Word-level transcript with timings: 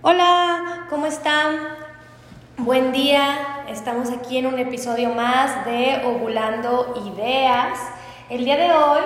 Hola, 0.00 0.86
¿cómo 0.90 1.06
están? 1.06 1.58
Buen 2.56 2.92
día, 2.92 3.64
estamos 3.68 4.12
aquí 4.12 4.38
en 4.38 4.46
un 4.46 4.56
episodio 4.56 5.08
más 5.10 5.64
de 5.64 6.02
Ovulando 6.06 6.94
Ideas. 7.12 7.80
El 8.30 8.44
día 8.44 8.56
de 8.56 8.70
hoy 8.70 9.00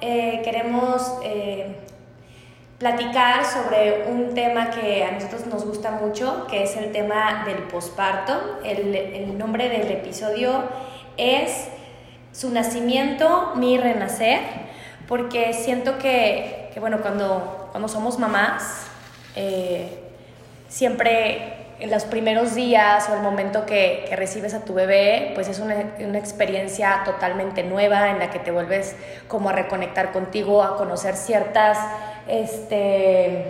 eh, 0.00 0.40
queremos 0.42 1.18
eh, 1.22 1.76
platicar 2.78 3.44
sobre 3.44 4.06
un 4.10 4.32
tema 4.32 4.70
que 4.70 5.04
a 5.04 5.10
nosotros 5.10 5.44
nos 5.44 5.66
gusta 5.66 5.90
mucho, 5.90 6.46
que 6.46 6.62
es 6.62 6.74
el 6.74 6.90
tema 6.90 7.44
del 7.44 7.64
posparto. 7.64 8.60
El, 8.64 8.96
el 8.96 9.36
nombre 9.36 9.68
del 9.68 9.90
episodio 9.90 10.64
es 11.18 11.68
Su 12.32 12.48
nacimiento, 12.48 13.52
mi 13.56 13.76
renacer, 13.76 14.40
porque 15.06 15.52
siento 15.52 15.98
que, 15.98 16.70
que 16.72 16.80
bueno, 16.80 17.02
cuando, 17.02 17.68
cuando 17.72 17.88
somos 17.88 18.18
mamás, 18.18 18.86
eh, 19.36 19.99
siempre 20.70 21.56
en 21.80 21.90
los 21.90 22.04
primeros 22.04 22.54
días 22.54 23.08
o 23.10 23.14
el 23.14 23.22
momento 23.22 23.66
que, 23.66 24.06
que 24.08 24.16
recibes 24.16 24.54
a 24.54 24.64
tu 24.64 24.72
bebé, 24.72 25.32
pues 25.34 25.48
es 25.48 25.58
una, 25.58 25.74
una, 25.98 26.18
experiencia 26.18 27.02
totalmente 27.04 27.62
nueva 27.62 28.10
en 28.10 28.18
la 28.18 28.30
que 28.30 28.38
te 28.38 28.50
vuelves 28.50 28.96
como 29.28 29.48
a 29.48 29.52
reconectar 29.52 30.12
contigo, 30.12 30.62
a 30.62 30.76
conocer 30.76 31.16
ciertas 31.16 31.78
este, 32.28 33.46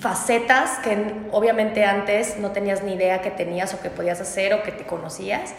facetas 0.00 0.78
que 0.78 0.96
obviamente 1.32 1.84
antes 1.84 2.38
no 2.38 2.52
tenías 2.52 2.82
ni 2.82 2.94
idea 2.94 3.20
que 3.20 3.30
tenías 3.30 3.74
o 3.74 3.80
que 3.80 3.90
podías 3.90 4.20
hacer 4.20 4.54
o 4.54 4.62
que 4.62 4.72
te 4.72 4.84
conocías. 4.84 5.54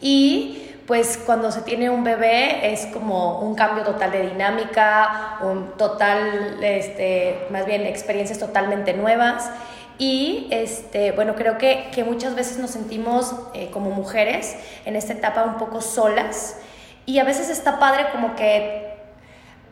Y 0.00 0.64
pues 0.86 1.18
cuando 1.18 1.52
se 1.52 1.62
tiene 1.62 1.90
un 1.90 2.02
bebé 2.02 2.72
es 2.72 2.86
como 2.86 3.40
un 3.40 3.54
cambio 3.54 3.84
total 3.84 4.10
de 4.10 4.22
dinámica, 4.28 5.38
un 5.42 5.76
total, 5.76 6.62
este, 6.62 7.46
más 7.50 7.66
bien 7.66 7.86
experiencias 7.86 8.38
totalmente 8.38 8.94
nuevas. 8.94 9.50
Y 9.98 10.46
este, 10.52 11.10
bueno, 11.10 11.34
creo 11.34 11.58
que, 11.58 11.88
que 11.92 12.04
muchas 12.04 12.36
veces 12.36 12.58
nos 12.58 12.70
sentimos 12.70 13.34
eh, 13.52 13.70
como 13.72 13.90
mujeres 13.90 14.54
en 14.84 14.94
esta 14.94 15.12
etapa 15.12 15.42
un 15.44 15.56
poco 15.56 15.80
solas 15.80 16.56
y 17.04 17.18
a 17.18 17.24
veces 17.24 17.50
está 17.50 17.80
padre 17.80 18.06
como 18.12 18.36
que 18.36 18.96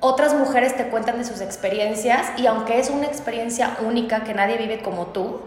otras 0.00 0.34
mujeres 0.34 0.77
te 0.77 0.88
cuentan 0.88 1.18
de 1.18 1.24
sus 1.24 1.41
experiencias 1.41 2.27
y 2.36 2.46
aunque 2.46 2.80
es 2.80 2.91
una 2.91 3.06
experiencia 3.06 3.77
única 3.86 4.24
que 4.24 4.34
nadie 4.34 4.58
vive 4.58 4.83
como 4.83 5.06
tú, 5.06 5.42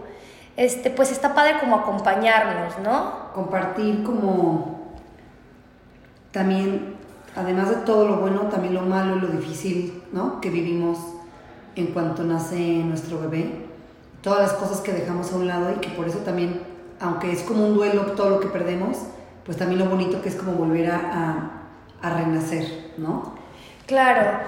este, 0.56 0.90
pues 0.90 1.12
está 1.12 1.34
padre 1.34 1.58
como 1.60 1.76
acompañarnos, 1.76 2.78
¿no? 2.78 3.32
Compartir 3.34 4.02
como 4.02 4.80
también, 6.32 6.96
además 7.36 7.68
de 7.68 7.76
todo 7.76 8.08
lo 8.08 8.16
bueno, 8.16 8.42
también 8.42 8.74
lo 8.74 8.82
malo 8.82 9.16
y 9.16 9.20
lo 9.20 9.28
difícil, 9.28 10.02
¿no? 10.12 10.40
Que 10.40 10.48
vivimos 10.48 10.98
en 11.76 11.88
cuanto 11.88 12.22
nace 12.24 12.56
nuestro 12.58 13.20
bebé 13.20 13.69
todas 14.22 14.40
las 14.40 14.52
cosas 14.52 14.80
que 14.80 14.92
dejamos 14.92 15.32
a 15.32 15.36
un 15.36 15.46
lado 15.46 15.72
y 15.72 15.80
que 15.80 15.88
por 15.90 16.08
eso 16.08 16.18
también, 16.18 16.62
aunque 17.00 17.32
es 17.32 17.42
como 17.42 17.66
un 17.66 17.74
duelo 17.74 18.12
todo 18.12 18.30
lo 18.30 18.40
que 18.40 18.48
perdemos, 18.48 18.98
pues 19.44 19.56
también 19.56 19.80
lo 19.80 19.86
bonito 19.86 20.20
que 20.22 20.28
es 20.28 20.36
como 20.36 20.52
volver 20.52 20.90
a, 20.90 21.50
a, 22.02 22.10
renacer, 22.10 22.92
¿no? 22.98 23.34
Claro, 23.86 24.40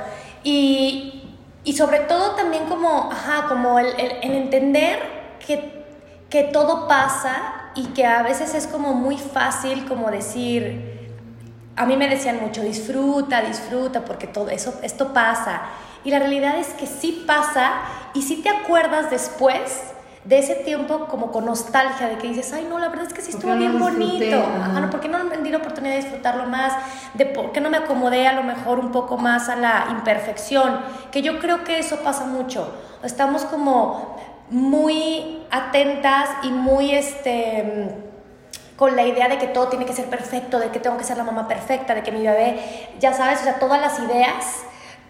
y, 0.45 1.25
y, 1.65 1.73
sobre 1.73 2.01
todo 2.01 2.33
también 2.33 2.67
como, 2.67 3.11
ajá, 3.11 3.49
como 3.49 3.79
el, 3.79 3.87
el, 3.99 4.13
el 4.23 4.33
entender 4.33 4.99
que, 5.45 5.85
que 6.31 6.45
todo 6.45 6.87
pasa 6.87 7.71
y 7.75 7.87
que 7.89 8.07
a 8.07 8.23
veces 8.23 8.55
es 8.55 8.67
como 8.67 8.95
muy 8.95 9.17
fácil 9.17 9.87
como 9.87 10.11
decir, 10.11 10.93
a 11.77 11.87
mí 11.87 11.97
me 11.97 12.09
decían 12.09 12.41
mucho, 12.41 12.63
disfruta, 12.63 13.41
disfruta, 13.41 14.05
porque 14.05 14.27
todo 14.27 14.51
eso, 14.51 14.79
esto 14.83 15.13
pasa. 15.13 15.63
Y 16.05 16.11
la 16.11 16.19
realidad 16.19 16.59
es 16.59 16.69
que 16.69 16.87
sí 16.87 17.25
pasa 17.27 17.73
y 18.15 18.23
sí 18.23 18.37
te 18.37 18.49
acuerdas 18.49 19.11
después 19.11 19.93
de 20.25 20.39
ese 20.39 20.55
tiempo 20.55 21.07
como 21.09 21.33
con 21.33 21.47
nostalgia, 21.47 22.09
de 22.09 22.17
que 22.17 22.29
dices, 22.29 22.53
ay, 22.53 22.67
no, 22.69 22.79
la 22.79 22.89
verdad 22.89 23.07
es 23.07 23.13
que 23.13 23.23
sí 23.23 23.33
estuvo 23.33 23.57
bien 23.57 23.79
no 23.79 23.85
bonito. 23.87 24.37
Ajá, 24.37 24.81
no, 24.81 24.89
¿por 24.89 25.01
qué 25.01 25.09
no 25.09 25.23
me 25.25 25.37
di 25.39 25.51
la 25.51 25.59
oportunidad 25.59 25.95
de 25.95 26.03
disfrutarlo 26.03 26.45
más? 26.45 26.75
¿De 27.15 27.27
por 27.27 27.51
qué 27.51 27.61
no 27.61 27.71
me 27.71 27.79
acomodé 27.79 28.29
a 28.29 28.33
lo 28.33 28.45
mejor 28.45 28.79
un 28.79 28.93
poco 28.93 29.17
más 29.17 29.49
a 29.49 29.57
la 29.57 29.89
imperfección? 29.91 30.81
Que 31.11 31.23
yo 31.23 31.41
creo 31.41 31.65
que 31.65 31.79
eso 31.79 31.97
pasa 32.05 32.25
mucho. 32.25 32.73
Estamos 33.03 33.45
como 33.45 34.17
muy 34.49 35.41
atentas 35.51 36.29
y 36.45 36.51
muy, 36.51 36.95
este 36.95 37.99
con 38.77 38.97
la 38.97 39.05
idea 39.05 39.29
de 39.29 39.39
que 39.39 39.47
todo 39.47 39.69
tiene 39.69 39.87
que 39.87 39.93
ser 39.93 40.07
perfecto, 40.07 40.59
de 40.59 40.71
que 40.71 40.81
tengo 40.81 40.97
que 40.97 41.05
ser 41.05 41.17
la 41.17 41.23
mamá 41.23 41.47
perfecta, 41.47 41.95
de 41.95 42.03
que 42.03 42.11
mi 42.11 42.23
bebé, 42.23 42.89
ya 42.99 43.13
sabes, 43.13 43.41
o 43.41 43.45
sea, 43.45 43.61
todas 43.61 43.81
las 43.81 43.97
ideas 44.01 44.65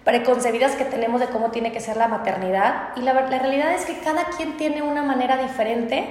preconcebidas 0.04 0.72
que 0.72 0.84
tenemos 0.84 1.20
de 1.20 1.28
cómo 1.28 1.50
tiene 1.50 1.72
que 1.72 1.80
ser 1.80 1.96
la 1.96 2.08
maternidad. 2.08 2.90
Y 2.96 3.02
la, 3.02 3.12
la, 3.12 3.38
realidad 3.38 3.72
es 3.72 3.84
que 3.84 3.98
cada 3.98 4.24
quien 4.36 4.56
tiene 4.56 4.82
una 4.82 5.02
manera 5.02 5.36
diferente 5.36 6.06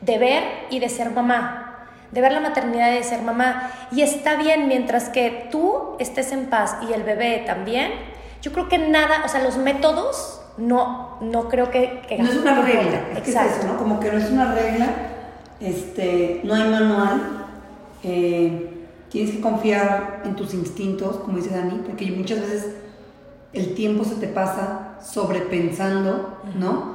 de 0.00 0.18
ver 0.18 0.42
y 0.70 0.78
de 0.78 0.88
ser 0.88 1.10
mamá, 1.10 1.86
de 2.10 2.20
ver 2.20 2.32
la 2.32 2.40
maternidad 2.40 2.92
y 2.92 2.96
de 2.96 3.02
ser 3.02 3.22
mamá. 3.22 3.70
Y 3.92 4.02
está 4.02 4.36
bien 4.36 4.68
mientras 4.68 5.08
que 5.08 5.48
tú 5.50 5.96
estés 5.98 6.32
en 6.32 6.46
paz 6.46 6.76
y 6.88 6.92
el 6.92 7.02
bebé 7.02 7.42
también. 7.46 7.92
Yo 8.40 8.52
creo 8.52 8.68
que 8.68 8.78
nada, 8.78 9.22
o 9.24 9.28
sea, 9.28 9.42
los 9.42 9.56
métodos 9.56 10.40
no, 10.56 11.18
no 11.20 11.48
creo 11.48 11.70
que... 11.70 12.02
que 12.08 12.18
no 12.18 12.28
es 12.28 12.36
una 12.36 12.62
regla, 12.62 13.00
es 13.14 13.22
que 13.22 13.30
es 13.30 13.36
eso, 13.36 13.66
¿no? 13.66 13.78
Como 13.78 14.00
que 14.00 14.10
no 14.10 14.18
es 14.18 14.30
una 14.30 14.54
regla, 14.54 14.86
este, 15.60 16.40
no 16.44 16.54
hay 16.54 16.68
manual. 16.68 17.46
Eh, 18.02 18.70
tienes 19.08 19.34
que 19.34 19.40
confiar 19.40 20.22
en 20.24 20.36
tus 20.36 20.52
instintos, 20.54 21.16
como 21.16 21.38
dice 21.38 21.54
Dani, 21.54 21.80
porque 21.86 22.10
muchas 22.12 22.40
veces 22.40 22.66
el 23.54 23.74
tiempo 23.74 24.04
se 24.04 24.16
te 24.16 24.26
pasa 24.26 24.98
sobrepensando, 25.02 26.38
¿no? 26.58 26.94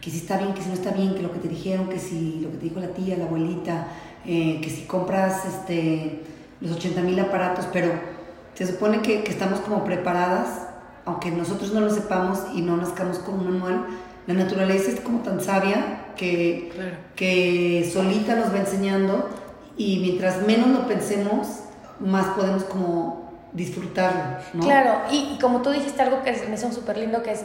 Que 0.00 0.10
si 0.10 0.18
está 0.18 0.38
bien, 0.38 0.54
que 0.54 0.62
si 0.62 0.68
no 0.68 0.74
está 0.74 0.90
bien, 0.92 1.14
que 1.14 1.22
lo 1.22 1.32
que 1.32 1.40
te 1.40 1.48
dijeron, 1.48 1.88
que 1.88 1.98
si 1.98 2.40
lo 2.40 2.50
que 2.52 2.58
te 2.58 2.64
dijo 2.64 2.80
la 2.80 2.88
tía, 2.88 3.16
la 3.16 3.24
abuelita, 3.24 3.88
eh, 4.24 4.60
que 4.62 4.70
si 4.70 4.82
compras 4.82 5.44
este, 5.44 6.22
los 6.60 6.72
80 6.76 7.00
mil 7.02 7.18
aparatos, 7.18 7.66
pero 7.72 7.90
se 8.54 8.66
supone 8.66 9.02
que, 9.02 9.24
que, 9.24 9.30
estamos 9.30 9.60
como 9.60 9.84
preparadas, 9.84 10.68
aunque 11.04 11.30
nosotros 11.30 11.72
no 11.72 11.80
lo 11.80 11.90
sepamos 11.90 12.40
y 12.54 12.62
no 12.62 12.76
nazcamos 12.76 13.18
con 13.18 13.40
un 13.40 13.50
manual, 13.52 13.86
la 14.26 14.34
naturaleza 14.34 14.90
es 14.90 15.00
como 15.00 15.20
tan 15.20 15.40
sabia 15.40 16.12
que, 16.16 16.70
claro. 16.74 16.96
que 17.16 17.88
solita 17.92 18.36
nos 18.36 18.52
va 18.52 18.58
enseñando 18.58 19.28
y 19.76 20.00
mientras 20.00 20.46
menos 20.46 20.68
lo 20.68 20.86
pensemos, 20.86 21.60
más 22.00 22.26
podemos 22.36 22.64
como 22.64 23.17
disfrutarlo, 23.52 24.38
¿no? 24.54 24.64
Claro, 24.64 25.02
y, 25.10 25.34
y, 25.34 25.38
como 25.40 25.62
tú 25.62 25.70
dijiste 25.70 26.02
algo 26.02 26.22
que 26.22 26.32
me 26.48 26.56
son 26.56 26.72
súper 26.72 26.98
lindo, 26.98 27.22
que 27.22 27.32
es 27.32 27.44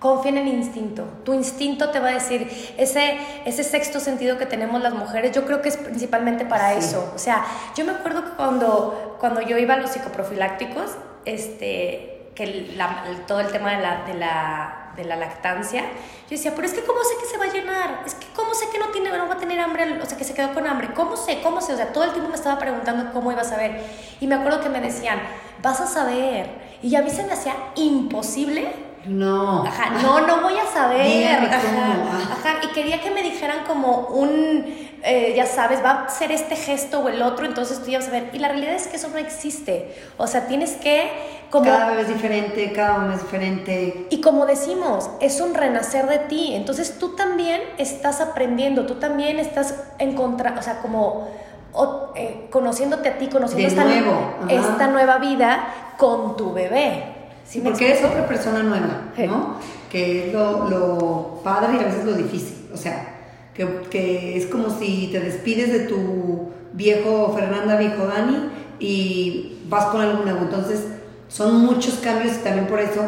confía 0.00 0.32
en 0.32 0.38
el 0.38 0.48
instinto. 0.48 1.04
Tu 1.24 1.34
instinto 1.34 1.90
te 1.90 2.00
va 2.00 2.08
a 2.08 2.14
decir, 2.14 2.50
ese, 2.78 3.18
ese 3.44 3.62
sexto 3.62 4.00
sentido 4.00 4.38
que 4.38 4.46
tenemos 4.46 4.82
las 4.82 4.94
mujeres, 4.94 5.32
yo 5.32 5.44
creo 5.44 5.60
que 5.60 5.68
es 5.68 5.76
principalmente 5.76 6.44
para 6.44 6.72
sí. 6.72 6.78
eso. 6.78 7.12
O 7.14 7.18
sea, 7.18 7.44
yo 7.76 7.84
me 7.84 7.92
acuerdo 7.92 8.24
que 8.24 8.30
cuando, 8.30 9.16
cuando 9.20 9.42
yo 9.42 9.58
iba 9.58 9.74
a 9.74 9.76
los 9.76 9.90
psicoprofilácticos, 9.90 10.96
este, 11.26 12.30
que 12.34 12.72
la, 12.76 13.04
todo 13.26 13.40
el 13.40 13.48
tema 13.48 13.72
de 13.72 13.82
la, 13.82 14.04
de 14.06 14.14
la 14.14 14.79
de 14.96 15.04
la 15.04 15.16
lactancia, 15.16 15.82
yo 15.82 16.30
decía, 16.30 16.52
pero 16.54 16.66
es 16.66 16.74
que 16.74 16.82
¿cómo 16.82 17.00
sé 17.02 17.14
que 17.20 17.26
se 17.26 17.38
va 17.38 17.44
a 17.44 17.52
llenar? 17.52 18.02
Es 18.06 18.14
que 18.14 18.26
¿cómo 18.34 18.54
sé 18.54 18.68
que 18.70 18.78
no, 18.78 18.86
tiene, 18.86 19.10
no 19.10 19.28
va 19.28 19.34
a 19.34 19.38
tener 19.38 19.60
hambre? 19.60 20.00
O 20.02 20.06
sea, 20.06 20.16
que 20.16 20.24
se 20.24 20.34
quedó 20.34 20.52
con 20.52 20.66
hambre. 20.66 20.90
¿Cómo 20.94 21.16
sé? 21.16 21.40
¿Cómo 21.42 21.60
sé? 21.60 21.74
O 21.74 21.76
sea, 21.76 21.92
todo 21.92 22.04
el 22.04 22.10
tiempo 22.10 22.28
me 22.28 22.36
estaba 22.36 22.58
preguntando 22.58 23.12
cómo 23.12 23.32
iba 23.32 23.42
a 23.42 23.44
saber. 23.44 23.82
Y 24.20 24.26
me 24.26 24.34
acuerdo 24.34 24.60
que 24.60 24.68
me 24.68 24.80
decían, 24.80 25.20
vas 25.62 25.80
a 25.80 25.86
saber. 25.86 26.50
Y 26.82 26.94
a 26.96 27.02
mí 27.02 27.10
se 27.10 27.24
me 27.24 27.32
hacía 27.32 27.54
imposible 27.76 28.90
no. 29.06 29.64
Ajá, 29.64 29.90
no, 30.02 30.26
no 30.26 30.42
voy 30.42 30.58
a 30.58 30.66
saber. 30.66 31.46
Ajá, 31.46 32.32
ajá, 32.32 32.60
y 32.62 32.68
quería 32.68 33.00
que 33.00 33.10
me 33.10 33.22
dijeran 33.22 33.64
como 33.66 34.08
un, 34.08 34.89
eh, 35.02 35.32
ya 35.34 35.46
sabes, 35.46 35.82
va 35.82 36.04
a 36.04 36.08
ser 36.08 36.30
este 36.30 36.56
gesto 36.56 37.00
o 37.00 37.08
el 37.08 37.22
otro, 37.22 37.46
entonces 37.46 37.82
tú 37.82 37.90
ya 37.90 37.98
vas 37.98 38.08
a 38.08 38.10
ver. 38.10 38.30
Y 38.32 38.38
la 38.38 38.48
realidad 38.48 38.74
es 38.74 38.86
que 38.86 38.96
eso 38.96 39.08
no 39.08 39.18
existe. 39.18 39.94
O 40.18 40.26
sea, 40.26 40.46
tienes 40.46 40.72
que 40.72 41.10
como... 41.50 41.64
Cada 41.64 41.90
bebé 41.90 42.02
es 42.02 42.08
diferente, 42.08 42.72
cada 42.72 42.96
uno 42.96 43.14
es 43.14 43.22
diferente. 43.22 44.06
Y 44.10 44.20
como 44.20 44.46
decimos, 44.46 45.10
es 45.20 45.40
un 45.40 45.54
renacer 45.54 46.06
de 46.06 46.18
ti. 46.20 46.52
Entonces 46.54 46.98
tú 46.98 47.16
también 47.16 47.60
estás 47.78 48.20
aprendiendo, 48.20 48.86
tú 48.86 48.96
también 48.96 49.38
estás 49.38 49.74
en 49.98 50.14
contra, 50.14 50.54
o 50.58 50.62
sea, 50.62 50.80
como... 50.80 51.28
O, 51.72 52.12
eh, 52.16 52.48
conociéndote 52.50 53.08
a 53.08 53.18
ti, 53.18 53.28
conociendo 53.28 53.68
esta, 53.68 53.84
nuevo. 53.84 54.34
esta 54.48 54.88
nueva 54.88 55.18
vida 55.18 55.94
con 55.96 56.36
tu 56.36 56.52
bebé. 56.52 57.04
Sí, 57.44 57.60
porque 57.60 57.92
es 57.92 58.04
otra 58.04 58.26
persona 58.26 58.60
nueva, 58.60 59.12
¿no? 59.16 59.54
Que 59.88 60.26
es 60.26 60.32
lo, 60.32 60.68
lo, 60.68 61.40
padre 61.44 61.76
y 61.76 61.78
a 61.78 61.86
veces 61.86 62.04
lo 62.04 62.14
difícil. 62.14 62.68
O 62.74 62.76
sea, 62.76 63.19
que, 63.54 63.66
que, 63.90 64.36
es 64.36 64.46
como 64.46 64.70
si 64.70 65.08
te 65.12 65.20
despides 65.20 65.72
de 65.72 65.80
tu 65.80 66.50
viejo 66.72 67.32
Fernanda, 67.36 67.76
viejo 67.76 68.06
Dani, 68.06 68.50
y 68.78 69.58
vas 69.68 69.86
con 69.86 70.00
algo 70.00 70.22
nuevo. 70.24 70.40
Entonces, 70.42 70.86
son 71.28 71.64
muchos 71.64 71.94
cambios 71.94 72.36
y 72.36 72.40
también 72.40 72.66
por 72.66 72.80
eso 72.80 73.02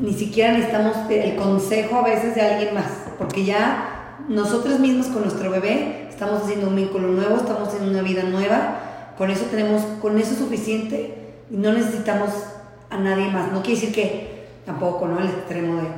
ni 0.00 0.12
siquiera 0.12 0.52
necesitamos 0.52 0.96
el 1.08 1.36
consejo 1.36 1.96
a 1.96 2.02
veces 2.02 2.34
de 2.34 2.40
alguien 2.42 2.74
más, 2.74 2.90
porque 3.18 3.44
ya 3.44 4.16
nosotros 4.28 4.80
mismos 4.80 5.06
con 5.06 5.22
nuestro 5.22 5.50
bebé 5.50 6.08
estamos 6.08 6.42
haciendo 6.42 6.68
un 6.68 6.76
vínculo 6.76 7.08
nuevo, 7.08 7.36
estamos 7.36 7.68
haciendo 7.68 7.90
una 7.90 8.02
vida 8.02 8.22
nueva, 8.24 8.80
con 9.16 9.30
eso 9.30 9.44
tenemos, 9.46 9.82
con 10.00 10.18
eso 10.18 10.32
es 10.32 10.38
suficiente 10.38 11.34
y 11.50 11.56
no 11.56 11.72
necesitamos 11.72 12.30
a 12.90 12.98
nadie 12.98 13.28
más. 13.30 13.52
No 13.52 13.62
quiere 13.62 13.80
decir 13.80 13.94
que 13.94 14.46
tampoco, 14.64 15.06
¿no? 15.06 15.20
El 15.20 15.26
extremo 15.26 15.76
de... 15.76 15.88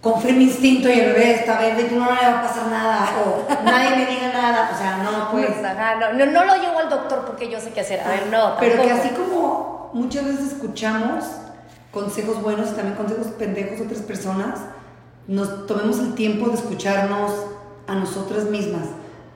confío 0.00 0.30
en 0.30 0.38
mi 0.38 0.44
instinto 0.44 0.88
y 0.88 0.92
el 0.92 1.12
bebé 1.12 1.34
está 1.34 1.58
verde 1.58 1.82
y 1.82 1.88
tú 1.88 1.96
no 1.96 2.06
le 2.06 2.20
va 2.20 2.38
a 2.38 2.42
pasar 2.42 2.68
nada 2.68 3.08
o 3.24 3.64
nadie 3.64 3.96
me 3.96 4.06
diga 4.06 4.32
nada, 4.32 4.70
o 4.72 4.78
sea, 4.78 4.96
no, 4.98 5.30
pues. 5.30 5.50
no, 5.60 6.12
no, 6.12 6.32
no, 6.32 6.44
lo 6.44 6.62
llevo 6.62 6.78
al 6.78 6.88
doctor 6.88 7.24
porque 7.26 7.50
yo 7.50 7.60
sé 7.60 7.70
qué 7.70 7.80
hacer, 7.80 8.00
a 8.00 8.08
ver, 8.08 8.26
no. 8.28 8.56
Pero 8.58 8.82
que 8.82 8.90
así 8.90 9.10
como 9.10 9.90
muchas 9.92 10.24
veces 10.24 10.52
escuchamos 10.52 11.24
consejos 11.92 12.40
buenos 12.40 12.70
y 12.70 12.74
también 12.74 12.96
consejos 12.96 13.26
pendejos 13.38 13.78
de 13.78 13.84
otras 13.84 14.00
personas, 14.00 14.60
nos 15.26 15.66
tomemos 15.66 15.98
el 15.98 16.14
tiempo 16.14 16.48
de 16.48 16.54
escucharnos 16.54 17.32
a 17.86 17.94
nosotras 17.94 18.44
mismas 18.44 18.86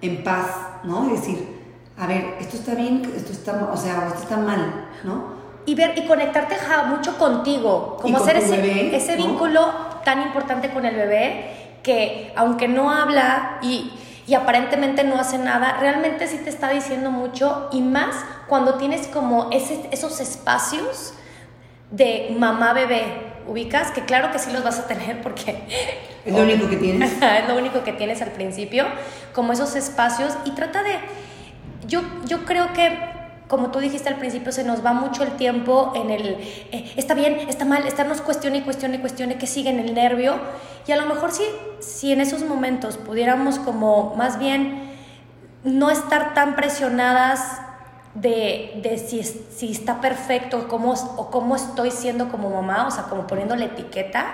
en 0.00 0.24
paz, 0.24 0.46
¿no? 0.84 1.08
Y 1.08 1.12
decir, 1.12 1.54
a 1.98 2.06
ver, 2.06 2.36
esto 2.40 2.56
está 2.56 2.74
bien, 2.74 3.12
esto 3.14 3.32
está, 3.32 3.70
o 3.72 3.76
sea, 3.76 4.06
esto 4.08 4.22
está 4.22 4.36
mal, 4.38 4.88
¿no? 5.02 5.34
Y 5.66 5.74
ver 5.74 5.96
y 5.96 6.06
conectarte 6.06 6.56
mucho 6.88 7.16
contigo, 7.18 7.98
como 8.00 8.18
hacer 8.18 8.36
ese, 8.36 8.94
ese 8.94 9.16
vínculo 9.16 9.93
tan 10.04 10.22
importante 10.22 10.70
con 10.70 10.84
el 10.84 10.94
bebé 10.94 11.64
que 11.82 12.32
aunque 12.36 12.68
no 12.68 12.90
habla 12.90 13.58
y, 13.62 13.92
y 14.26 14.34
aparentemente 14.34 15.04
no 15.04 15.18
hace 15.18 15.38
nada, 15.38 15.76
realmente 15.80 16.26
sí 16.26 16.38
te 16.38 16.50
está 16.50 16.70
diciendo 16.70 17.10
mucho 17.10 17.68
y 17.72 17.80
más 17.82 18.16
cuando 18.48 18.74
tienes 18.74 19.06
como 19.08 19.50
ese, 19.50 19.88
esos 19.90 20.20
espacios 20.20 21.14
de 21.90 22.34
mamá 22.38 22.72
bebé, 22.72 23.04
ubicas, 23.46 23.90
que 23.90 24.04
claro 24.04 24.32
que 24.32 24.38
sí 24.38 24.50
los 24.50 24.64
vas 24.64 24.78
a 24.78 24.86
tener 24.86 25.20
porque... 25.22 25.62
Es 26.24 26.32
lo 26.32 26.42
único 26.42 26.68
que 26.68 26.76
tienes. 26.76 27.12
es 27.22 27.48
lo 27.48 27.56
único 27.56 27.84
que 27.84 27.92
tienes 27.92 28.22
al 28.22 28.30
principio, 28.30 28.86
como 29.32 29.52
esos 29.52 29.76
espacios 29.76 30.34
y 30.44 30.52
trata 30.52 30.82
de... 30.82 30.98
Yo, 31.86 32.00
yo 32.26 32.46
creo 32.46 32.72
que, 32.72 32.98
como 33.48 33.70
tú 33.70 33.78
dijiste 33.78 34.08
al 34.08 34.16
principio, 34.16 34.52
se 34.52 34.64
nos 34.64 34.84
va 34.84 34.92
mucho 34.92 35.22
el 35.22 35.32
tiempo 35.32 35.92
en 35.94 36.10
el... 36.10 36.26
Eh, 36.72 36.92
está 36.96 37.14
bien, 37.14 37.34
está 37.48 37.64
mal, 37.64 37.86
estarnos 37.86 38.20
cuestione 38.20 38.58
y 38.58 38.62
cuestione 38.62 38.96
y 38.96 38.98
cuestione 38.98 39.36
que 39.36 39.46
sigue 39.46 39.70
en 39.70 39.78
el 39.78 39.94
nervio. 39.94 40.34
Y 40.86 40.92
a 40.92 40.96
lo 40.96 41.06
mejor 41.06 41.30
sí, 41.32 41.44
si 41.80 42.12
en 42.12 42.20
esos 42.20 42.42
momentos 42.42 42.96
pudiéramos 42.96 43.58
como 43.58 44.14
más 44.16 44.38
bien 44.38 44.94
no 45.62 45.90
estar 45.90 46.34
tan 46.34 46.56
presionadas 46.56 47.60
de, 48.14 48.80
de 48.82 48.98
si, 48.98 49.22
si, 49.22 49.72
está 49.72 50.00
perfecto 50.00 50.68
cómo, 50.68 50.92
o 50.92 51.30
cómo 51.30 51.56
estoy 51.56 51.90
siendo 51.90 52.28
como 52.30 52.50
mamá, 52.50 52.86
o 52.86 52.90
sea, 52.90 53.04
como 53.04 53.26
poniendo 53.26 53.56
la 53.56 53.66
etiqueta, 53.66 54.26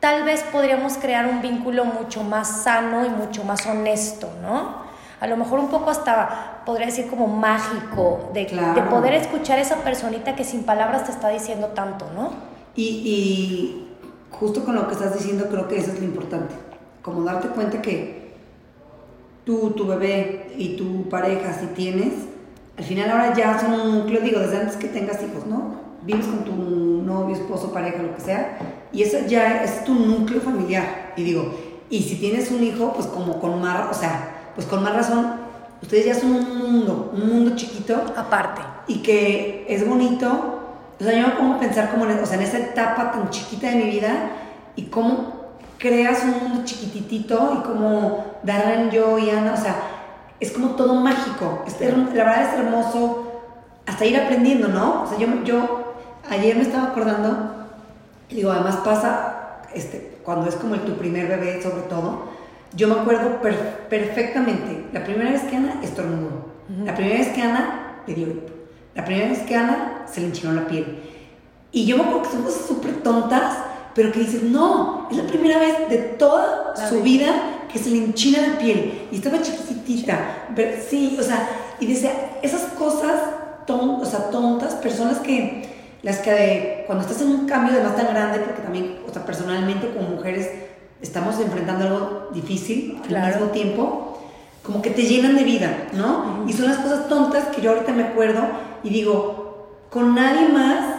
tal 0.00 0.24
vez 0.24 0.42
podríamos 0.44 0.96
crear 0.96 1.26
un 1.26 1.42
vínculo 1.42 1.84
mucho 1.84 2.22
más 2.22 2.62
sano 2.62 3.04
y 3.04 3.10
mucho 3.10 3.44
más 3.44 3.66
honesto, 3.66 4.30
¿no? 4.42 4.89
A 5.20 5.26
lo 5.26 5.36
mejor 5.36 5.60
un 5.60 5.68
poco 5.68 5.90
hasta, 5.90 6.62
podría 6.64 6.86
decir 6.86 7.06
como 7.08 7.26
mágico, 7.26 8.30
de, 8.32 8.46
de 8.46 8.82
poder 8.82 9.14
escuchar 9.14 9.58
a 9.58 9.62
esa 9.62 9.76
personita 9.76 10.34
que 10.34 10.44
sin 10.44 10.62
palabras 10.62 11.04
te 11.04 11.12
está 11.12 11.28
diciendo 11.28 11.68
tanto, 11.68 12.06
¿no? 12.14 12.30
Y, 12.74 12.84
y 12.84 13.88
justo 14.30 14.64
con 14.64 14.74
lo 14.74 14.88
que 14.88 14.94
estás 14.94 15.14
diciendo, 15.14 15.46
creo 15.50 15.68
que 15.68 15.78
eso 15.78 15.92
es 15.92 15.98
lo 15.98 16.04
importante, 16.06 16.54
como 17.02 17.22
darte 17.22 17.48
cuenta 17.48 17.82
que 17.82 18.34
tú, 19.44 19.70
tu 19.70 19.86
bebé 19.86 20.54
y 20.56 20.76
tu 20.76 21.08
pareja, 21.08 21.52
si 21.52 21.66
tienes, 21.66 22.14
al 22.78 22.84
final 22.84 23.10
ahora 23.10 23.34
ya 23.34 23.58
son 23.58 23.74
un 23.74 23.98
núcleo, 23.98 24.22
digo, 24.22 24.40
desde 24.40 24.58
antes 24.58 24.76
que 24.76 24.88
tengas 24.88 25.22
hijos, 25.22 25.46
¿no? 25.46 25.74
Vives 26.02 26.26
con 26.26 26.44
tu 26.44 26.52
novio, 26.54 27.36
esposo, 27.36 27.72
pareja, 27.72 28.02
lo 28.02 28.14
que 28.14 28.22
sea, 28.22 28.58
y 28.90 29.02
eso 29.02 29.18
ya 29.28 29.62
es 29.62 29.84
tu 29.84 29.92
núcleo 29.92 30.40
familiar. 30.40 31.12
Y 31.16 31.24
digo, 31.24 31.54
y 31.90 32.02
si 32.02 32.16
tienes 32.16 32.50
un 32.50 32.62
hijo, 32.62 32.94
pues 32.94 33.06
como 33.06 33.38
con 33.38 33.60
más, 33.60 33.90
o 33.90 34.00
sea, 34.00 34.39
pues 34.54 34.66
con 34.66 34.82
más 34.82 34.94
razón, 34.94 35.34
ustedes 35.82 36.06
ya 36.06 36.14
son 36.14 36.32
un 36.32 36.58
mundo, 36.58 37.12
un 37.14 37.28
mundo 37.28 37.56
chiquito. 37.56 38.02
Aparte. 38.16 38.62
Y 38.86 38.98
que 38.98 39.66
es 39.68 39.86
bonito. 39.86 40.58
O 41.00 41.04
sea, 41.04 41.18
yo 41.18 41.28
me 41.28 41.34
pongo 41.34 41.54
a 41.54 41.60
pensar 41.60 41.90
como, 41.90 42.06
en, 42.06 42.18
o 42.18 42.26
sea, 42.26 42.36
en 42.36 42.42
esa 42.42 42.58
etapa 42.58 43.12
tan 43.12 43.30
chiquita 43.30 43.68
de 43.68 43.76
mi 43.76 43.90
vida 43.90 44.30
y 44.76 44.84
cómo 44.84 45.40
creas 45.78 46.22
un 46.24 46.48
mundo 46.48 46.64
chiquititito 46.64 47.58
y 47.58 47.66
cómo 47.66 48.24
Darren, 48.42 48.90
yo 48.90 49.18
y 49.18 49.30
Ana, 49.30 49.54
o 49.54 49.56
sea, 49.56 49.76
es 50.38 50.52
como 50.52 50.70
todo 50.70 50.94
mágico. 50.94 51.64
la 51.80 52.24
verdad 52.24 52.42
es 52.42 52.58
hermoso 52.58 53.26
hasta 53.86 54.04
ir 54.04 54.16
aprendiendo, 54.18 54.68
¿no? 54.68 55.02
O 55.02 55.06
sea, 55.06 55.18
yo, 55.18 55.26
yo 55.44 55.94
ayer 56.28 56.56
me 56.56 56.62
estaba 56.62 56.88
acordando, 56.88 57.66
digo, 58.30 58.50
además 58.50 58.76
pasa 58.76 59.62
este, 59.74 60.18
cuando 60.24 60.48
es 60.48 60.54
como 60.56 60.74
el, 60.74 60.82
tu 60.82 60.96
primer 60.96 61.28
bebé, 61.28 61.62
sobre 61.62 61.82
todo. 61.82 62.39
Yo 62.76 62.88
me 62.88 63.00
acuerdo 63.00 63.40
perfectamente, 63.88 64.86
la 64.92 65.04
primera 65.04 65.30
vez 65.30 65.42
que 65.42 65.56
Ana 65.56 65.80
estornudó, 65.82 66.50
la 66.84 66.94
primera 66.94 67.18
vez 67.18 67.28
que 67.28 67.42
Ana 67.42 68.02
le 68.06 68.14
dio 68.14 68.26
la 68.94 69.04
primera 69.04 69.28
vez 69.28 69.40
que 69.40 69.56
Ana 69.56 70.04
se 70.12 70.20
le 70.20 70.26
enchinó 70.28 70.52
la 70.52 70.66
piel. 70.66 70.98
Y 71.72 71.86
yo 71.86 71.96
me 71.96 72.02
acuerdo 72.02 72.22
que 72.22 72.30
son 72.30 72.42
cosas 72.42 72.66
súper 72.66 73.02
tontas, 73.02 73.56
pero 73.94 74.12
que 74.12 74.20
dices, 74.20 74.42
no, 74.42 75.08
es 75.10 75.16
la 75.16 75.24
primera 75.24 75.58
vez 75.58 75.88
de 75.88 75.98
toda 75.98 76.74
su 76.88 77.02
vida 77.02 77.32
que 77.72 77.78
se 77.78 77.90
le 77.90 77.98
enchina 77.98 78.46
la 78.46 78.58
piel 78.58 79.08
y 79.12 79.16
estaba 79.16 79.40
chiquitita, 79.40 80.48
pero, 80.56 80.72
sí, 80.88 81.16
o 81.18 81.22
sea, 81.22 81.48
y 81.78 81.86
dice, 81.86 82.12
esas 82.42 82.62
cosas 82.72 83.20
ton, 83.66 84.00
o 84.00 84.04
sea, 84.04 84.30
tontas, 84.30 84.74
personas 84.74 85.18
que, 85.18 85.68
las 86.02 86.18
que 86.18 86.84
cuando 86.86 87.04
estás 87.04 87.22
en 87.22 87.28
un 87.28 87.46
cambio 87.46 87.74
de 87.74 87.82
más 87.82 87.94
tan 87.94 88.08
grande, 88.08 88.40
porque 88.40 88.62
también, 88.62 88.98
o 89.08 89.12
sea, 89.12 89.24
personalmente 89.24 89.92
como 89.94 90.08
mujeres 90.08 90.50
estamos 91.02 91.38
enfrentando 91.40 91.86
algo 91.86 92.28
difícil 92.32 93.00
al 93.08 93.26
mismo 93.26 93.46
tiempo, 93.46 94.18
como 94.62 94.82
que 94.82 94.90
te 94.90 95.02
llenan 95.02 95.36
de 95.36 95.44
vida, 95.44 95.88
¿no? 95.92 96.44
Y 96.46 96.52
son 96.52 96.66
las 96.66 96.78
cosas 96.78 97.08
tontas 97.08 97.46
que 97.46 97.62
yo 97.62 97.70
ahorita 97.70 97.92
me 97.92 98.04
acuerdo 98.04 98.42
y 98.82 98.90
digo, 98.90 99.86
con 99.90 100.14
nadie 100.14 100.48
más, 100.48 100.96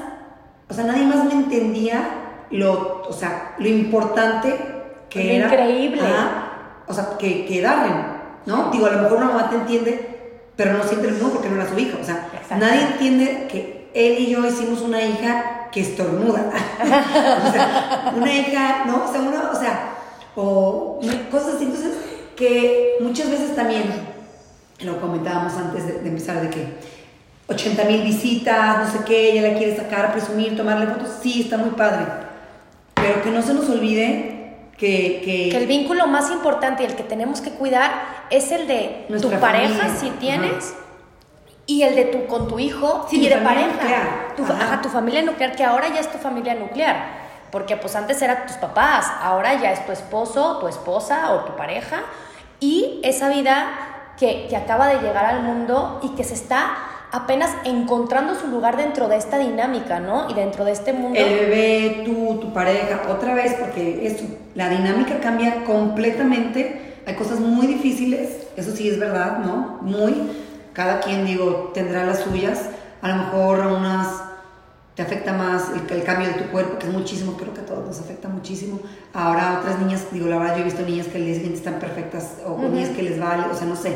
o 0.70 0.74
sea, 0.74 0.86
nadie 0.86 1.06
más 1.06 1.26
me 1.26 1.34
entendía 1.34 2.48
lo, 2.50 3.04
o 3.08 3.14
sea, 3.14 3.56
lo 3.60 3.68
importante 3.68 4.58
que 5.10 5.38
era. 5.38 5.48
Increíble 5.48 6.02
o 6.88 6.94
sea, 6.94 7.18
que, 7.18 7.46
que 7.46 7.62
Darren, 7.62 8.06
¿no? 8.46 8.70
Digo, 8.72 8.88
a 8.88 8.92
lo 8.92 9.04
mejor 9.04 9.18
una 9.20 9.28
mamá 9.28 9.50
te 9.50 9.56
entiende, 9.56 10.42
pero 10.56 10.74
no 10.74 10.84
siente 10.84 11.08
lo 11.08 11.14
mismo 11.14 11.30
porque 11.30 11.50
no 11.50 11.56
era 11.56 11.70
su 11.70 11.80
hija. 11.80 11.98
O 12.02 12.04
sea, 12.04 12.28
nadie 12.58 12.82
entiende 12.82 13.48
que 13.50 13.90
él 13.94 14.20
y 14.20 14.32
yo 14.32 14.46
hicimos 14.46 14.82
una 14.82 15.02
hija 15.02 15.61
que 15.72 15.82
estornuda. 15.82 16.52
o 16.84 17.52
sea, 17.52 18.14
una 18.16 18.34
hija, 18.34 18.84
¿no? 18.86 19.06
O 19.06 19.12
sea, 19.12 19.22
una, 19.22 19.52
o 19.52 19.56
sea, 19.56 19.94
o 20.36 21.00
cosas 21.30 21.56
así. 21.56 21.66
Entonces, 21.66 21.94
que 22.36 22.96
muchas 23.02 23.30
veces 23.30 23.56
también, 23.56 23.84
lo 24.80 25.00
comentábamos 25.00 25.54
antes 25.54 25.88
de, 25.88 26.08
empezar, 26.08 26.42
de 26.42 26.50
que 26.50 26.68
80 27.48 27.84
mil 27.86 28.02
visitas, 28.04 28.80
no 28.80 28.92
sé 28.92 29.06
qué, 29.06 29.32
ella 29.32 29.52
la 29.52 29.58
quiere 29.58 29.76
sacar, 29.76 30.12
presumir, 30.12 30.56
tomarle 30.56 30.88
fotos, 30.88 31.10
sí, 31.22 31.42
está 31.42 31.58
muy 31.58 31.72
padre. 31.72 32.06
Pero 32.96 33.22
que 33.22 33.32
no 33.32 33.42
se 33.42 33.54
nos 33.54 33.70
olvide 33.70 34.42
que, 34.78 35.50
el 35.56 35.68
vínculo 35.68 36.08
más 36.08 36.32
importante 36.32 36.84
y 36.84 36.88
el 36.88 36.96
que 36.96 37.04
tenemos 37.04 37.42
que 37.42 37.52
cuidar 37.52 38.26
es 38.32 38.52
el 38.52 38.68
de 38.68 39.06
tu 39.22 39.30
pareja, 39.30 39.90
si 39.96 40.10
tienes, 40.12 40.74
y 41.72 41.84
el 41.84 41.96
de 41.96 42.06
tu 42.06 42.26
con 42.28 42.50
tu 42.50 42.60
hijo 42.60 43.08
y 43.12 43.30
de 43.30 43.38
pareja. 43.38 44.34
Tu, 44.36 44.44
tu 44.44 44.90
familia 44.90 45.22
nuclear, 45.22 45.56
que 45.56 45.64
ahora 45.64 45.88
ya 45.88 46.02
es 46.02 46.12
tu 46.12 46.18
familia 46.18 46.54
nuclear. 46.54 47.22
Porque 47.50 47.78
pues 47.78 47.96
antes 47.96 48.22
eran 48.22 48.46
tus 48.46 48.58
papás, 48.58 49.08
ahora 49.22 49.54
ya 49.54 49.72
es 49.72 49.86
tu 49.86 49.94
esposo, 49.94 50.58
tu 50.60 50.68
esposa 50.68 51.32
o 51.32 51.46
tu 51.46 51.56
pareja. 51.56 52.02
Y 52.60 53.00
esa 53.04 53.30
vida 53.30 53.68
que, 54.20 54.48
que 54.50 54.58
acaba 54.58 54.88
de 54.88 55.00
llegar 55.00 55.26
al 55.26 55.44
mundo 55.44 56.02
y 56.04 56.10
que 56.10 56.26
se 56.26 56.34
está 56.34 56.76
apenas 57.14 57.52
encontrando 57.64 58.36
su 58.36 58.48
lugar 58.48 58.76
dentro 58.76 59.08
de 59.08 59.16
esta 59.16 59.38
dinámica, 59.38 60.02
¿no? 60.02 60.30
Y 60.30 60.34
dentro 60.34 60.66
de 60.66 60.74
este 60.74 60.92
mundo. 60.92 61.18
El 61.18 61.40
bebé, 61.40 62.04
tú, 62.06 62.38
tu 62.40 62.54
pareja, 62.54 63.04
otra 63.10 63.34
vez, 63.34 63.54
porque 63.54 64.06
es, 64.06 64.24
la 64.56 64.68
dinámica 64.68 65.22
cambia 65.22 65.64
completamente. 65.64 66.96
Hay 67.06 67.16
cosas 67.16 67.40
muy 67.40 67.68
difíciles, 67.68 68.48
eso 68.58 68.76
sí 68.76 68.90
es 68.90 69.00
verdad, 69.00 69.40
¿no? 69.40 69.80
Muy. 69.82 70.51
Cada 70.74 71.00
quien, 71.00 71.26
digo, 71.26 71.72
tendrá 71.74 72.06
las 72.06 72.20
suyas. 72.20 72.70
A 73.02 73.10
lo 73.10 73.16
mejor 73.16 73.62
a 73.62 73.68
unas 73.68 74.08
te 74.96 75.02
afecta 75.02 75.34
más 75.34 75.70
el, 75.90 76.04
cambio 76.04 76.28
de 76.28 76.34
tu 76.34 76.52
cuerpo, 76.52 76.78
que 76.78 76.88
es 76.88 76.94
muchísimo, 76.94 77.38
creo 77.38 77.54
que 77.54 77.62
a 77.62 77.66
todos 77.66 77.86
nos 77.86 78.00
afecta 78.00 78.28
muchísimo. 78.28 78.80
Ahora 79.14 79.60
otras 79.60 79.80
niñas, 79.80 80.06
digo, 80.12 80.28
la 80.28 80.38
verdad, 80.38 80.56
yo 80.56 80.62
he 80.62 80.66
visto 80.66 80.82
niñas 80.82 81.08
que 81.08 81.20
les 81.20 81.38
están 81.38 81.80
perfectas 81.80 82.38
o 82.46 82.58
niñas 82.58 82.90
que 82.90 83.02
les 83.02 83.20
vale, 83.20 83.46
o 83.52 83.56
sea, 83.56 83.66
no 83.66 83.76
sé. 83.76 83.96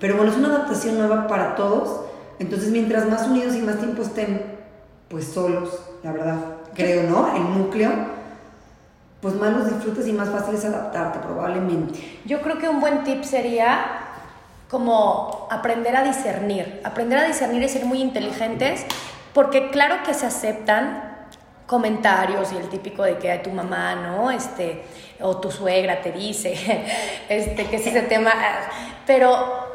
Pero 0.00 0.16
bueno, 0.16 0.32
es 0.32 0.38
una 0.38 0.48
adaptación 0.48 0.96
nueva 0.96 1.26
para 1.26 1.54
todos 1.56 2.10
entonces, 2.40 2.70
mientras 2.70 3.06
más 3.06 3.28
unidos 3.28 3.54
y 3.54 3.60
más 3.60 3.76
tiempo 3.76 4.00
estén, 4.00 4.42
pues 5.08 5.26
solos, 5.26 5.78
la 6.02 6.10
verdad, 6.10 6.38
creo, 6.74 7.08
¿no? 7.08 7.36
El 7.36 7.58
núcleo, 7.58 7.90
pues 9.20 9.34
más 9.34 9.52
los 9.52 9.66
disfrutas 9.66 10.08
y 10.08 10.12
más 10.14 10.30
fácil 10.30 10.54
es 10.54 10.64
adaptarte, 10.64 11.18
probablemente. 11.18 12.00
Yo 12.24 12.40
creo 12.40 12.56
que 12.56 12.66
un 12.66 12.80
buen 12.80 13.04
tip 13.04 13.24
sería 13.24 14.09
como 14.70 15.48
aprender 15.50 15.96
a 15.96 16.04
discernir. 16.04 16.80
Aprender 16.84 17.18
a 17.18 17.24
discernir 17.24 17.62
y 17.62 17.68
ser 17.68 17.84
muy 17.84 18.00
inteligentes, 18.00 18.86
porque 19.34 19.70
claro 19.70 20.02
que 20.04 20.14
se 20.14 20.26
aceptan 20.26 21.10
comentarios 21.66 22.52
y 22.52 22.56
el 22.56 22.68
típico 22.68 23.02
de 23.02 23.18
que 23.18 23.36
tu 23.38 23.50
mamá, 23.50 23.94
¿no? 23.94 24.30
Este, 24.30 24.82
o 25.20 25.36
tu 25.38 25.50
suegra 25.50 26.00
te 26.02 26.12
dice, 26.12 26.54
este, 27.28 27.66
que 27.66 27.76
es 27.76 27.86
ese 27.86 28.02
tema, 28.02 28.32
pero 29.06 29.69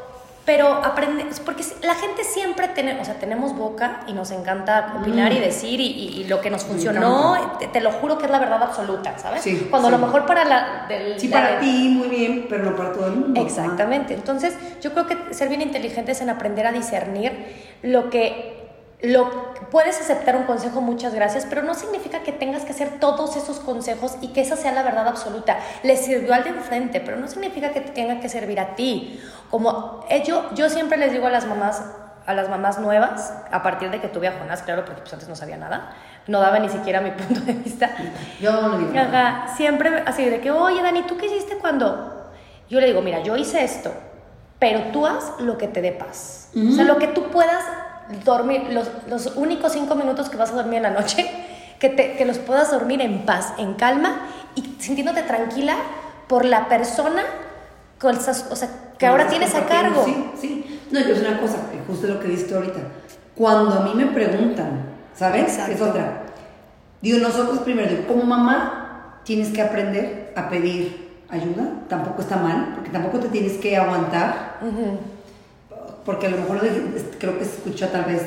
pero 0.45 0.67
aprende, 0.67 1.25
porque 1.43 1.63
la 1.81 1.95
gente 1.95 2.23
siempre 2.23 2.67
tiene, 2.67 2.99
o 3.01 3.05
sea, 3.05 3.15
tenemos 3.15 3.57
boca 3.57 4.01
y 4.07 4.13
nos 4.13 4.29
encanta 4.29 4.95
opinar 4.99 5.33
y 5.33 5.37
mm. 5.37 5.41
decir 5.41 5.79
y, 5.81 6.23
lo 6.25 6.39
que 6.39 6.51
nos 6.51 6.63
funcionó, 6.63 7.35
te, 7.73 7.81
lo 7.81 7.91
juro 7.91 8.17
que 8.19 8.25
es 8.25 8.31
la 8.31 8.37
verdad 8.37 8.61
absoluta, 8.61 9.17
¿sabes? 9.17 9.41
Sí, 9.41 9.67
Cuando 9.69 9.87
a 9.87 9.91
lo 9.91 9.97
mejor 9.97 10.25
para 10.25 10.45
la... 10.45 10.85
Del, 10.87 11.19
sí, 11.19 11.29
para 11.29 11.59
ti 11.59 11.89
muy 11.89 12.09
bien, 12.09 12.45
pero 12.47 12.63
no 12.63 12.75
para 12.75 12.93
todo 12.93 13.07
el 13.07 13.15
mundo. 13.15 13.41
Exactamente. 13.41 14.13
Entonces, 14.13 14.55
yo 14.81 14.91
creo 14.93 15.07
que 15.07 15.33
ser 15.33 15.49
bien 15.49 15.61
inteligente 15.61 16.11
es 16.11 16.21
en 16.21 16.29
aprender 16.29 16.67
a 16.67 16.71
discernir 16.71 17.31
lo 17.81 18.11
que 18.11 18.54
lo 19.01 19.53
puedes 19.71 19.99
aceptar 19.99 20.35
un 20.35 20.43
consejo, 20.43 20.81
muchas 20.81 21.13
gracias, 21.13 21.45
pero 21.49 21.61
no 21.63 21.73
significa 21.73 22.21
que 22.23 22.31
tengas 22.31 22.63
que 22.63 22.71
hacer 22.71 22.99
todos 22.99 23.35
esos 23.35 23.59
consejos 23.59 24.17
y 24.21 24.29
que 24.29 24.41
esa 24.41 24.55
sea 24.55 24.71
la 24.71 24.83
verdad 24.83 25.07
absoluta. 25.07 25.57
Le 25.83 25.97
sirvió 25.97 26.33
al 26.33 26.43
de 26.43 26.51
enfrente, 26.51 27.01
pero 27.01 27.17
no 27.17 27.27
significa 27.27 27.71
que 27.71 27.81
te 27.81 27.91
tenga 27.91 28.19
que 28.19 28.29
servir 28.29 28.59
a 28.59 28.75
ti. 28.75 29.21
Como 29.51 30.05
eh, 30.09 30.23
yo, 30.25 30.49
yo 30.53 30.69
siempre 30.69 30.97
les 30.97 31.11
digo 31.11 31.27
a 31.27 31.29
las 31.29 31.45
mamás, 31.45 31.83
a 32.25 32.33
las 32.33 32.49
mamás 32.49 32.79
nuevas, 32.79 33.33
a 33.51 33.61
partir 33.61 33.91
de 33.91 33.99
que 33.99 34.07
tuve 34.07 34.27
a 34.27 34.39
Jonás, 34.39 34.63
claro, 34.63 34.85
porque 34.85 35.01
pues 35.01 35.13
antes 35.13 35.27
no 35.27 35.35
sabía 35.35 35.57
nada, 35.57 35.93
no 36.27 36.39
daba 36.39 36.57
ni 36.59 36.69
siquiera 36.69 37.01
mi 37.01 37.11
punto 37.11 37.41
de 37.41 37.53
vista. 37.53 37.91
Yo 38.39 38.53
no 38.53 38.77
digo. 38.77 38.91
siempre 39.57 40.03
así 40.05 40.25
de 40.25 40.39
que, 40.39 40.51
oye 40.51 40.81
Dani, 40.81 41.03
¿tú 41.03 41.17
qué 41.17 41.25
hiciste 41.27 41.57
cuando? 41.57 42.31
Yo 42.69 42.79
le 42.79 42.87
digo, 42.87 43.01
mira, 43.01 43.21
yo 43.21 43.35
hice 43.35 43.63
esto, 43.63 43.93
pero 44.57 44.91
tú 44.91 45.05
haz 45.05 45.39
lo 45.39 45.57
que 45.57 45.67
te 45.67 45.81
dé 45.81 45.91
paz. 45.91 46.49
O 46.55 46.71
sea, 46.71 46.85
lo 46.85 46.97
que 46.97 47.07
tú 47.07 47.29
puedas 47.31 47.63
dormir, 48.23 48.67
los, 48.71 48.89
los, 49.07 49.35
únicos 49.35 49.73
cinco 49.73 49.95
minutos 49.95 50.29
que 50.29 50.37
vas 50.37 50.51
a 50.51 50.55
dormir 50.55 50.77
en 50.77 50.83
la 50.83 50.89
noche, 50.91 51.29
que, 51.79 51.89
te, 51.89 52.15
que 52.15 52.25
los 52.25 52.37
puedas 52.37 52.71
dormir 52.71 53.01
en 53.01 53.25
paz, 53.25 53.53
en 53.57 53.73
calma 53.73 54.27
y 54.55 54.75
sintiéndote 54.79 55.23
tranquila 55.23 55.75
por 56.27 56.45
la 56.45 56.67
persona 56.67 57.23
con 57.99 58.15
o 58.17 58.55
sea, 58.55 58.69
que 58.97 59.05
ahora 59.05 59.27
tienes 59.27 59.55
a 59.55 59.65
cargo. 59.65 60.03
Sí, 60.05 60.31
sí. 60.39 60.81
No, 60.91 60.99
yo 60.99 61.15
es 61.15 61.21
una 61.21 61.39
cosa, 61.39 61.57
justo 61.87 62.07
lo 62.07 62.19
que 62.19 62.27
viste 62.27 62.53
ahorita. 62.53 62.79
Cuando 63.35 63.79
a 63.79 63.83
mí 63.83 63.93
me 63.95 64.07
preguntan, 64.07 64.85
¿sabes? 65.13 65.57
Es 65.57 65.81
otra. 65.81 66.23
Digo, 67.01 67.19
nosotros 67.19 67.59
primero, 67.59 67.89
digo, 67.89 68.07
como 68.07 68.23
mamá, 68.23 69.21
tienes 69.23 69.49
que 69.49 69.61
aprender 69.61 70.33
a 70.35 70.49
pedir 70.49 71.23
ayuda. 71.29 71.81
Tampoco 71.89 72.21
está 72.21 72.37
mal, 72.37 72.73
porque 72.75 72.89
tampoco 72.89 73.19
te 73.19 73.29
tienes 73.29 73.53
que 73.53 73.75
aguantar 73.75 74.59
porque 76.05 76.27
a 76.27 76.29
lo 76.29 76.37
mejor 76.37 76.59
creo 77.19 77.39
que 77.39 77.45
se 77.45 77.55
escuchó 77.55 77.87
tal 77.89 78.05
vez 78.05 78.21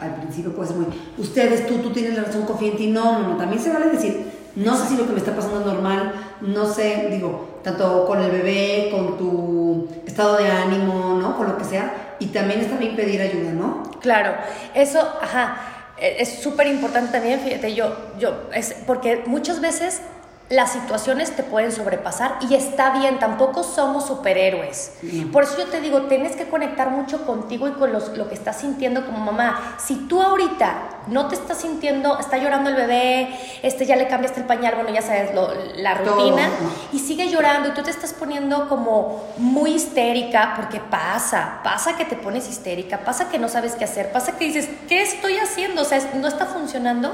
al 0.00 0.16
principio 0.16 0.52
puede 0.52 0.68
ser 0.68 0.78
muy, 0.78 0.86
ustedes, 1.18 1.66
tú, 1.66 1.78
tú 1.78 1.92
tienes 1.92 2.16
la 2.16 2.24
razón, 2.24 2.42
confía 2.42 2.72
en 2.72 2.76
ti, 2.76 2.86
no, 2.88 3.20
no, 3.20 3.28
no, 3.28 3.36
también 3.36 3.62
se 3.62 3.72
vale 3.72 3.90
decir, 3.90 4.26
no 4.56 4.76
sé 4.76 4.88
si 4.88 4.96
lo 4.96 5.06
que 5.06 5.12
me 5.12 5.18
está 5.18 5.34
pasando 5.34 5.60
es 5.60 5.66
normal, 5.66 6.12
no 6.40 6.66
sé, 6.66 7.08
digo, 7.10 7.60
tanto 7.62 8.04
con 8.06 8.20
el 8.20 8.30
bebé, 8.30 8.88
con 8.90 9.16
tu 9.16 9.88
estado 10.06 10.36
de 10.36 10.48
ánimo, 10.48 11.18
¿no? 11.20 11.36
Con 11.36 11.48
lo 11.48 11.58
que 11.58 11.64
sea, 11.64 12.16
y 12.18 12.26
también 12.26 12.60
está 12.60 12.76
bien 12.76 12.96
pedir 12.96 13.20
ayuda, 13.20 13.52
¿no? 13.52 13.82
Claro, 14.00 14.34
eso, 14.74 15.00
ajá, 15.20 15.56
e, 15.96 16.16
es 16.20 16.40
súper 16.40 16.66
importante 16.66 17.12
también, 17.12 17.40
fíjate, 17.40 17.74
yo, 17.74 17.96
yo, 18.18 18.48
es 18.52 18.74
porque 18.86 19.22
muchas 19.26 19.60
veces 19.60 20.02
las 20.50 20.72
situaciones 20.72 21.34
te 21.34 21.42
pueden 21.42 21.72
sobrepasar 21.72 22.36
y 22.48 22.54
está 22.54 22.90
bien, 22.98 23.18
tampoco 23.18 23.62
somos 23.62 24.06
superhéroes. 24.06 24.92
Por 25.32 25.44
eso 25.44 25.56
yo 25.56 25.66
te 25.66 25.80
digo, 25.80 26.02
tienes 26.02 26.36
que 26.36 26.46
conectar 26.48 26.90
mucho 26.90 27.24
contigo 27.24 27.66
y 27.66 27.72
con 27.72 27.92
lo 27.92 28.28
que 28.28 28.34
estás 28.34 28.58
sintiendo 28.58 29.06
como 29.06 29.18
mamá. 29.18 29.76
Si 29.78 29.94
tú 30.06 30.20
ahorita 30.20 30.74
no 31.06 31.28
te 31.28 31.34
estás 31.34 31.58
sintiendo, 31.58 32.18
está 32.18 32.36
llorando 32.36 32.68
el 32.68 32.76
bebé, 32.76 33.34
este 33.62 33.86
ya 33.86 33.96
le 33.96 34.06
cambiaste 34.06 34.40
el 34.40 34.46
pañal, 34.46 34.74
bueno, 34.74 34.90
ya 34.90 35.00
sabes, 35.00 35.30
la 35.76 35.94
rutina, 35.94 36.50
y 36.92 36.98
sigue 36.98 37.30
llorando 37.30 37.70
y 37.70 37.72
tú 37.72 37.82
te 37.82 37.90
estás 37.90 38.12
poniendo 38.12 38.68
como 38.68 39.24
muy 39.38 39.72
histérica, 39.72 40.52
porque 40.56 40.78
pasa, 40.78 41.60
pasa 41.64 41.96
que 41.96 42.04
te 42.04 42.16
pones 42.16 42.50
histérica, 42.50 42.98
pasa 42.98 43.30
que 43.30 43.38
no 43.38 43.48
sabes 43.48 43.76
qué 43.76 43.84
hacer, 43.84 44.12
pasa 44.12 44.36
que 44.36 44.44
dices, 44.44 44.68
¿qué 44.88 45.00
estoy 45.00 45.38
haciendo? 45.38 45.82
O 45.82 45.84
sea, 45.86 45.98
no 46.14 46.28
está 46.28 46.44
funcionando. 46.44 47.12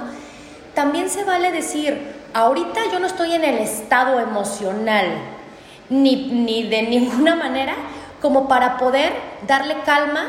También 0.80 1.10
se 1.10 1.24
vale 1.24 1.52
decir, 1.52 2.00
ahorita 2.32 2.80
yo 2.90 3.00
no 3.00 3.06
estoy 3.06 3.34
en 3.34 3.44
el 3.44 3.58
estado 3.58 4.18
emocional, 4.18 5.08
ni, 5.90 6.70
de 6.70 6.82
ninguna 6.88 7.36
manera, 7.36 7.74
como 8.22 8.48
para 8.48 8.78
poder 8.78 9.12
darle 9.46 9.76
calma 9.84 10.24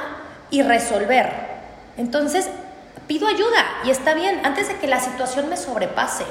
y 0.50 0.62
resolver. 0.62 1.31
Entonces, 1.96 2.50
pido 3.08 3.29
ayuda 3.29 3.65
y 3.86 3.91
está 3.91 4.13
bien, 4.13 4.46
antes 4.46 4.67
de 4.67 4.75
que 4.75 4.88
la 4.88 5.00
situación 5.00 5.48
me 5.48 5.55
sobrepase. 5.55 6.25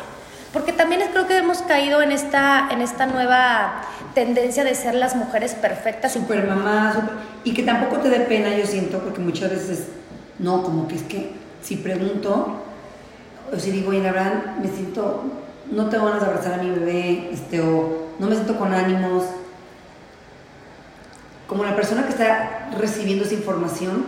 Porque 0.53 0.75
también 0.75 1.01
creo 1.13 1.27
que 1.27 1.39
hemos 1.39 1.63
caído 1.63 2.03
en 2.03 2.13
esta, 2.13 2.69
en 2.71 2.83
esta 2.83 3.07
nueva 3.07 3.85
tendencia 4.15 4.65
de 4.65 4.75
ser 4.75 4.97
las 4.97 5.17
mujeres 5.17 5.55
perfectas. 5.55 6.13
Super 6.13 6.47
mamá, 6.47 7.23
y 7.43 7.55
que 7.55 7.63
tampoco 7.63 7.97
te 8.01 8.11
dé 8.11 8.21
pena, 8.21 8.55
yo 8.55 8.67
siento, 8.67 8.99
porque 8.99 9.21
muchas 9.21 9.49
veces, 9.49 9.87
no, 10.39 10.63
como 10.63 10.89
que 10.89 10.97
es 10.97 11.05
que 11.05 11.33
si 11.63 11.77
pregunto, 11.77 12.67
o 13.53 13.59
si 13.59 13.71
digo, 13.71 13.93
y 13.93 14.01
la 14.01 14.13
verdad, 14.13 14.57
me 14.63 14.69
siento 14.69 15.25
no 15.71 15.89
tengo 15.89 16.07
ganas 16.07 16.21
de 16.21 16.27
abrazar 16.27 16.59
a 16.59 16.63
mi 16.63 16.71
bebé, 16.71 17.31
este, 17.33 17.61
o 17.61 18.09
no 18.19 18.27
me 18.27 18.35
siento 18.35 18.57
con 18.59 18.75
ánimos. 18.75 19.25
Como 21.47 21.65
la 21.65 21.75
persona 21.75 22.05
que 22.05 22.11
está 22.11 22.71
recibiendo 22.79 23.25
esa 23.25 23.35
información, 23.35 24.05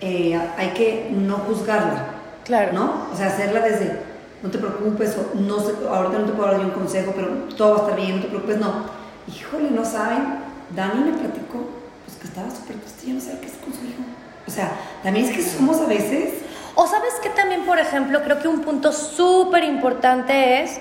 eh, 0.00 0.40
hay 0.56 0.68
que 0.70 1.10
no 1.12 1.36
juzgarla. 1.38 2.06
Claro. 2.44 2.72
¿No? 2.72 3.06
O 3.12 3.16
sea, 3.16 3.28
hacerla 3.28 3.60
desde, 3.60 4.00
no 4.42 4.50
te 4.50 4.58
preocupes, 4.58 5.16
o 5.16 5.38
no 5.38 5.60
sé, 5.60 5.72
ahorita 5.88 6.18
no 6.18 6.26
te 6.26 6.32
puedo 6.32 6.50
dar 6.50 6.60
un 6.60 6.70
consejo, 6.70 7.12
pero 7.14 7.28
todo 7.56 7.74
va 7.74 7.76
a 7.76 7.80
estar 7.82 7.96
bien, 7.96 8.16
no 8.16 8.22
te 8.22 8.28
preocupes, 8.28 8.58
no. 8.58 9.00
Híjole, 9.28 9.70
no 9.70 9.84
saben. 9.84 10.50
Dani 10.74 11.10
me 11.10 11.18
platicó, 11.18 11.68
pues 12.04 12.16
que 12.16 12.28
estaba 12.28 12.48
súper 12.48 12.76
triste, 12.76 13.08
yo 13.08 13.14
no 13.14 13.20
sé 13.20 13.36
qué 13.40 13.46
es 13.46 13.54
con 13.54 13.72
su 13.72 13.84
hijo. 13.84 14.02
O 14.46 14.50
sea, 14.50 14.72
también 15.02 15.26
es 15.26 15.36
que 15.36 15.42
somos 15.42 15.80
a 15.80 15.86
veces 15.86 16.34
o 16.74 16.86
sabes 16.86 17.14
que 17.22 17.30
también, 17.30 17.66
por 17.66 17.78
ejemplo, 17.78 18.22
creo 18.22 18.40
que 18.40 18.48
un 18.48 18.62
punto 18.62 18.92
súper 18.92 19.64
importante 19.64 20.62
es 20.62 20.80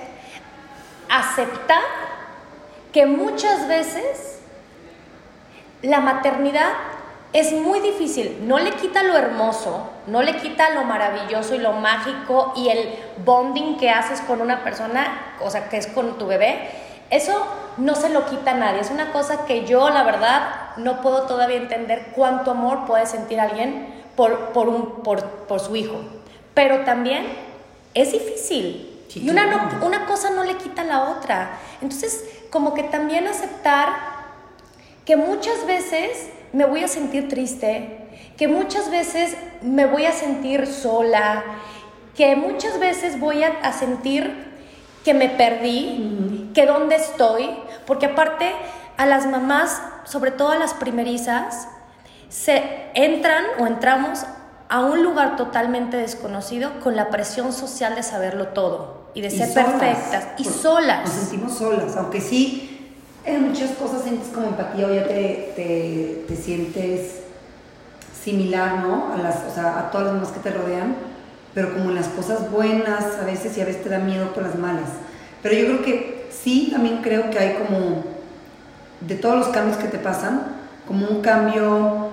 aceptar 1.09 1.81
que 2.93 3.05
muchas 3.05 3.67
veces 3.67 4.39
la 5.81 5.99
maternidad 5.99 6.71
es 7.31 7.53
muy 7.53 7.79
difícil, 7.79 8.47
no 8.47 8.57
le 8.57 8.71
quita 8.71 9.03
lo 9.03 9.15
hermoso, 9.15 9.87
no 10.07 10.23
le 10.23 10.37
quita 10.37 10.71
lo 10.71 10.83
maravilloso 10.83 11.53
y 11.53 11.59
lo 11.59 11.73
mágico 11.73 12.53
y 12.55 12.69
el 12.69 12.95
bonding 13.23 13.77
que 13.77 13.91
haces 13.91 14.21
con 14.21 14.41
una 14.41 14.63
persona, 14.63 15.35
o 15.39 15.49
sea, 15.51 15.69
que 15.69 15.77
es 15.77 15.87
con 15.87 16.17
tu 16.17 16.25
bebé, 16.25 16.69
eso 17.11 17.45
no 17.77 17.93
se 17.93 18.09
lo 18.09 18.25
quita 18.25 18.51
a 18.51 18.55
nadie, 18.55 18.81
es 18.81 18.89
una 18.89 19.11
cosa 19.11 19.45
que 19.45 19.65
yo 19.65 19.89
la 19.89 20.03
verdad 20.03 20.75
no 20.77 21.01
puedo 21.01 21.23
todavía 21.23 21.57
entender 21.57 22.11
cuánto 22.15 22.51
amor 22.51 22.85
puede 22.85 23.05
sentir 23.05 23.39
alguien 23.39 23.98
por, 24.19 24.49
por, 24.49 24.67
un, 24.67 25.01
por, 25.01 25.23
por 25.47 25.61
su 25.61 25.77
hijo. 25.77 25.95
Pero 26.53 26.83
también 26.83 27.25
es 27.93 28.11
difícil. 28.11 29.05
y 29.15 29.29
una, 29.29 29.79
una 29.81 30.07
cosa 30.07 30.31
no 30.31 30.43
le 30.43 30.55
quita 30.55 30.83
la 30.83 31.11
otra. 31.11 31.51
Entonces, 31.81 32.25
como 32.49 32.73
que 32.73 32.83
también 32.83 33.27
aceptar 33.27 33.87
que 35.05 35.15
muchas 35.15 35.65
veces 35.65 36.31
me 36.51 36.65
voy 36.65 36.83
a 36.83 36.89
sentir 36.89 37.29
triste, 37.29 38.09
que 38.35 38.49
muchas 38.49 38.91
veces 38.91 39.37
me 39.61 39.85
voy 39.85 40.05
a 40.05 40.11
sentir 40.11 40.67
sola, 40.67 41.45
que 42.13 42.35
muchas 42.35 42.77
veces 42.77 43.21
voy 43.21 43.43
a, 43.43 43.61
a 43.63 43.71
sentir 43.71 44.49
que 45.05 45.13
me 45.13 45.29
perdí, 45.29 46.51
que 46.53 46.65
dónde 46.65 46.97
estoy, 46.97 47.51
porque 47.87 48.07
aparte 48.07 48.51
a 48.97 49.05
las 49.05 49.27
mamás, 49.27 49.81
sobre 50.03 50.31
todo 50.31 50.49
a 50.49 50.57
las 50.57 50.73
primerizas, 50.73 51.69
se 52.29 52.63
entran 52.93 53.43
o 53.59 53.67
entramos 53.67 54.25
a 54.69 54.81
un 54.81 55.03
lugar 55.03 55.35
totalmente 55.35 55.97
desconocido 55.97 56.79
con 56.79 56.95
la 56.95 57.09
presión 57.09 57.51
social 57.51 57.95
de 57.95 58.03
saberlo 58.03 58.49
todo 58.49 59.09
y 59.15 59.21
de 59.21 59.31
ser 59.31 59.51
perfectas 59.51 60.27
y 60.37 60.45
solas. 60.45 61.05
Nos 61.05 61.13
sentimos 61.13 61.57
solas, 61.57 61.97
aunque 61.97 62.21
sí, 62.21 62.95
en 63.25 63.49
muchas 63.49 63.71
cosas 63.71 64.03
sientes 64.03 64.29
como 64.29 64.47
empatía 64.47 64.85
o 64.85 64.93
ya 64.93 65.07
te, 65.07 66.23
te, 66.27 66.35
sientes 66.35 67.21
similar, 68.23 68.83
¿no? 68.83 69.11
A, 69.13 69.17
las, 69.17 69.43
o 69.49 69.53
sea, 69.53 69.79
a 69.79 69.91
todas 69.91 70.07
las 70.07 70.15
demás 70.15 70.31
que 70.31 70.39
te 70.39 70.51
rodean, 70.51 70.95
pero 71.55 71.73
como 71.73 71.89
en 71.89 71.95
las 71.95 72.07
cosas 72.07 72.51
buenas 72.51 73.17
a 73.19 73.25
veces 73.25 73.57
y 73.57 73.61
a 73.61 73.65
veces 73.65 73.83
te 73.83 73.89
da 73.89 73.97
miedo 73.97 74.33
con 74.33 74.43
las 74.43 74.55
malas. 74.55 74.89
Pero 75.41 75.55
yo 75.55 75.65
creo 75.65 75.81
que 75.81 76.29
sí, 76.31 76.69
también 76.71 77.01
creo 77.01 77.31
que 77.31 77.39
hay 77.39 77.55
como, 77.55 78.03
de 79.01 79.15
todos 79.15 79.35
los 79.35 79.47
cambios 79.47 79.77
que 79.77 79.87
te 79.87 79.97
pasan, 79.97 80.59
como 80.87 81.07
un 81.07 81.21
cambio 81.21 82.08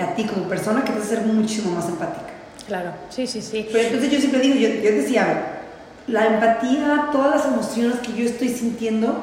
a 0.00 0.14
ti 0.14 0.24
como 0.24 0.48
persona 0.48 0.84
que 0.84 0.92
vas 0.92 1.02
a 1.02 1.06
ser 1.06 1.20
muchísimo 1.22 1.72
más 1.72 1.88
empática. 1.88 2.26
Claro, 2.66 2.92
sí, 3.10 3.26
sí, 3.26 3.42
sí. 3.42 3.68
Pero 3.70 3.84
entonces 3.84 4.10
yo 4.10 4.18
siempre 4.18 4.40
digo, 4.40 4.54
yo, 4.56 4.68
yo 4.68 4.96
decía, 4.96 5.60
la 6.06 6.26
empatía, 6.26 7.08
todas 7.12 7.36
las 7.36 7.46
emociones 7.46 7.98
que 8.00 8.12
yo 8.12 8.24
estoy 8.24 8.48
sintiendo, 8.48 9.14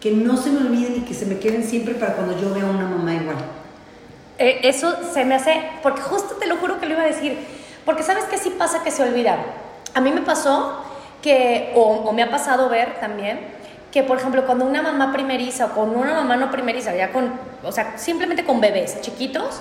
que 0.00 0.12
no 0.12 0.36
se 0.36 0.50
me 0.50 0.60
olviden 0.60 0.96
y 0.96 1.00
que 1.00 1.14
se 1.14 1.26
me 1.26 1.38
queden 1.38 1.62
siempre 1.62 1.94
para 1.94 2.14
cuando 2.14 2.38
yo 2.40 2.54
vea 2.54 2.64
a 2.64 2.70
una 2.70 2.86
mamá 2.86 3.14
igual. 3.14 3.36
Eh, 4.38 4.60
eso 4.62 4.96
se 5.12 5.24
me 5.24 5.34
hace, 5.34 5.62
porque 5.82 6.00
justo 6.00 6.36
te 6.36 6.46
lo 6.46 6.56
juro 6.56 6.80
que 6.80 6.86
lo 6.86 6.94
iba 6.94 7.02
a 7.02 7.06
decir, 7.06 7.36
porque 7.84 8.02
sabes 8.02 8.24
que 8.24 8.38
sí 8.38 8.50
pasa 8.58 8.82
que 8.82 8.90
se 8.90 9.02
olvida. 9.02 9.38
A 9.94 10.00
mí 10.00 10.10
me 10.10 10.22
pasó 10.22 10.82
que, 11.20 11.72
o, 11.74 11.82
o 11.82 12.12
me 12.12 12.22
ha 12.22 12.30
pasado 12.30 12.70
ver 12.70 12.98
también, 13.00 13.38
que, 13.92 14.02
por 14.02 14.18
ejemplo, 14.18 14.46
cuando 14.46 14.64
una 14.64 14.82
mamá 14.82 15.12
primeriza 15.12 15.66
o 15.66 15.70
con 15.72 15.90
una 15.90 16.14
mamá 16.14 16.36
no 16.36 16.50
primeriza, 16.50 16.94
ya 16.94 17.12
con, 17.12 17.32
o 17.62 17.72
sea, 17.72 17.98
simplemente 17.98 18.44
con 18.44 18.60
bebés 18.60 19.00
chiquitos, 19.02 19.60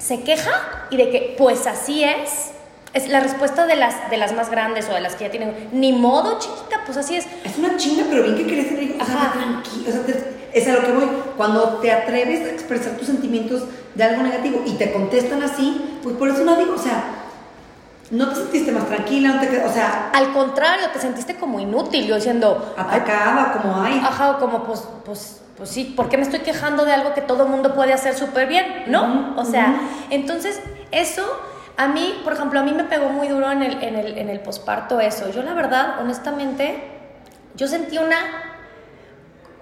se 0.00 0.22
queja 0.22 0.50
y 0.90 0.96
de 0.96 1.10
que, 1.10 1.34
pues 1.38 1.66
así 1.66 2.02
es, 2.02 2.50
es 2.92 3.08
la 3.08 3.20
respuesta 3.20 3.66
de 3.66 3.76
las, 3.76 4.10
de 4.10 4.16
las 4.16 4.32
más 4.32 4.50
grandes 4.50 4.88
o 4.88 4.94
de 4.94 5.00
las 5.00 5.14
que 5.14 5.24
ya 5.24 5.30
tienen, 5.30 5.68
ni 5.72 5.92
modo, 5.92 6.38
chiquita, 6.38 6.80
pues 6.84 6.98
así 6.98 7.16
es. 7.16 7.26
Es 7.44 7.56
una 7.58 7.76
chinga, 7.76 8.04
pero 8.10 8.24
bien 8.24 8.36
que 8.36 8.46
querés 8.46 8.68
ser 8.68 8.96
o 9.00 9.04
sea, 9.04 9.32
tranquilo, 9.32 9.90
o 9.90 9.92
sea, 9.92 10.16
es 10.52 10.68
a 10.68 10.72
lo 10.72 10.80
que 10.80 10.92
voy. 10.92 11.08
Cuando 11.36 11.78
te 11.80 11.92
atreves 11.92 12.40
a 12.48 12.50
expresar 12.50 12.94
tus 12.94 13.06
sentimientos 13.06 13.64
de 13.94 14.02
algo 14.02 14.22
negativo 14.22 14.62
y 14.66 14.72
te 14.72 14.92
contestan 14.92 15.42
así, 15.42 16.00
pues 16.02 16.16
por 16.16 16.28
eso 16.28 16.44
no 16.44 16.56
digo, 16.56 16.74
o 16.74 16.78
sea, 16.78 17.04
no 18.10 18.28
te 18.30 18.36
sentiste 18.36 18.72
más 18.72 18.88
tranquila, 18.88 19.34
no 19.34 19.40
te, 19.40 19.64
o 19.64 19.72
sea... 19.72 20.10
Al 20.12 20.32
contrario, 20.32 20.88
te 20.92 20.98
sentiste 20.98 21.36
como 21.36 21.60
inútil, 21.60 22.06
yo 22.06 22.16
diciendo... 22.16 22.74
Atacada, 22.76 23.52
como 23.52 23.80
ay. 23.82 24.00
Ajá, 24.02 24.38
como 24.38 24.64
pues, 24.64 24.82
pues, 25.04 25.40
pues 25.60 25.68
sí, 25.68 25.92
¿por 25.94 26.08
qué 26.08 26.16
me 26.16 26.22
estoy 26.22 26.38
quejando 26.38 26.86
de 26.86 26.92
algo 26.94 27.12
que 27.12 27.20
todo 27.20 27.42
el 27.42 27.50
mundo 27.50 27.74
puede 27.74 27.92
hacer 27.92 28.14
súper 28.14 28.48
bien? 28.48 28.84
¿No? 28.86 29.34
o 29.36 29.44
sea, 29.44 29.78
entonces 30.08 30.58
eso 30.90 31.22
a 31.76 31.86
mí, 31.86 32.18
por 32.24 32.32
ejemplo, 32.32 32.60
a 32.60 32.62
mí 32.62 32.72
me 32.72 32.84
pegó 32.84 33.10
muy 33.10 33.28
duro 33.28 33.52
en 33.52 33.62
el, 33.62 33.82
en 33.84 33.94
el, 33.94 34.16
en 34.16 34.30
el 34.30 34.40
posparto 34.40 35.00
eso. 35.00 35.30
Yo 35.30 35.42
la 35.42 35.52
verdad, 35.52 36.00
honestamente, 36.00 36.82
yo 37.56 37.68
sentí 37.68 37.98
una 37.98 38.16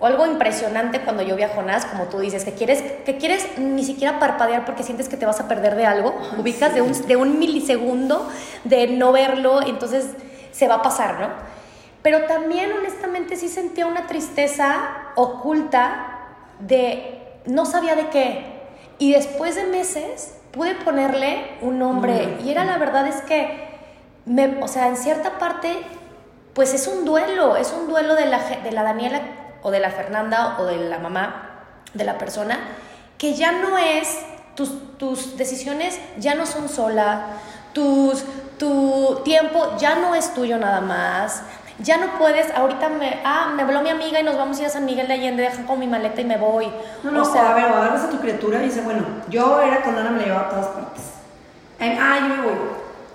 algo 0.01 0.25
impresionante 0.25 1.01
cuando 1.01 1.25
yo 1.25 1.35
vi 1.35 1.43
a 1.43 1.49
Jonás, 1.49 1.85
como 1.87 2.05
tú 2.05 2.21
dices, 2.21 2.45
que 2.45 2.53
quieres, 2.53 2.81
que 3.05 3.19
quieres 3.19 3.59
ni 3.59 3.83
siquiera 3.83 4.21
parpadear 4.21 4.65
porque 4.65 4.85
sientes 4.85 5.09
que 5.09 5.17
te 5.17 5.27
vas 5.27 5.41
a 5.41 5.49
perder 5.49 5.75
de 5.75 5.85
algo, 5.85 6.17
ubicas 6.39 6.73
de, 6.75 6.81
un, 6.81 6.93
de 7.09 7.17
un 7.17 7.41
milisegundo 7.41 8.29
de 8.63 8.87
no 8.87 9.11
verlo, 9.11 9.63
entonces 9.63 10.07
se 10.53 10.69
va 10.69 10.77
a 10.77 10.83
pasar, 10.83 11.19
¿no? 11.19 11.58
Pero 12.03 12.25
también 12.27 12.73
honestamente 12.73 13.37
sí 13.37 13.49
sentía 13.49 13.87
una 13.87 14.07
tristeza 14.07 15.13
oculta 15.17 16.19
de 16.61 17.19
no 17.47 17.67
sabía 17.67 17.97
de 17.97 18.09
qué. 18.09 18.59
Y 18.99 19.13
después 19.13 19.57
de 19.57 19.65
meses 19.65 20.35
pude 20.53 20.75
ponerle 20.75 21.57
un 21.61 21.79
nombre. 21.79 22.39
Y 22.45 22.51
era 22.51 22.65
la 22.65 22.79
verdad 22.79 23.07
es 23.07 23.21
que, 23.23 23.69
me, 24.27 24.63
o 24.63 24.69
sea, 24.69 24.89
en 24.89 24.97
cierta 24.97 25.39
parte, 25.39 25.83
pues 26.55 26.75
es 26.75 26.87
un 26.87 27.05
duelo, 27.05 27.57
es 27.57 27.73
un 27.73 27.89
duelo 27.89 28.15
de 28.15 28.27
la, 28.27 28.39
de 28.39 28.73
la 28.73 28.83
Daniela 28.83 29.21
o 29.63 29.71
de 29.71 29.81
la 29.81 29.91
Fernanda 29.91 30.57
o 30.59 30.65
de 30.65 30.77
la 30.77 30.99
mamá 30.99 31.45
de 31.95 32.05
la 32.05 32.19
persona, 32.19 32.59
que 33.17 33.35
ya 33.35 33.53
no 33.53 33.79
es, 33.79 34.19
tus, 34.55 34.99
tus 34.99 35.37
decisiones 35.37 35.99
ya 36.19 36.35
no 36.35 36.47
son 36.47 36.69
sola, 36.69 37.27
tus, 37.73 38.25
tu 38.59 39.21
tiempo 39.25 39.77
ya 39.79 39.97
no 39.97 40.15
es 40.15 40.35
tuyo 40.35 40.59
nada 40.59 40.81
más, 40.81 41.43
ya 41.81 41.97
no 41.97 42.19
puedes, 42.19 42.53
ahorita 42.55 42.89
me, 42.89 43.21
ah, 43.25 43.53
me 43.55 43.63
habló 43.63 43.83
mi 43.83 43.91
amiga 43.91 44.21
y 44.21 44.25
nos 44.25 44.37
vamos 44.37 44.59
a 44.59 44.61
ir 44.63 44.67
a 44.67 44.71
San 44.71 44.85
Miguel 44.85 45.07
de 45.07 45.15
Allende, 45.15 45.43
deja 45.43 45.65
con 45.65 45.79
mi 45.79 45.87
maleta 45.87 46.21
y 46.21 46.25
me 46.25 46.37
voy. 46.37 46.69
No, 47.03 47.11
no, 47.11 47.23
o 47.23 47.25
sea, 47.25 47.51
a 47.51 47.55
ver, 47.55 47.65
agarras 47.65 48.05
a 48.05 48.11
tu 48.11 48.19
criatura 48.19 48.61
y 48.61 48.67
dice, 48.67 48.83
bueno, 48.83 49.05
yo 49.29 49.61
era 49.61 49.83
con 49.83 49.97
Ana, 49.97 50.11
me 50.11 50.19
la 50.19 50.25
llevaba 50.25 50.47
a 50.47 50.51
todas 50.51 50.67
partes. 50.67 51.05
Ah, 51.81 52.19
yo 52.21 52.29
me 52.29 52.43
voy. 52.43 52.55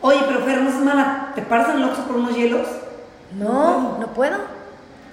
Oye, 0.01 0.19
pero 0.27 0.39
Fer, 0.41 0.61
no 0.61 0.69
es 0.69 0.75
mala, 0.75 1.31
¿te 1.35 1.41
paras 1.41 1.69
en 1.69 1.81
Loxo 1.81 2.03
por 2.03 2.17
unos 2.17 2.35
hielos? 2.35 2.67
No, 3.37 3.97
no 3.99 4.07
puedo. 4.07 4.37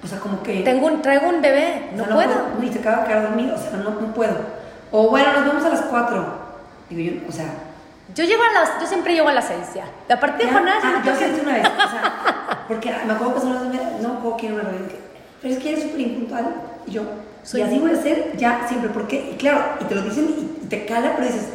O 0.02 0.06
sea, 0.06 0.18
como 0.18 0.42
que... 0.42 0.62
Tengo 0.62 0.86
un, 0.86 1.02
traigo 1.02 1.28
un 1.28 1.42
bebé, 1.42 1.90
no, 1.94 2.04
puedo. 2.04 2.34
Ni 2.58 2.72
se 2.72 2.78
acaba 2.78 3.02
de 3.02 3.08
quedar 3.08 3.22
dormido, 3.22 3.54
o 3.54 3.58
sea, 3.58 3.72
no, 3.72 3.90
no 3.90 4.14
puedo. 4.14 4.34
O 4.90 5.08
bueno, 5.08 5.32
nos 5.32 5.44
vemos 5.44 5.64
a 5.64 5.68
las 5.68 5.82
cuatro. 5.82 6.24
Digo 6.88 7.20
yo, 7.20 7.28
o 7.28 7.32
sea... 7.32 7.46
Yo 8.14 8.24
llego 8.24 8.42
a 8.42 8.52
las, 8.52 8.80
yo 8.80 8.86
siempre 8.86 9.14
llego 9.14 9.28
a 9.28 9.32
las 9.32 9.44
seis 9.44 9.74
ya. 9.74 9.84
De 10.08 10.14
a 10.14 10.18
partir 10.18 10.46
de 10.46 10.52
Jonás, 10.52 10.82
ah, 10.82 11.02
yo 11.04 11.14
sé 11.14 11.40
una 11.40 11.52
vez, 11.52 11.64
o 11.64 11.90
sea, 11.90 12.39
porque 12.70 12.88
me 13.04 13.12
acuerdo 13.12 13.34
que 13.34 13.40
son 13.40 13.52
las 13.52 14.00
no 14.00 14.20
puedo 14.20 14.36
quiero 14.36 14.54
una 14.54 14.64
reunión, 14.64 14.88
pero 15.42 15.54
es 15.54 15.60
que 15.60 15.70
eres 15.70 15.82
súper 15.82 16.00
impuntual, 16.00 16.54
y 16.86 16.92
yo, 16.92 17.02
Soy 17.42 17.60
y 17.60 17.64
así 17.64 17.78
voy 17.80 17.90
a 17.90 18.00
ser 18.00 18.36
ya 18.36 18.64
siempre, 18.68 18.90
porque, 18.90 19.32
y 19.34 19.36
claro, 19.36 19.60
y 19.80 19.84
te 19.84 19.94
lo 19.96 20.02
dicen 20.02 20.28
y 20.62 20.66
te 20.66 20.86
cala, 20.86 21.14
pero 21.16 21.26
dices, 21.26 21.48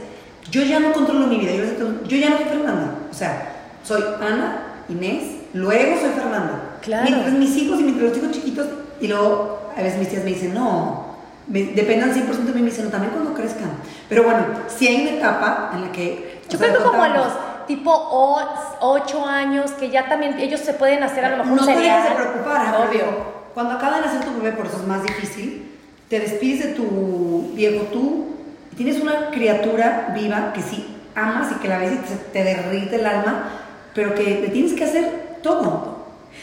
yo 0.52 0.64
ya 0.64 0.82
no 0.82 0.92
controlo 0.92 1.26
mi 1.28 1.38
vida, 1.38 1.54
yo, 1.54 1.64
yo 2.06 2.18
ya 2.18 2.32
no 2.32 2.38
soy 2.38 2.46
Fernanda, 2.48 2.96
o 3.10 3.14
sea, 3.14 3.54
soy 3.82 4.04
Ana, 4.20 4.84
Inés, 4.90 5.24
luego 5.54 6.02
soy 6.02 6.10
Fernanda. 6.10 6.80
Claro. 6.82 7.10
Mientras 7.10 7.34
mis 7.34 7.56
hijos 7.56 7.80
y 7.80 7.84
mientras 7.84 8.10
los 8.10 8.18
hijos 8.18 8.32
chiquitos, 8.32 8.68
y 9.00 9.08
luego 9.08 9.72
a 9.74 9.82
veces 9.82 10.00
mis 10.00 10.10
tías 10.10 10.24
me 10.26 10.32
dicen, 10.32 10.54
no, 10.54 11.16
dependan 11.48 12.14
100% 12.14 12.28
de 12.28 12.54
mí, 12.54 12.62
me 12.62 12.70
dicen, 12.70 12.86
no, 12.86 12.92
también 12.92 13.14
cuando 13.14 13.34
crezcan. 13.34 13.70
Pero 14.10 14.24
bueno, 14.24 14.48
si 14.68 14.88
hay 14.88 15.04
una 15.04 15.12
etapa 15.12 15.72
en 15.76 15.82
la 15.82 15.92
que... 15.94 16.42
Yo 16.50 16.58
creo 16.58 16.78
que 16.78 16.84
como 16.84 17.02
a 17.02 17.10
los 17.10 17.28
tipo 17.66 17.92
8 18.80 19.26
años, 19.26 19.72
que 19.72 19.90
ya 19.90 20.08
también 20.08 20.40
ellos 20.40 20.60
se 20.62 20.74
pueden 20.74 21.04
hacer 21.04 21.26
a 21.26 21.30
lo 21.30 21.44
mejor 21.44 21.62
no 21.62 21.66
cereal. 21.66 22.10
No 22.10 22.16
te 22.16 22.22
preocupar, 22.22 22.88
obvio. 22.88 23.36
Cuando 23.54 23.74
acaba 23.74 23.98
de 23.98 24.06
nacer 24.08 24.26
tu 24.26 24.42
bebé, 24.42 24.56
por 24.56 24.66
eso 24.66 24.78
es 24.78 24.88
más 24.88 25.04
difícil, 25.04 25.72
te 26.10 26.20
despides 26.20 26.66
de 26.66 26.74
tu 26.74 27.52
viejo 27.54 27.86
tú, 27.86 28.36
tienes 28.76 29.02
una 29.02 29.30
criatura 29.32 30.14
viva 30.14 30.52
que 30.54 30.62
sí 30.62 30.96
amas 31.16 31.52
y 31.52 31.56
que 31.56 31.68
la 31.68 31.78
ves 31.78 31.94
y 31.94 31.98
te, 31.98 32.16
te 32.16 32.44
derrite 32.44 32.98
el 32.98 33.06
alma, 33.06 33.50
pero 33.94 34.14
que 34.14 34.24
le 34.24 34.50
tienes 34.50 34.74
que 34.74 34.84
hacer 34.84 35.40
todo 35.42 35.96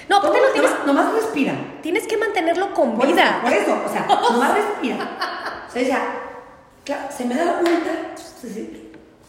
no, 0.09 0.17
aparte 0.17 0.41
lo 0.41 0.53
tienes. 0.53 0.71
Nomás, 0.87 1.13
respira. 1.15 1.55
Tienes 1.83 2.07
que 2.07 2.17
mantenerlo 2.17 2.75
con 2.75 2.99
vida. 2.99 3.41
por 3.43 3.53
eso, 3.53 3.83
o 3.87 3.89
sea, 3.89 4.07
nomás 4.31 4.55
respira. 4.55 4.97
O 5.69 5.73
sea, 5.73 5.83
ya, 5.83 6.03
claro, 6.85 7.03
se 7.17 7.25
me 7.25 7.35
da 7.35 7.45
la 7.45 7.53
vuelta, 7.55 7.91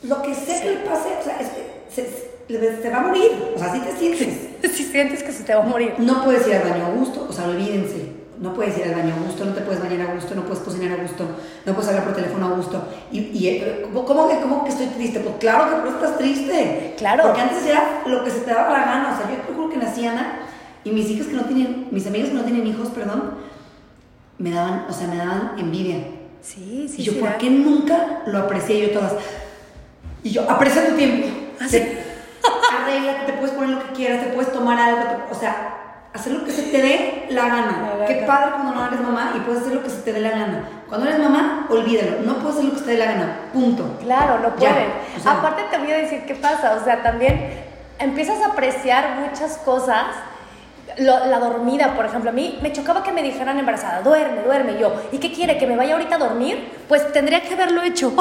lo 0.04 0.22
que 0.22 0.36
sea 0.36 0.62
que 0.62 0.72
le 0.72 0.78
pase, 0.78 1.10
o 1.20 1.24
sea, 1.24 1.40
es 1.40 1.50
que 1.50 1.73
se, 1.94 2.82
se, 2.82 2.90
va 2.90 2.98
a 2.98 3.02
morir. 3.02 3.32
O 3.56 3.60
sea, 3.60 3.68
así 3.68 3.80
te 3.80 3.96
sientes. 3.98 4.50
Si 4.74 4.86
sientes 4.86 5.22
que 5.22 5.32
se 5.32 5.44
te 5.44 5.54
va 5.54 5.62
a 5.62 5.68
morir. 5.68 5.94
No 5.98 6.24
puedes 6.24 6.48
ir 6.48 6.56
al 6.56 6.70
baño 6.70 6.86
a 6.86 6.90
gusto, 6.92 7.28
o 7.30 7.34
sea, 7.34 7.48
olvídense. 7.48 8.14
No 8.40 8.54
puedes 8.54 8.78
ir 8.78 8.86
al 8.86 8.96
baño 8.96 9.14
a 9.14 9.26
gusto, 9.26 9.46
no 9.46 9.54
te 9.54 9.62
puedes 9.62 9.82
bañar 9.82 10.10
a 10.10 10.14
gusto, 10.14 10.34
no 10.36 10.44
puedes 10.44 10.64
cocinar 10.64 11.00
a 11.00 11.04
gusto, 11.04 11.26
no 11.66 11.74
puedes 11.74 11.90
hablar 11.90 12.06
por 12.06 12.16
teléfono 12.16 12.48
a 12.48 12.52
gusto. 12.52 12.84
Y, 13.12 13.20
y 13.20 13.48
eh, 13.48 13.86
¿cómo, 13.94 14.30
que, 14.30 14.40
¿cómo 14.40 14.64
que 14.64 14.72
estoy 14.72 14.88
triste? 14.88 15.20
Pues 15.20 15.36
claro 15.40 15.70
que 15.70 15.90
no 15.90 15.96
estás 15.96 16.18
triste. 16.18 16.96
Claro. 16.98 17.24
Porque 17.24 17.42
antes 17.42 17.66
era 17.66 18.04
lo 18.06 18.24
que 18.24 18.32
se 18.32 18.40
te 18.40 18.52
daba 18.52 18.72
la 18.72 18.86
gana. 18.86 19.14
O 19.14 19.18
sea, 19.18 19.30
yo 19.30 19.54
creo 19.54 19.70
que 19.70 19.78
nací 19.78 20.06
Ana 20.06 20.40
y 20.84 20.92
mis 20.92 21.10
hijas 21.10 21.28
que 21.28 21.34
no 21.34 21.44
tienen, 21.44 21.88
mis 21.92 22.08
amigos 22.08 22.30
que 22.30 22.36
no 22.36 22.44
tienen 22.44 22.68
hijos, 22.68 22.90
perdón, 22.90 23.36
me 24.38 24.52
daban, 24.52 24.86
o 24.90 24.94
sea, 24.94 25.08
me 25.08 25.18
daban 25.18 25.54
envidia. 25.58 25.98
Sí, 26.42 26.90
sí. 26.90 27.02
Y 27.02 27.04
yo, 27.04 27.20
¿por 27.20 27.38
qué 27.38 27.50
nunca 27.50 28.24
lo 28.26 28.40
aprecié 28.40 28.88
yo 28.88 28.92
todas? 28.92 29.14
Y 30.24 30.32
yo, 30.32 30.50
aprecia 30.50 30.88
tu 30.88 30.96
tiempo. 30.96 31.28
Así. 31.64 31.98
Ah, 32.46 32.84
Arregla, 32.84 33.26
te 33.26 33.34
puedes 33.34 33.52
poner 33.52 33.70
lo 33.70 33.84
que 33.84 33.94
quieras, 33.94 34.26
te 34.26 34.32
puedes 34.32 34.52
tomar 34.52 34.80
algo, 34.80 35.26
o 35.32 35.36
sea, 35.36 36.08
hacer 36.14 36.34
lo 36.34 36.44
que 36.44 36.52
se 36.52 36.64
te 36.64 36.82
dé 36.82 37.28
la 37.30 37.48
gana. 37.48 38.06
Qué 38.08 38.24
padre 38.28 38.52
cuando 38.52 38.74
no 38.74 38.88
eres 38.88 39.00
mamá 39.00 39.34
y 39.36 39.40
puedes 39.40 39.62
hacer 39.62 39.74
lo 39.76 39.84
que 39.84 39.90
se 39.90 40.02
te 40.02 40.14
dé 40.14 40.20
la 40.20 40.32
gana. 40.32 40.70
Cuando 40.88 41.08
eres 41.08 41.20
mamá, 41.20 41.68
olvídalo, 41.70 42.22
no 42.22 42.36
puedes 42.36 42.58
hacer 42.58 42.66
lo 42.66 42.74
que 42.74 42.80
se 42.80 42.86
te 42.86 42.92
dé 42.92 42.98
la 42.98 43.06
gana, 43.06 43.36
punto. 43.54 43.98
Claro, 44.02 44.40
no 44.40 44.56
puedes. 44.56 45.26
Aparte 45.26 45.64
te 45.72 45.78
voy 45.78 45.92
a 45.92 45.98
decir 45.98 46.24
qué 46.26 46.36
pasa, 46.36 46.78
o 46.80 46.84
sea, 46.84 47.02
también 47.02 47.64
empiezas 48.00 48.42
a 48.42 48.48
apreciar 48.48 49.20
muchas 49.22 49.58
cosas 49.60 50.06
la 50.98 51.40
dormida, 51.40 51.96
por 51.96 52.06
ejemplo, 52.06 52.30
a 52.30 52.34
mí 52.34 52.60
me 52.62 52.72
chocaba 52.72 53.04
que 53.04 53.12
me 53.12 53.24
dijeran 53.24 53.58
embarazada, 53.58 54.02
duerme, 54.02 54.44
duerme, 54.44 54.78
yo, 54.78 54.94
¿y 55.12 55.18
qué 55.18 55.32
quiere? 55.32 55.58
¿Que 55.58 55.66
me 55.66 55.76
vaya 55.76 55.94
ahorita 55.94 56.16
a 56.16 56.20
dormir? 56.20 56.72
Pues 56.88 57.12
tendría 57.12 57.42
que 57.42 57.54
haberlo 57.54 57.82
hecho. 57.82 58.14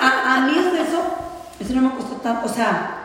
a, 0.00 0.40
mí 0.46 0.52
eso, 0.56 1.23
eso 1.64 1.74
no 1.74 1.88
me 1.88 1.96
costó 1.96 2.16
tanto, 2.16 2.46
o 2.46 2.48
sea, 2.48 2.96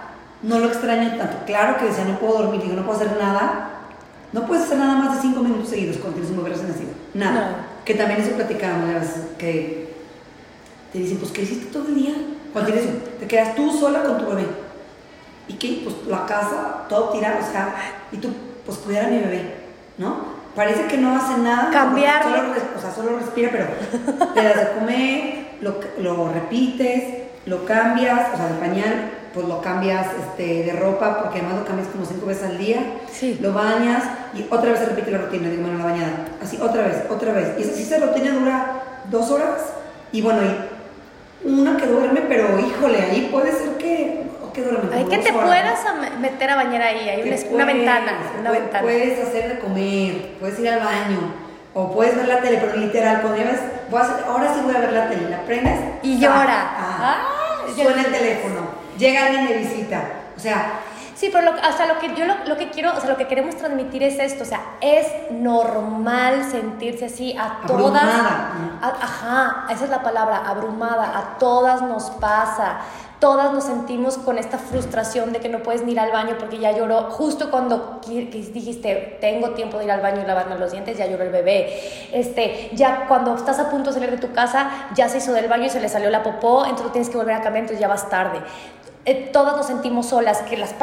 no 0.41 0.59
lo 0.59 0.67
extraño 0.67 1.17
tanto. 1.17 1.37
Claro 1.45 1.77
que 1.77 1.85
decía, 1.85 2.05
no 2.05 2.19
puedo 2.19 2.43
dormir, 2.43 2.61
digo, 2.61 2.75
no 2.75 2.85
puedo 2.85 2.99
hacer 2.99 3.17
nada. 3.17 3.71
No 4.31 4.45
puedes 4.45 4.65
hacer 4.65 4.77
nada 4.77 4.95
más 4.95 5.15
de 5.15 5.21
cinco 5.21 5.41
minutos 5.41 5.69
seguidos 5.69 5.97
cuando 5.97 6.17
tienes 6.17 6.31
un 6.31 6.37
bebé 6.37 6.49
recién 6.49 6.69
nacido. 6.69 6.91
Nada. 7.15 7.65
Que 7.83 7.95
también 7.95 8.21
eso 8.21 8.35
platicábamos, 8.35 9.07
que 9.39 9.95
te 10.93 10.99
dicen, 10.99 11.17
pues, 11.17 11.31
¿qué 11.31 11.41
hiciste 11.41 11.65
todo 11.67 11.87
el 11.87 11.95
día? 11.95 12.13
Cuando 12.53 12.71
tienes, 12.71 13.19
te 13.19 13.27
quedas 13.27 13.55
tú 13.55 13.71
sola 13.71 14.03
con 14.03 14.19
tu 14.19 14.25
bebé 14.27 14.47
y 15.47 15.53
que 15.53 15.81
pues 15.83 15.95
la 16.07 16.25
casa, 16.25 16.85
todo 16.87 17.09
tirado, 17.09 17.39
o 17.39 17.51
sea, 17.51 17.75
y 18.11 18.17
tú 18.17 18.29
pues 18.65 18.77
cuidar 18.77 19.05
a 19.05 19.09
mi 19.09 19.17
bebé, 19.17 19.55
¿no? 19.97 20.39
Parece 20.55 20.85
que 20.85 20.97
no 20.97 21.15
hace 21.15 21.37
nada. 21.39 21.71
Cambiar. 21.71 22.23
Solo, 22.23 22.37
o 22.77 22.81
sea, 22.81 22.91
solo 22.91 23.17
respira, 23.17 23.49
pero 23.51 23.65
te 24.33 24.43
das 24.43 24.55
de 24.57 24.79
comer, 24.79 25.47
lo, 25.61 25.79
lo 25.99 26.31
repites, 26.31 27.28
lo 27.49 27.65
cambias, 27.65 28.33
o 28.33 28.37
sea, 28.37 28.47
de 28.47 28.59
pañal, 28.59 29.11
pues 29.33 29.47
lo 29.47 29.61
cambias 29.61 30.07
este, 30.19 30.63
de 30.63 30.73
ropa, 30.73 31.21
porque 31.21 31.39
además 31.39 31.59
lo 31.59 31.65
cambias 31.65 31.89
como 31.89 32.05
cinco 32.05 32.27
veces 32.27 32.43
al 32.43 32.57
día. 32.57 32.79
Sí. 33.11 33.37
Lo 33.41 33.53
bañas 33.53 34.03
y 34.33 34.45
otra 34.49 34.71
vez 34.71 34.79
se 34.79 34.85
repite 34.85 35.11
la 35.11 35.17
rutina, 35.17 35.49
digo, 35.49 35.63
bueno, 35.63 35.79
la 35.79 35.85
bañada. 35.85 36.25
Así, 36.41 36.57
otra 36.61 36.83
vez, 36.83 37.03
otra 37.09 37.33
vez. 37.33 37.55
Y 37.57 37.63
así 37.63 37.83
esa 37.83 37.97
rutina 37.97 38.31
dura 38.31 38.83
dos 39.09 39.29
horas 39.31 39.73
y 40.11 40.21
bueno, 40.21 40.41
y 40.43 41.49
una 41.49 41.77
que 41.77 41.87
duerme, 41.87 42.21
pero 42.27 42.59
híjole, 42.59 43.01
ahí 43.01 43.29
puede 43.31 43.51
ser 43.51 43.77
que 43.77 44.29
hay 44.93 45.05
que 45.05 45.17
te 45.19 45.33
puedas 45.33 45.85
meter 46.19 46.49
a 46.49 46.55
bañar 46.55 46.81
ahí, 46.81 47.09
hay 47.09 47.43
una, 47.51 47.65
ventana, 47.65 48.19
una 48.39 48.49
puedes, 48.49 48.63
ventana. 48.63 48.81
Puedes 48.81 49.27
hacer 49.27 49.53
de 49.53 49.59
comer, 49.59 50.31
puedes 50.39 50.59
ir 50.59 50.69
al 50.69 50.79
baño, 50.79 51.33
o 51.73 51.91
puedes 51.91 52.15
ver 52.15 52.27
la 52.27 52.41
tele, 52.41 52.57
pero 52.57 52.75
literal, 52.77 53.21
llevas, 53.35 53.59
voy 53.89 53.99
a 53.99 54.03
hacer, 54.03 54.25
ahora 54.27 54.53
sí 54.53 54.61
voy 54.63 54.75
a 54.75 54.79
ver 54.79 54.93
la 54.93 55.09
tele, 55.09 55.29
la 55.29 55.41
prendes 55.41 55.79
y 56.03 56.19
llora. 56.19 56.75
Ah, 56.77 57.17
suena 57.75 58.01
el 58.01 58.11
teléfono, 58.11 58.61
llega 58.97 59.25
alguien 59.25 59.47
de 59.47 59.53
visita, 59.55 60.03
o 60.35 60.39
sea, 60.39 60.81
Sí, 61.19 61.29
pero 61.33 61.51
lo, 61.51 61.51
o 61.51 61.73
sea, 61.75 61.85
lo 61.85 61.99
que 61.99 62.15
yo 62.15 62.23
lo, 62.25 62.55
que 62.55 62.69
quiero, 62.69 62.95
o 62.95 63.01
sea, 63.01 63.09
lo 63.09 63.17
que 63.17 63.27
queremos 63.27 63.57
transmitir 63.57 64.03
es 64.03 64.17
esto, 64.19 64.43
o 64.43 64.45
sea, 64.45 64.61
es 64.79 65.05
normal 65.31 66.49
sentirse 66.49 67.07
así 67.07 67.35
a 67.37 67.59
todas. 67.67 68.01
ajá, 68.81 69.65
esa 69.69 69.83
es 69.83 69.89
la 69.89 70.01
palabra, 70.01 70.43
abrumada, 70.47 71.17
a 71.17 71.37
todas 71.37 71.81
nos 71.81 72.09
pasa. 72.11 72.77
Todas 73.19 73.51
nos 73.51 73.65
sentimos 73.65 74.17
con 74.17 74.37
esta 74.37 74.57
frustración 74.57 75.33
de 75.33 75.41
que 75.41 75.49
no 75.49 75.59
puedes 75.59 75.83
ni 75.83 75.91
ir 75.91 75.99
al 75.99 76.11
baño 76.11 76.37
porque 76.39 76.57
ya 76.57 76.71
lloró. 76.71 77.11
Justo 77.11 77.51
cuando 77.51 77.99
dijiste, 78.07 79.17
tengo 79.19 79.51
tiempo 79.51 79.77
de 79.77 79.85
ir 79.85 79.91
al 79.91 79.99
baño 79.99 80.21
y 80.23 80.25
lavarme 80.25 80.57
los 80.57 80.71
dientes, 80.71 80.97
ya 80.97 81.05
lloró 81.05 81.23
el 81.23 81.29
bebé. 81.29 81.67
Este, 82.13 82.69
ya 82.73 83.07
cuando 83.09 83.35
estás 83.35 83.59
a 83.59 83.69
punto 83.69 83.89
de 83.89 83.95
salir 83.95 84.11
de 84.11 84.25
tu 84.25 84.31
casa, 84.31 84.69
ya 84.95 85.09
se 85.09 85.17
hizo 85.17 85.33
del 85.33 85.49
baño 85.49 85.65
y 85.65 85.69
se 85.69 85.81
le 85.81 85.89
salió 85.89 86.09
la 86.09 86.23
popó, 86.23 86.63
entonces 86.65 86.93
tienes 86.93 87.09
que 87.09 87.17
volver 87.17 87.35
a 87.35 87.41
cambiar, 87.41 87.63
entonces 87.63 87.81
ya 87.81 87.89
vas 87.89 88.09
tarde. 88.09 88.39
Eh, 89.03 89.29
todas 89.33 89.57
nos 89.57 89.65
sentimos 89.65 90.07
solas, 90.07 90.41
que 90.43 90.55
las 90.55 90.73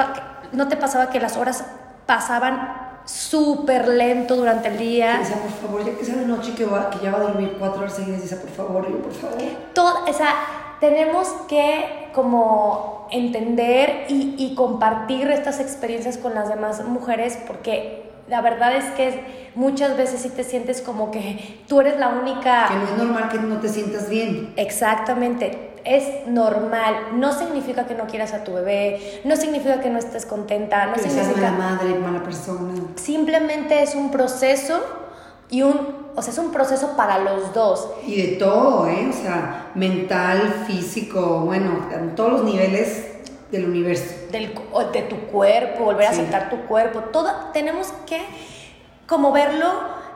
no 0.52 0.68
te 0.68 0.76
pasaba 0.76 1.08
que 1.08 1.20
las 1.20 1.38
horas 1.38 1.64
pasaban 2.04 3.00
súper 3.06 3.88
lento 3.88 4.36
durante 4.36 4.68
el 4.68 4.76
día. 4.76 5.18
Dice, 5.20 5.34
por 5.36 5.50
favor, 5.50 5.84
ya 5.86 5.96
que 5.96 6.04
sea 6.04 6.16
de 6.16 6.26
noche 6.26 6.52
que, 6.54 6.66
va, 6.66 6.90
que 6.90 6.98
ya 6.98 7.12
va 7.12 7.18
a 7.18 7.22
dormir 7.22 7.56
cuatro 7.58 7.80
horas 7.80 7.94
seguidas, 7.94 8.20
dice, 8.20 8.36
por 8.36 8.50
favor, 8.50 8.90
yo, 8.90 8.98
por 8.98 9.12
favor. 9.12 9.38
Todo, 9.72 10.04
o 10.06 10.12
sea, 10.12 10.34
tenemos 10.80 11.28
que 11.48 12.05
como 12.16 13.06
entender 13.12 14.06
y, 14.08 14.34
y 14.38 14.54
compartir 14.56 15.30
estas 15.30 15.60
experiencias 15.60 16.16
con 16.16 16.34
las 16.34 16.48
demás 16.48 16.82
mujeres 16.84 17.38
porque 17.46 18.10
la 18.26 18.40
verdad 18.40 18.74
es 18.74 18.84
que 18.96 19.52
muchas 19.54 19.96
veces 19.96 20.22
sí 20.22 20.30
te 20.30 20.42
sientes 20.42 20.80
como 20.80 21.12
que 21.12 21.62
tú 21.68 21.80
eres 21.80 21.98
la 21.98 22.08
única... 22.08 22.66
Que 22.68 22.74
no 22.74 22.84
es 22.84 22.96
normal 22.96 23.28
que 23.28 23.38
no 23.38 23.60
te 23.60 23.68
sientas 23.68 24.08
bien. 24.08 24.54
Exactamente 24.56 25.74
es 25.84 26.26
normal. 26.26 26.96
No 27.14 27.32
significa 27.32 27.86
que 27.86 27.94
no 27.94 28.06
quieras 28.06 28.34
a 28.34 28.42
tu 28.42 28.54
bebé, 28.54 29.20
no 29.24 29.36
significa 29.36 29.80
que 29.80 29.88
no 29.88 29.98
estés 29.98 30.26
contenta, 30.26 30.86
no 30.86 30.94
que 30.94 31.02
significa. 31.02 31.38
Seas 31.38 31.52
mala 31.52 31.76
madre, 31.76 31.94
mala 31.94 32.22
persona. 32.24 32.74
Simplemente 32.96 33.82
es 33.82 33.94
un 33.94 34.10
proceso 34.10 35.05
y 35.50 35.62
un. 35.62 36.06
O 36.16 36.22
sea, 36.22 36.32
es 36.32 36.38
un 36.38 36.50
proceso 36.50 36.96
para 36.96 37.18
los 37.18 37.52
dos. 37.52 37.90
Y 38.06 38.16
de 38.16 38.36
todo, 38.36 38.88
¿eh? 38.88 39.06
O 39.10 39.12
sea, 39.12 39.70
mental, 39.74 40.64
físico, 40.66 41.40
bueno, 41.40 41.88
en 41.92 42.14
todos 42.14 42.32
los 42.32 42.44
niveles 42.44 43.06
del 43.50 43.66
universo. 43.66 44.14
Del, 44.30 44.54
de 44.92 45.02
tu 45.02 45.16
cuerpo, 45.26 45.84
volver 45.84 46.06
a 46.06 46.10
aceptar 46.10 46.48
tu 46.48 46.66
cuerpo. 46.66 47.00
Todo, 47.12 47.30
tenemos 47.52 47.88
que 48.06 48.22
como 49.06 49.30
verlo 49.30 49.68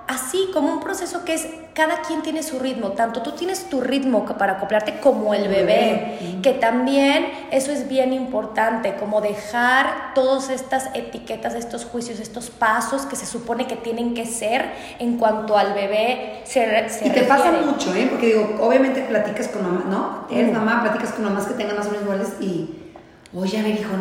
así 0.09 0.51
como 0.53 0.73
un 0.73 0.81
proceso 0.81 1.25
que 1.25 1.35
es 1.35 1.47
cada 1.81 2.03
quien 2.03 2.21
tiene 2.21 2.43
su 2.43 2.59
ritmo, 2.59 2.89
tanto 2.89 3.23
tú 3.23 3.33
tienes 3.33 3.71
tu 3.71 3.81
ritmo 3.81 4.27
para 4.27 4.53
acoplarte 4.53 5.01
como 5.01 5.33
el 5.33 5.49
bebé, 5.49 6.39
que 6.43 6.53
también 6.53 7.27
eso 7.51 7.73
es 7.73 7.89
bien 7.89 8.13
importante, 8.13 8.97
como 8.97 9.23
dejar 9.23 10.13
todas 10.15 10.51
estas 10.51 10.91
etiquetas, 10.93 11.55
estos 11.55 11.87
juicios, 11.87 12.21
estos 12.21 12.51
pasos 12.51 13.07
que 13.07 13.17
se 13.17 13.25
supone 13.25 13.67
que 13.67 13.77
tienen 13.77 14.13
que 14.13 14.27
ser 14.27 14.71
en 14.99 15.17
cuanto 15.17 15.57
al 15.57 15.73
bebé 15.73 16.43
se, 16.45 16.87
se 16.91 17.09
Y 17.09 17.13
te 17.13 17.23
pasa 17.23 17.51
mucho, 17.51 17.95
¿eh? 17.95 18.09
Porque 18.11 18.27
digo, 18.27 18.59
obviamente 18.61 19.01
platicas 19.01 19.49
con 19.49 19.63
mamá, 19.63 19.87
¿no? 19.89 20.27
Eres 20.31 20.53
mamá, 20.53 20.83
platicas 20.83 21.13
con 21.15 21.25
mamás 21.25 21.47
que 21.47 21.55
tengan 21.55 21.79
más 21.79 21.87
o 21.87 21.93
menos 21.93 22.03
iguales 22.05 22.29
y, 22.43 22.75
oye, 23.35 23.59
a 23.59 23.63
ver, 23.63 23.81
hijo, 23.81 23.93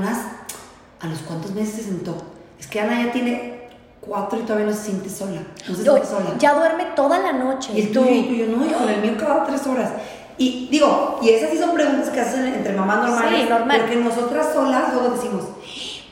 ¿a 1.00 1.08
los 1.08 1.20
cuántos 1.20 1.52
meses 1.52 1.76
se 1.76 1.84
sentó? 1.84 2.18
Es 2.60 2.68
que 2.68 2.82
Ana 2.82 3.06
ya 3.06 3.14
tiene 3.14 3.59
cuatro 4.02 4.40
y 4.40 4.44
todavía 4.44 4.68
no 4.68 4.74
se 4.74 4.86
siente 4.86 5.10
sola. 5.10 5.42
No 5.68 5.76
se 5.76 5.84
siente 5.84 6.06
sola. 6.06 6.36
Ya 6.38 6.54
duerme 6.54 6.86
toda 6.96 7.20
la 7.20 7.34
noche. 7.34 7.72
Y 7.76 7.82
el 7.82 7.92
tuyo 7.92 8.12
y 8.12 8.24
tuyo, 8.24 8.46
no, 8.48 8.66
hijo, 8.66 8.88
el 8.88 9.02
mío 9.02 9.18
cada 9.20 9.44
tres 9.46 9.66
horas. 9.68 9.92
Y 10.38 10.70
digo, 10.72 11.20
y 11.22 11.30
esas 11.30 11.50
sí 11.50 11.58
son 11.58 11.74
preguntas 11.74 12.10
que 12.10 12.22
hacen 12.22 12.46
entre 12.48 12.74
mamás 12.74 13.10
normales. 13.10 13.42
Sí, 13.42 13.50
normal. 13.50 13.82
Porque 13.82 13.96
nosotras 13.98 14.54
solas 14.54 14.94
luego 14.94 15.10
decimos, 15.10 15.44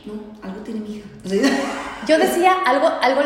no, 0.06 0.14
algo 0.44 0.60
tiene 0.62 0.82
mi 0.82 0.98
hija. 0.98 1.08
yo 2.08 2.18
decía, 2.18 2.54
algo, 2.66 2.90
algo, 3.02 3.22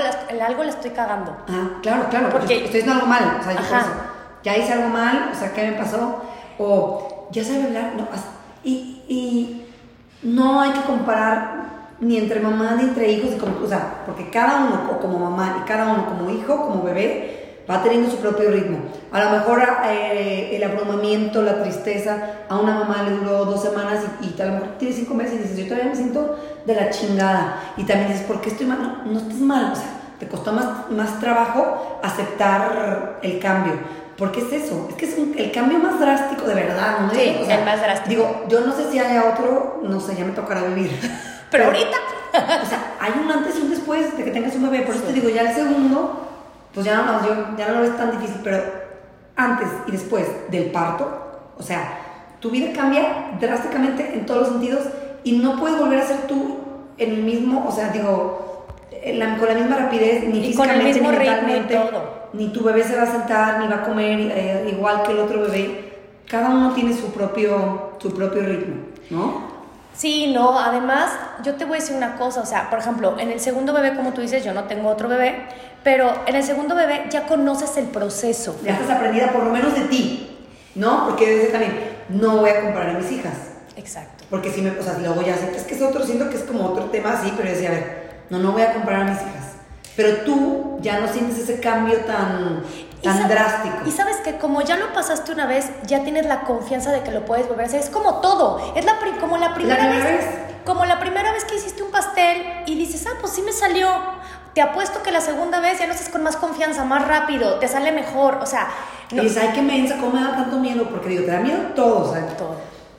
algo 0.46 0.64
le 0.64 0.70
estoy 0.70 0.92
cagando. 0.92 1.36
Ah, 1.50 1.80
claro, 1.82 2.08
claro. 2.10 2.30
Porque 2.30 2.66
estoy 2.66 2.82
haciendo 2.82 2.94
algo 2.94 3.08
mal. 3.08 3.38
O 3.40 3.44
sea, 3.44 3.54
yo 3.54 3.60
eso, 3.60 3.92
ya 4.44 4.58
hice 4.58 4.74
algo 4.74 4.90
mal, 4.90 5.32
o 5.34 5.38
sea, 5.38 5.54
¿qué 5.54 5.72
me 5.72 5.78
pasó? 5.78 6.22
O 6.60 7.28
ya 7.32 7.44
sabe 7.44 7.64
hablar. 7.64 7.94
No, 7.98 8.08
y, 8.64 9.04
y 9.08 9.66
no 10.22 10.62
hay 10.62 10.72
que 10.72 10.82
comparar 10.82 11.81
ni 12.02 12.18
entre 12.18 12.40
mamá 12.40 12.76
ni 12.76 12.84
entre 12.84 13.12
hijos, 13.12 13.36
como, 13.40 13.64
o 13.64 13.68
sea, 13.68 14.04
porque 14.06 14.30
cada 14.30 14.66
uno 14.66 15.00
como 15.00 15.20
mamá 15.20 15.62
y 15.62 15.68
cada 15.68 15.94
uno 15.94 16.08
como 16.08 16.30
hijo, 16.32 16.58
como 16.58 16.84
bebé, 16.84 17.64
va 17.70 17.84
teniendo 17.84 18.10
su 18.10 18.18
propio 18.18 18.50
ritmo. 18.50 18.80
A 19.12 19.24
lo 19.24 19.30
mejor 19.30 19.62
eh, 19.86 20.56
el 20.56 20.64
abrumamiento, 20.64 21.44
la 21.44 21.62
tristeza, 21.62 22.18
a 22.50 22.58
una 22.58 22.74
mamá 22.74 23.04
le 23.04 23.12
duró 23.12 23.46
dos 23.46 23.62
semanas 23.62 24.04
y, 24.22 24.26
y 24.36 24.42
a 24.42 24.46
lo 24.46 24.54
mejor 24.54 24.70
tiene 24.80 24.96
cinco 24.96 25.14
meses 25.14 25.36
y 25.36 25.38
dices, 25.44 25.58
yo 25.58 25.66
todavía 25.66 25.90
me 25.90 25.96
siento 25.96 26.38
de 26.66 26.76
la 26.76 26.90
chingada. 26.90 27.74
Y 27.78 27.84
también 27.84 28.12
dices, 28.12 28.26
¿por 28.26 28.42
qué 28.42 28.50
estoy 28.50 28.66
mal? 28.66 29.04
No, 29.06 29.12
no 29.12 29.20
estás 29.20 29.40
mal, 29.40 29.72
o 29.72 29.76
sea, 29.76 30.02
te 30.20 30.28
costó 30.28 30.54
más, 30.54 30.90
más 30.90 31.20
trabajo 31.20 32.00
aceptar 32.04 33.20
el 33.22 33.40
cambio. 33.40 33.74
¿Por 34.18 34.32
qué 34.32 34.42
es 34.42 34.66
eso? 34.66 34.88
Es 34.90 34.96
que 34.96 35.06
es 35.06 35.18
el 35.18 35.52
cambio 35.52 35.80
más 35.80 36.00
drástico 36.00 36.46
de 36.48 36.56
verdad, 36.56 37.00
¿no? 37.00 37.10
Sí, 37.12 37.38
o 37.40 37.50
el 37.50 37.66
más 37.66 37.82
drástico. 37.82 38.10
Digo, 38.10 38.46
yo 38.50 38.62
no 38.62 38.74
sé 38.74 38.92
si 38.92 39.00
haya 39.00 39.32
otro, 39.34 39.82
no 39.84 40.00
sé, 40.00 40.16
ya 40.16 40.26
me 40.26 40.32
tocará 40.32 40.64
vivir. 40.64 40.92
Pero, 41.52 41.66
ahorita. 41.66 41.98
o 42.64 42.66
sea, 42.66 42.96
hay 43.00 43.14
un 43.24 43.30
antes 43.30 43.58
y 43.58 43.62
un 43.62 43.70
después 43.70 44.18
de 44.18 44.24
que 44.24 44.32
tengas 44.32 44.56
un 44.56 44.70
bebé. 44.70 44.86
Por 44.86 44.96
eso 44.96 45.04
te 45.04 45.14
digo, 45.14 45.30
ya 45.30 45.42
el 45.42 45.56
segundo, 45.56 46.28
pues 46.74 46.86
ya 46.86 47.02
no, 47.02 47.26
yo, 47.26 47.58
ya 47.58 47.68
no 47.68 47.76
lo 47.76 47.82
ves 47.82 47.98
tan 47.98 48.12
difícil, 48.12 48.42
pero 48.44 48.64
antes 49.36 49.68
y 49.88 49.92
después 49.92 50.26
del 50.50 50.72
parto, 50.72 51.10
o 51.58 51.64
sea, 51.64 52.00
tu 52.40 52.50
vida 52.50 52.72
cambia 52.74 53.32
drásticamente 53.40 54.14
en 54.14 54.26
todos 54.26 54.42
los 54.42 54.50
sentidos 54.50 54.86
y 55.24 55.34
no 55.34 55.60
puedes 55.60 55.78
volver 55.78 56.00
a 56.00 56.08
ser 56.08 56.28
tú 56.28 56.58
en 56.98 57.12
el 57.12 57.24
mismo, 57.24 57.66
o 57.68 57.72
sea, 57.72 57.90
digo, 57.90 58.66
con 59.40 59.48
la 59.48 59.56
misma 59.56 59.78
rapidez, 59.78 60.24
ni 60.28 60.42
físicamente, 60.42 61.02
ni 61.02 61.08
mentalmente. 61.08 61.80
Ni 62.34 62.48
tu 62.54 62.64
bebé 62.64 62.84
se 62.84 62.96
va 62.96 63.04
a 63.04 63.08
sentar, 63.08 63.60
ni 63.60 63.68
va 63.68 63.78
a 63.78 63.84
comer 63.84 64.20
eh, 64.20 64.70
igual 64.72 65.04
que 65.04 65.12
el 65.12 65.20
otro 65.20 65.42
bebé. 65.42 65.92
Cada 66.30 66.50
uno 66.50 66.74
tiene 66.74 66.94
su 66.94 67.12
propio, 67.12 67.92
su 68.00 68.14
propio 68.14 68.44
ritmo, 68.44 68.76
¿no? 69.10 69.51
Sí, 69.94 70.32
no, 70.34 70.58
además 70.58 71.12
yo 71.44 71.56
te 71.56 71.66
voy 71.66 71.78
a 71.78 71.80
decir 71.82 71.96
una 71.96 72.16
cosa, 72.16 72.42
o 72.42 72.46
sea, 72.46 72.70
por 72.70 72.80
ejemplo, 72.80 73.18
en 73.20 73.32
el 73.32 73.40
segundo 73.40 73.74
bebé, 73.74 73.96
como 73.96 74.14
tú 74.14 74.22
dices, 74.22 74.44
yo 74.44 74.54
no 74.54 74.64
tengo 74.64 74.90
otro 74.90 75.10
bebé, 75.10 75.46
pero 75.84 76.14
en 76.26 76.36
el 76.36 76.44
segundo 76.44 76.76
bebé 76.76 77.06
ya 77.10 77.28
conoces 77.28 77.76
el 77.78 77.86
proceso. 77.86 78.58
Ya 78.64 78.74
estás 78.74 78.90
aprendida 78.90 79.32
por 79.32 79.44
lo 79.44 79.52
menos 79.52 79.76
de 79.76 79.82
ti, 79.82 80.38
¿no? 80.76 81.06
Porque 81.08 81.30
desde 81.30 81.52
también, 81.52 81.74
no 82.10 82.38
voy 82.38 82.50
a 82.50 82.62
comparar 82.62 82.96
a 82.96 83.00
mis 83.00 83.12
hijas. 83.12 83.34
Exacto. 83.76 84.24
Porque 84.30 84.52
si 84.52 84.62
me, 84.62 84.72
o 84.72 84.84
sea, 84.84 84.98
luego 85.00 85.22
ya 85.22 85.36
sé, 85.36 85.52
es 85.56 85.64
que 85.64 85.76
es 85.76 85.82
otro, 85.82 86.06
siento 86.06 86.30
que 86.30 86.38
es 86.38 86.44
como 86.44 86.66
otro 86.66 86.86
tema 86.86 87.14
así, 87.14 87.34
pero 87.36 87.50
yo 87.50 87.56
decía, 87.56 87.70
a 87.70 87.74
ver, 87.74 88.12
no, 88.30 88.40
no 88.40 88.52
voy 88.54 88.62
a 88.62 88.74
comparar 88.74 89.02
a 89.02 89.06
mis 89.06 89.22
hijas. 89.22 89.52
Pero 89.96 90.18
tú 90.18 90.80
ya 90.82 91.00
no 91.00 91.08
sientes 91.08 91.38
ese 91.38 91.60
cambio 91.60 92.00
tan 92.00 92.64
tan 93.02 93.28
drástico. 93.28 93.78
Y 93.86 93.92
sabes 93.92 94.18
que 94.18 94.38
como 94.38 94.62
ya 94.62 94.78
lo 94.78 94.94
pasaste 94.94 95.32
una 95.32 95.46
vez, 95.46 95.70
ya 95.86 96.04
tienes 96.04 96.26
la 96.26 96.42
confianza 96.42 96.92
de 96.92 97.02
que 97.02 97.12
lo 97.12 97.26
puedes 97.26 97.48
volver 97.48 97.66
a 97.66 97.68
hacer. 97.68 97.80
Es 97.80 97.90
como 97.90 98.22
todo. 98.22 98.74
Es 98.76 98.86
la 98.86 99.00
como 99.20 99.38
la 99.38 99.54
primera, 99.54 99.88
vez, 99.88 100.26
Como 100.66 100.86
la 100.86 101.00
primera 101.00 101.32
vez 101.32 101.46
que 101.46 101.56
hiciste 101.56 101.84
un 101.84 101.92
pastel 101.92 102.64
y 102.66 102.76
dices, 102.76 103.06
ah, 103.08 103.18
pues 103.20 103.34
sí 103.34 103.42
me 103.42 103.52
salió. 103.52 103.90
Te 104.54 104.62
apuesto 104.62 105.02
que 105.02 105.12
la 105.12 105.22
segunda 105.22 105.60
vez 105.60 105.80
ya 105.80 105.88
lo 105.88 105.94
haces 105.94 106.10
con 106.10 106.24
más 106.24 106.36
confianza, 106.36 106.84
más 106.84 107.08
rápido, 107.08 107.56
te 107.60 107.68
sale 107.68 107.92
mejor. 107.92 108.40
O 108.42 108.46
sea. 108.46 108.68
No. 109.12 109.24
Dices, 109.24 109.42
ay, 109.42 109.52
qué 109.54 109.62
mensa, 109.62 109.98
¿cómo 109.98 110.14
me 110.14 110.22
da 110.22 110.36
tanto 110.36 110.58
miedo? 110.58 110.88
Porque 110.90 111.10
digo, 111.10 111.26
te 111.26 111.32
da 111.32 111.40
miedo 111.40 111.60
todo, 111.76 112.14
¿sabes? 112.14 112.38
Todo. 112.38 112.56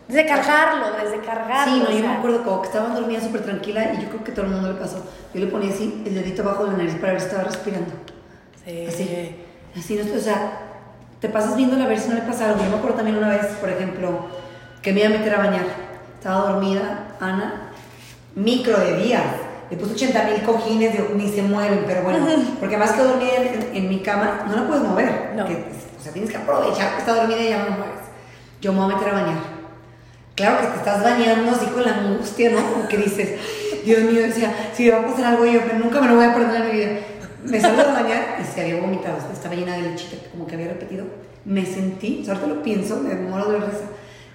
Desde 0.09 0.27
cargarlo, 0.27 0.87
desde 1.03 1.21
cargarlo. 1.21 1.73
Sí, 1.73 1.81
no, 1.81 1.91
yo 1.91 2.07
me 2.07 2.15
acuerdo 2.15 2.43
como 2.43 2.61
que 2.61 2.69
estaba 2.69 2.89
dormida 2.89 3.21
súper 3.21 3.43
tranquila 3.43 3.93
y 3.95 4.03
yo 4.03 4.09
creo 4.09 4.25
que 4.25 4.33
todo 4.33 4.45
el 4.47 4.51
mundo 4.53 4.73
le 4.73 4.79
pasó. 4.79 5.03
Yo 5.33 5.41
le 5.41 5.47
ponía 5.47 5.73
así 5.73 6.03
el 6.05 6.15
dedito 6.15 6.43
abajo 6.43 6.65
de 6.65 6.73
la 6.73 6.79
nariz 6.79 6.97
para 6.97 7.13
ver 7.13 7.21
si 7.21 7.29
estaba 7.29 7.45
respirando. 7.45 7.93
Sí. 8.65 8.87
Así. 8.87 9.37
Así, 9.77 9.95
¿no? 9.95 10.15
o 10.15 10.21
sea, 10.21 10.59
te 11.21 11.29
pasas 11.29 11.57
viendo 11.57 11.83
a 11.83 11.87
ver 11.87 11.99
si 11.99 12.09
no 12.09 12.17
le 12.17 12.23
pasa 12.23 12.51
algo. 12.51 12.63
Yo 12.63 12.71
me 12.71 12.77
acuerdo 12.77 12.97
también 12.97 13.17
una 13.17 13.29
vez, 13.29 13.47
por 13.61 13.71
ejemplo, 13.71 14.27
que 14.83 14.93
me 14.93 15.01
iba 15.01 15.09
a 15.09 15.19
meter 15.19 15.35
a 15.35 15.39
bañar. 15.39 15.65
Estaba 16.19 16.51
dormida, 16.51 17.17
Ana, 17.21 17.71
micro 18.35 18.79
de 18.79 18.97
días. 18.97 19.23
Le 19.71 19.77
puse 19.79 19.95
80 19.95 20.25
mil 20.25 20.43
cojines, 20.43 20.93
digo, 20.93 21.09
ni 21.15 21.29
se 21.29 21.43
mueven, 21.43 21.85
pero 21.87 22.03
bueno, 22.03 22.27
porque 22.61 22.77
más 22.77 22.93
que 22.93 23.03
dormir 23.03 23.71
en, 23.73 23.89
mi 23.89 24.01
cama, 24.01 24.45
no 24.47 24.55
la 24.55 24.67
puedes 24.67 24.83
mover. 24.83 25.33
No. 25.35 25.45
o 25.45 26.03
sea, 26.03 26.13
tienes 26.13 26.31
que 26.31 26.37
aprovechar 26.37 26.93
que 26.93 26.99
está 26.99 27.15
dormida 27.15 27.41
y 27.41 27.49
ya 27.49 27.65
no 27.65 27.77
mueves. 27.77 28.03
Yo 28.61 28.73
me 28.73 28.81
voy 28.81 28.93
a 28.93 28.97
meter 28.97 29.15
a 29.15 29.23
bañar. 29.23 29.39
Claro 30.35 30.61
que 30.61 30.67
te 30.67 30.77
estás 30.77 31.03
bañando 31.03 31.53
así 31.53 31.67
con 31.67 31.85
la 31.85 31.95
angustia, 31.95 32.51
¿no? 32.51 32.73
Como 32.73 32.89
que 32.89 32.97
dices, 32.99 33.39
Dios 33.85 34.03
mío, 34.03 34.23
decía, 34.23 34.53
si 34.75 34.85
me 34.85 34.91
va 34.91 35.01
a 35.01 35.07
pasar 35.07 35.25
algo 35.27 35.47
yo, 35.47 35.61
pero 35.63 35.79
nunca 35.79 36.01
me 36.01 36.09
lo 36.09 36.17
voy 36.17 36.25
a 36.25 36.35
perder 36.35 36.63
en 36.63 36.67
mi 36.67 36.73
vida 36.73 36.99
me 37.45 37.61
salgo 37.61 37.83
de 37.83 37.93
bañar 37.93 38.39
y 38.41 38.45
se 38.45 38.61
había 38.61 38.81
vomitado, 38.81 39.19
estaba 39.33 39.55
llena 39.55 39.77
de 39.77 39.83
lechita, 39.83 40.17
como 40.31 40.47
que 40.47 40.55
había 40.55 40.69
repetido. 40.69 41.05
Me 41.45 41.67
sentí, 41.67 42.25
ahorita 42.27 42.47
lo 42.47 42.63
pienso, 42.63 43.01
me 43.01 43.15
muero 43.15 43.51
de 43.51 43.59
risa, 43.59 43.85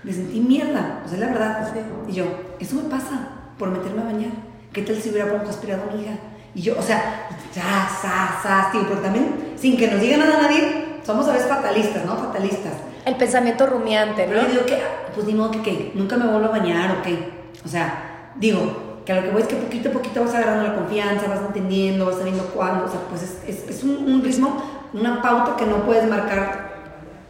me 0.03 0.11
sentí 0.11 0.39
mierda, 0.39 1.01
o 1.05 1.09
sea, 1.09 1.17
la 1.19 1.27
verdad. 1.27 1.73
Y 2.07 2.13
yo, 2.13 2.25
eso 2.59 2.75
me 2.75 2.89
pasa 2.89 3.29
por 3.57 3.69
meterme 3.69 4.01
a 4.01 4.05
bañar. 4.05 4.31
¿Qué 4.73 4.81
tal 4.81 4.97
si 4.97 5.09
hubiera 5.09 5.31
poco 5.31 5.49
aspirado 5.49 5.83
a 5.89 5.95
mi 5.95 6.03
hija? 6.03 6.13
Y 6.53 6.61
yo, 6.61 6.77
o 6.77 6.81
sea, 6.81 7.27
ya, 7.53 7.89
sa, 8.01 8.39
sa, 8.41 8.71
tío, 8.71 8.81
pero 8.87 8.99
también, 8.99 9.53
sin 9.57 9.77
que 9.77 9.87
nos 9.87 10.01
diga 10.01 10.17
nada 10.17 10.39
a 10.39 10.41
nadie, 10.43 10.99
somos 11.05 11.27
a 11.27 11.33
veces 11.33 11.47
fatalistas, 11.47 12.05
¿no? 12.05 12.17
Fatalistas. 12.17 12.73
El 13.05 13.15
pensamiento 13.15 13.65
rumiante, 13.67 14.27
¿no? 14.27 14.33
Pero 14.33 14.41
yo 14.43 14.47
digo 14.49 14.65
que, 14.65 14.81
pues 15.15 15.25
ni 15.25 15.33
modo 15.33 15.51
que, 15.51 15.61
que 15.61 15.91
nunca 15.95 16.17
me 16.17 16.27
vuelvo 16.27 16.47
a 16.47 16.51
bañar 16.51 16.97
o 16.97 17.01
qué. 17.01 17.17
O 17.63 17.67
sea, 17.67 18.33
digo, 18.35 18.86
que 19.07 19.13
a 19.13 19.15
lo 19.15 19.21
que 19.23 19.29
voy 19.29 19.41
es 19.41 19.47
que 19.47 19.55
poquito 19.55 19.87
a 19.87 19.91
poquito 19.93 20.21
vas 20.21 20.35
agarrando 20.35 20.67
la 20.67 20.75
confianza, 20.75 21.29
vas 21.29 21.39
entendiendo, 21.39 22.07
vas 22.07 22.17
sabiendo 22.17 22.43
cuándo, 22.47 22.83
o 22.83 22.89
sea, 22.89 22.99
pues 23.09 23.23
es, 23.23 23.37
es, 23.47 23.69
es 23.69 23.83
un, 23.85 23.99
un 23.99 24.21
ritmo, 24.21 24.61
una 24.93 25.21
pauta 25.21 25.55
que 25.55 25.65
no 25.65 25.85
puedes 25.85 26.05
marcar 26.09 26.75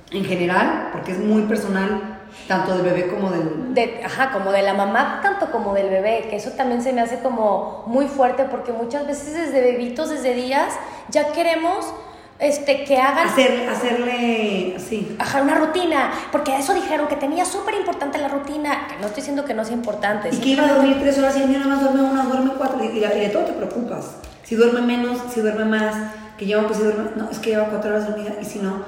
en 0.09 0.25
general, 0.25 0.89
porque 0.91 1.11
es 1.11 1.19
muy 1.19 1.43
personal 1.43 2.17
tanto 2.47 2.73
del 2.73 2.81
bebé 2.81 3.07
como 3.09 3.29
del... 3.29 3.75
De, 3.75 4.01
ajá, 4.03 4.31
como 4.31 4.51
de 4.51 4.63
la 4.63 4.73
mamá, 4.73 5.19
tanto 5.21 5.51
como 5.51 5.75
del 5.75 5.89
bebé, 5.91 6.25
que 6.31 6.37
eso 6.37 6.49
también 6.53 6.81
se 6.81 6.93
me 6.93 7.01
hace 7.01 7.19
como 7.19 7.83
muy 7.85 8.07
fuerte 8.07 8.45
porque 8.45 8.73
muchas 8.73 9.05
veces 9.05 9.35
desde 9.35 9.61
bebitos, 9.61 10.09
desde 10.09 10.33
días, 10.33 10.73
ya 11.09 11.31
queremos 11.31 11.93
este, 12.39 12.83
que 12.83 12.97
hagan... 12.97 13.27
Hacer, 13.27 13.67
hacerle, 13.69 14.75
sí. 14.77 15.15
Ajá, 15.19 15.41
una 15.41 15.55
rutina, 15.55 16.11
porque 16.31 16.55
eso 16.55 16.73
dijeron 16.73 17.07
que 17.07 17.15
tenía 17.15 17.45
súper 17.45 17.75
importante 17.75 18.17
la 18.19 18.27
rutina, 18.27 18.87
que 18.87 18.95
no 18.95 19.07
estoy 19.07 19.21
diciendo 19.21 19.45
que 19.45 19.53
no 19.53 19.65
sea 19.65 19.73
importante. 19.73 20.29
Y 20.31 20.37
que 20.37 20.49
iba 20.49 20.63
a 20.65 20.73
dormir 20.73 20.97
tres 20.99 21.17
horas 21.17 21.35
y 21.37 21.41
el 21.41 21.47
niño 21.47 21.59
nada 21.59 21.75
más 21.75 21.81
duerme 21.81 22.01
una, 22.03 22.23
duerme 22.23 22.51
cuatro, 22.57 22.83
y, 22.83 22.99
de 22.99 23.29
todo 23.29 23.43
te 23.43 23.53
preocupas. 23.53 24.17
Si 24.43 24.55
duerme 24.55 24.81
menos, 24.81 25.19
si 25.33 25.41
duerme 25.41 25.65
más, 25.65 25.95
que 26.37 26.45
lleva, 26.45 26.67
pues 26.67 26.77
si 26.77 26.83
duerme, 26.83 27.09
no, 27.15 27.29
es 27.29 27.39
que 27.39 27.51
lleva 27.51 27.65
cuatro 27.65 27.89
horas 27.89 28.07
dormida, 28.07 28.35
y 28.39 28.45
si 28.45 28.59
no, 28.59 28.83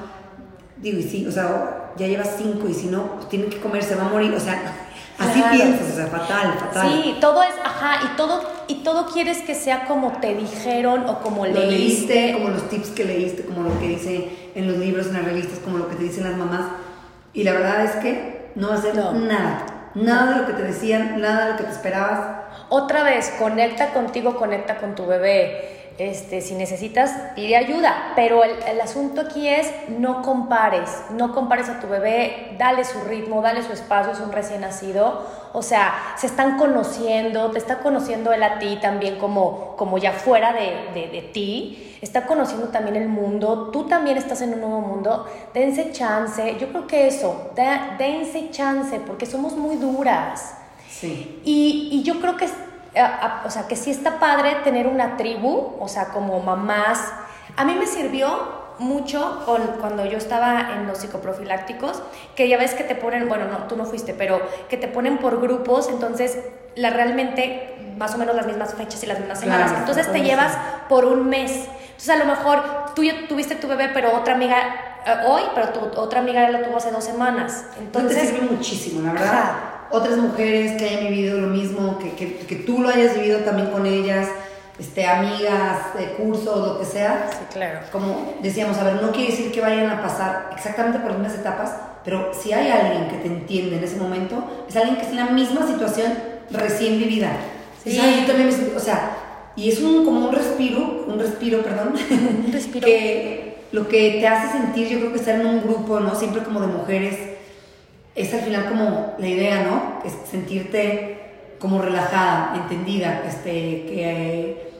digo, 0.77 0.99
y 0.99 1.03
sí, 1.03 1.25
o 1.27 1.31
sea, 1.31 1.91
ya 1.97 2.07
lleva 2.07 2.23
cinco, 2.23 2.69
y 2.69 2.73
si 2.73 2.87
no, 2.87 3.15
pues 3.15 3.29
tiene 3.29 3.47
que 3.47 3.59
comer, 3.59 3.83
se 3.83 3.95
va 3.95 4.05
a 4.05 4.09
morir, 4.09 4.33
o 4.33 4.39
sea, 4.39 4.88
así 5.19 5.43
piensas, 5.51 5.91
o 5.91 5.95
sea, 5.95 6.07
fatal, 6.07 6.53
fatal. 6.59 6.89
Sí, 6.89 7.17
todo 7.19 7.43
es, 7.43 7.53
ajá, 7.63 7.99
y 8.05 8.15
todo, 8.15 8.41
y 8.67 8.75
todo 8.83 9.05
quieres 9.07 9.41
que 9.41 9.55
sea 9.55 9.85
como 9.85 10.13
te 10.19 10.35
dijeron 10.35 11.05
o 11.07 11.19
como 11.19 11.45
lo 11.45 11.53
leíste. 11.53 12.33
Como 12.33 12.49
los 12.49 12.69
tips 12.69 12.89
que 12.89 13.05
leíste, 13.05 13.45
como 13.45 13.63
lo 13.63 13.79
que 13.79 13.87
dice 13.87 14.29
en 14.55 14.67
los 14.67 14.77
libros, 14.77 15.07
en 15.07 15.13
las 15.13 15.25
revistas, 15.25 15.59
como 15.59 15.77
lo 15.77 15.89
que 15.89 15.95
te 15.95 16.03
dicen 16.03 16.23
las 16.23 16.37
mamás. 16.37 16.67
Y 17.33 17.43
la 17.43 17.53
verdad 17.53 17.85
es 17.85 17.91
que 17.97 18.51
no 18.55 18.69
va 18.69 18.75
a 18.75 18.81
ser 18.81 18.95
nada. 18.95 19.65
Nada 19.95 20.33
de 20.33 20.41
lo 20.41 20.47
que 20.47 20.53
te 20.53 20.63
decían, 20.63 21.19
nada 21.19 21.45
de 21.45 21.51
lo 21.51 21.57
que 21.57 21.63
te 21.63 21.71
esperabas. 21.71 22.19
Otra 22.69 23.03
vez, 23.03 23.33
conecta 23.39 23.93
contigo, 23.93 24.35
conecta 24.35 24.77
con 24.77 24.95
tu 24.95 25.05
bebé 25.05 25.78
este, 25.99 26.39
si 26.39 26.55
necesitas, 26.55 27.11
pide 27.35 27.57
ayuda, 27.57 28.13
pero 28.15 28.45
el, 28.45 28.51
el, 28.63 28.79
asunto 28.79 29.19
aquí 29.19 29.49
es 29.49 29.69
no 29.89 30.21
compares, 30.21 30.89
no 31.11 31.35
compares 31.35 31.67
a 31.67 31.81
tu 31.81 31.87
bebé, 31.87 32.55
dale 32.57 32.85
su 32.85 33.01
ritmo, 33.01 33.41
dale 33.41 33.61
su 33.63 33.73
espacio, 33.73 34.13
es 34.13 34.21
un 34.21 34.31
recién 34.31 34.61
nacido, 34.61 35.27
o 35.51 35.61
sea, 35.61 36.15
se 36.15 36.27
están 36.27 36.57
conociendo, 36.57 37.51
te 37.51 37.57
está 37.57 37.79
conociendo 37.79 38.31
él 38.31 38.43
a 38.43 38.59
ti 38.59 38.79
también 38.81 39.17
como, 39.17 39.75
como 39.75 39.97
ya 39.97 40.13
fuera 40.13 40.53
de, 40.53 40.89
de, 40.93 41.09
de 41.09 41.21
ti, 41.21 41.97
está 42.01 42.25
conociendo 42.25 42.69
también 42.69 42.95
el 42.95 43.09
mundo, 43.09 43.69
tú 43.73 43.85
también 43.85 44.17
estás 44.17 44.41
en 44.41 44.53
un 44.53 44.61
nuevo 44.61 44.79
mundo, 44.79 45.25
dense 45.53 45.91
chance, 45.91 46.55
yo 46.61 46.69
creo 46.69 46.87
que 46.87 47.07
eso, 47.07 47.51
dense 47.97 48.51
chance, 48.51 49.01
porque 49.05 49.25
somos 49.25 49.53
muy 49.57 49.75
duras. 49.75 50.55
Sí. 50.89 51.41
Y, 51.43 51.89
y 51.91 52.03
yo 52.03 52.19
creo 52.21 52.37
que 52.37 52.47
o 53.45 53.49
sea, 53.49 53.67
que 53.67 53.75
sí 53.75 53.91
está 53.91 54.19
padre 54.19 54.57
tener 54.63 54.87
una 54.87 55.17
tribu, 55.17 55.75
o 55.79 55.87
sea, 55.87 56.05
como 56.09 56.39
mamás. 56.39 57.11
A 57.55 57.65
mí 57.65 57.75
me 57.75 57.85
sirvió 57.85 58.59
mucho 58.79 59.43
con, 59.45 59.61
cuando 59.79 60.05
yo 60.05 60.17
estaba 60.17 60.73
en 60.73 60.87
los 60.87 60.99
psicoprofilácticos, 60.99 62.01
que 62.35 62.47
ya 62.47 62.57
ves 62.57 62.73
que 62.73 62.83
te 62.83 62.95
ponen, 62.95 63.27
bueno, 63.27 63.45
no, 63.45 63.57
tú 63.67 63.75
no 63.75 63.85
fuiste, 63.85 64.13
pero 64.13 64.41
que 64.69 64.77
te 64.77 64.87
ponen 64.87 65.17
por 65.17 65.41
grupos, 65.41 65.89
entonces 65.89 66.39
la, 66.75 66.89
realmente 66.89 67.93
más 67.97 68.15
o 68.15 68.17
menos 68.17 68.35
las 68.35 68.47
mismas 68.47 68.73
fechas 68.73 69.03
y 69.03 69.05
las 69.05 69.19
mismas 69.19 69.39
semanas. 69.41 69.73
entonces 69.77 70.09
te 70.11 70.21
llevas 70.21 70.57
por 70.87 71.05
un 71.05 71.27
mes. 71.27 71.67
Entonces 71.89 72.09
a 72.09 72.15
lo 72.15 72.25
mejor 72.25 72.63
tú 72.95 73.03
ya 73.03 73.27
tuviste 73.27 73.55
tu 73.55 73.67
bebé, 73.67 73.89
pero 73.93 74.15
otra 74.15 74.35
amiga 74.35 75.01
eh, 75.05 75.25
hoy, 75.27 75.43
pero 75.53 75.69
tu 75.69 75.99
otra 75.99 76.21
amiga 76.21 76.49
lo 76.49 76.61
tuvo 76.61 76.77
hace 76.77 76.91
dos 76.91 77.03
semanas. 77.03 77.65
Entonces 77.77 78.21
te 78.21 78.27
sirve 78.27 78.47
muchísimo, 78.49 79.01
la 79.01 79.11
verdad 79.11 79.78
otras 79.91 80.17
mujeres 80.17 80.79
que 80.79 80.89
hayan 80.89 81.09
vivido 81.09 81.39
lo 81.39 81.47
mismo, 81.47 81.97
que, 81.99 82.11
que, 82.11 82.37
que 82.37 82.55
tú 82.55 82.81
lo 82.81 82.89
hayas 82.89 83.15
vivido 83.15 83.39
también 83.39 83.69
con 83.69 83.85
ellas, 83.85 84.27
este, 84.79 85.05
amigas, 85.05 85.93
de 85.97 86.13
cursos, 86.13 86.67
lo 86.67 86.79
que 86.79 86.85
sea. 86.85 87.29
Sí, 87.31 87.45
claro. 87.51 87.79
Como 87.91 88.35
decíamos, 88.41 88.77
a 88.77 88.83
ver, 88.83 89.01
no 89.01 89.11
quiere 89.11 89.31
decir 89.31 89.51
que 89.51 89.61
vayan 89.61 89.89
a 89.89 90.01
pasar 90.01 90.51
exactamente 90.55 90.99
por 90.99 91.11
las 91.11 91.19
mismas 91.19 91.39
etapas, 91.39 91.75
pero 92.05 92.31
si 92.33 92.53
hay 92.53 92.69
alguien 92.69 93.09
que 93.09 93.17
te 93.17 93.27
entiende 93.27 93.77
en 93.77 93.83
ese 93.83 93.97
momento, 93.97 94.43
es 94.67 94.75
alguien 94.75 94.95
que 94.95 95.01
está 95.01 95.19
en 95.19 95.25
la 95.25 95.31
misma 95.31 95.67
situación 95.67 96.13
recién 96.49 96.97
vivida. 96.97 97.31
Sí. 97.83 97.95
yo 97.95 98.25
también 98.25 98.47
me 98.47 98.51
siento, 98.51 98.77
o 98.77 98.79
sea, 98.79 99.17
y 99.55 99.69
es 99.69 99.81
un, 99.81 100.05
como 100.05 100.29
un 100.29 100.35
respiro, 100.35 101.05
un 101.07 101.19
respiro, 101.19 101.61
perdón. 101.61 101.93
Un 102.45 102.51
respiro. 102.51 102.85
que 102.85 103.65
lo 103.71 103.87
que 103.87 104.17
te 104.19 104.27
hace 104.27 104.57
sentir, 104.57 104.87
yo 104.87 104.99
creo 104.99 105.11
que 105.11 105.19
estar 105.19 105.35
en 105.35 105.45
un 105.45 105.61
grupo, 105.61 105.99
¿no? 105.99 106.15
Siempre 106.15 106.43
como 106.43 106.61
de 106.61 106.67
mujeres 106.67 107.28
es 108.15 108.33
al 108.33 108.41
final 108.41 108.67
como 108.67 109.13
la 109.17 109.27
idea, 109.27 109.63
¿no? 109.63 110.01
Es 110.05 110.13
sentirte 110.29 111.19
como 111.59 111.81
relajada, 111.81 112.53
entendida, 112.55 113.21
este, 113.27 113.51
que, 113.51 114.71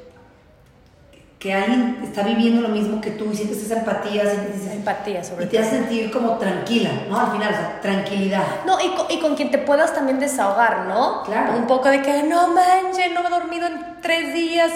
que 1.37 1.53
alguien 1.53 1.99
está 2.03 2.23
viviendo 2.23 2.61
lo 2.61 2.69
mismo 2.69 3.01
que 3.01 3.11
tú 3.11 3.31
y 3.31 3.35
sientes 3.35 3.63
esa 3.63 3.79
empatía, 3.79 4.29
sientes 4.29 4.61
esa 4.61 4.73
empatía 4.73 5.23
sobre 5.23 5.45
Y 5.45 5.47
te 5.49 5.59
hace 5.59 5.71
sentir 5.71 6.11
como 6.11 6.37
tranquila, 6.37 6.89
¿no? 7.09 7.19
Al 7.19 7.31
final, 7.31 7.53
o 7.53 7.55
sea, 7.55 7.79
tranquilidad. 7.81 8.43
No, 8.65 8.79
y 8.79 8.89
con, 8.95 9.05
y 9.09 9.19
con 9.19 9.35
quien 9.35 9.51
te 9.51 9.57
puedas 9.57 9.93
también 9.93 10.19
desahogar, 10.19 10.85
¿no? 10.87 11.23
Claro. 11.23 11.57
Un 11.57 11.67
poco 11.67 11.89
de 11.89 12.01
que, 12.01 12.23
no 12.23 12.47
manches, 12.47 13.11
no 13.13 13.21
me 13.21 13.27
he 13.27 13.31
dormido 13.31 13.67
en 13.67 14.01
tres 14.01 14.33
días, 14.33 14.71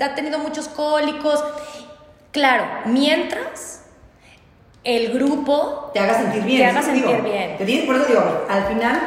ha 0.00 0.14
tenido 0.14 0.38
muchos 0.38 0.68
cólicos. 0.68 1.44
Claro, 2.30 2.64
mientras 2.86 3.82
el 4.84 5.12
grupo 5.12 5.90
te 5.92 6.00
haga 6.00 6.18
sentir 6.18 6.42
bien. 6.44 6.60
Te 6.60 6.66
haga 6.66 6.82
sentir 6.82 7.22
bien. 7.22 7.58
Te 7.58 7.64
tienes, 7.64 7.86
por 7.86 7.96
eso 7.96 8.04
digo, 8.06 8.46
al 8.48 8.64
final 8.64 9.00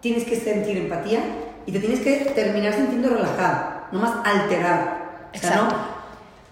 tienes 0.00 0.24
que 0.24 0.36
sentir 0.36 0.76
empatía 0.76 1.20
y 1.66 1.72
te 1.72 1.80
tienes 1.80 2.00
que 2.00 2.16
terminar 2.34 2.74
sintiendo 2.74 3.10
relajada, 3.10 3.88
no 3.92 4.00
más 4.00 4.14
alterada. 4.24 5.28
Exacto. 5.32 5.66
O 5.66 5.70
sea, 5.70 5.78
¿no? 5.80 5.98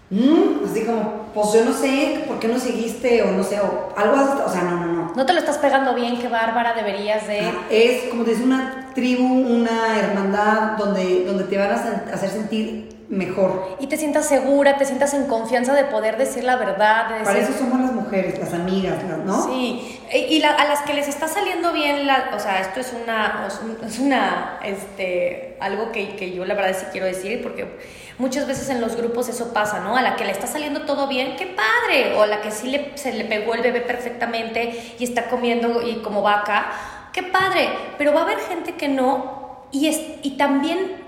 Mm, 0.09 0.65
así 0.65 0.85
como, 0.85 1.27
pues 1.33 1.53
yo 1.53 1.65
no 1.65 1.73
sé 1.73 2.23
por 2.27 2.39
qué 2.39 2.47
no 2.47 2.57
seguiste 2.59 3.23
o 3.23 3.31
no 3.31 3.43
sé, 3.43 3.59
o 3.59 3.93
algo 3.95 4.15
así, 4.15 4.41
o 4.45 4.49
sea, 4.49 4.63
no, 4.63 4.77
no, 4.77 4.85
no. 4.85 5.13
No 5.15 5.25
te 5.25 5.33
lo 5.33 5.39
estás 5.39 5.57
pegando 5.57 5.93
bien, 5.95 6.17
qué 6.17 6.29
bárbara 6.29 6.73
deberías 6.73 7.27
de... 7.27 7.41
Ah, 7.41 7.65
es 7.69 8.03
como 8.09 8.23
dice 8.23 8.43
una 8.43 8.89
tribu, 8.95 9.25
una 9.25 9.99
hermandad 9.99 10.77
donde, 10.77 11.25
donde 11.25 11.43
te 11.43 11.57
van 11.57 11.71
a 11.71 12.13
hacer 12.13 12.29
sentir 12.29 12.96
mejor. 13.09 13.77
Y 13.79 13.87
te 13.87 13.97
sientas 13.97 14.27
segura, 14.27 14.77
te 14.77 14.85
sientas 14.85 15.13
en 15.13 15.27
confianza 15.27 15.73
de 15.73 15.85
poder 15.85 16.17
decir 16.17 16.43
la 16.43 16.57
verdad. 16.57 17.07
De 17.07 17.19
decir... 17.19 17.25
Para 17.25 17.39
eso 17.39 17.53
somos 17.57 17.79
las 17.79 17.93
mujeres, 17.93 18.37
las 18.39 18.53
amigas, 18.53 18.97
¿no? 19.25 19.45
Sí, 19.47 19.99
y 20.13 20.39
la, 20.39 20.51
a 20.51 20.65
las 20.65 20.81
que 20.81 20.93
les 20.93 21.07
está 21.07 21.27
saliendo 21.27 21.71
bien, 21.73 22.05
la, 22.05 22.31
o 22.35 22.39
sea, 22.39 22.59
esto 22.59 22.79
es 22.79 22.93
una, 22.93 23.47
es 23.85 23.99
una, 23.99 24.59
este, 24.63 25.57
algo 25.59 25.91
que, 25.91 26.15
que 26.15 26.31
yo 26.31 26.45
la 26.45 26.53
verdad 26.53 26.75
sí 26.77 26.85
quiero 26.91 27.07
decir, 27.07 27.41
porque 27.41 27.77
muchas 28.17 28.47
veces 28.47 28.69
en 28.69 28.81
los 28.81 28.95
grupos 28.95 29.29
eso 29.29 29.53
pasa, 29.53 29.79
¿no? 29.79 29.95
A 29.95 30.01
la 30.01 30.15
que 30.15 30.25
le 30.25 30.31
está 30.31 30.47
saliendo 30.47 30.81
todo 30.81 31.07
bien, 31.07 31.35
qué 31.37 31.47
padre, 31.47 32.15
o 32.17 32.23
a 32.23 32.27
la 32.27 32.41
que 32.41 32.51
sí 32.51 32.69
le, 32.69 32.97
se 32.97 33.13
le 33.13 33.25
pegó 33.25 33.53
el 33.53 33.61
bebé 33.61 33.81
perfectamente 33.81 34.95
y 34.99 35.03
está 35.03 35.29
comiendo 35.29 35.81
y 35.81 35.97
como 36.01 36.21
vaca, 36.21 36.71
qué 37.13 37.23
padre, 37.23 37.69
pero 37.97 38.13
va 38.13 38.21
a 38.21 38.23
haber 38.23 38.39
gente 38.39 38.73
que 38.73 38.89
no, 38.89 39.65
y, 39.71 39.87
es, 39.87 40.01
y 40.23 40.31
también 40.31 41.06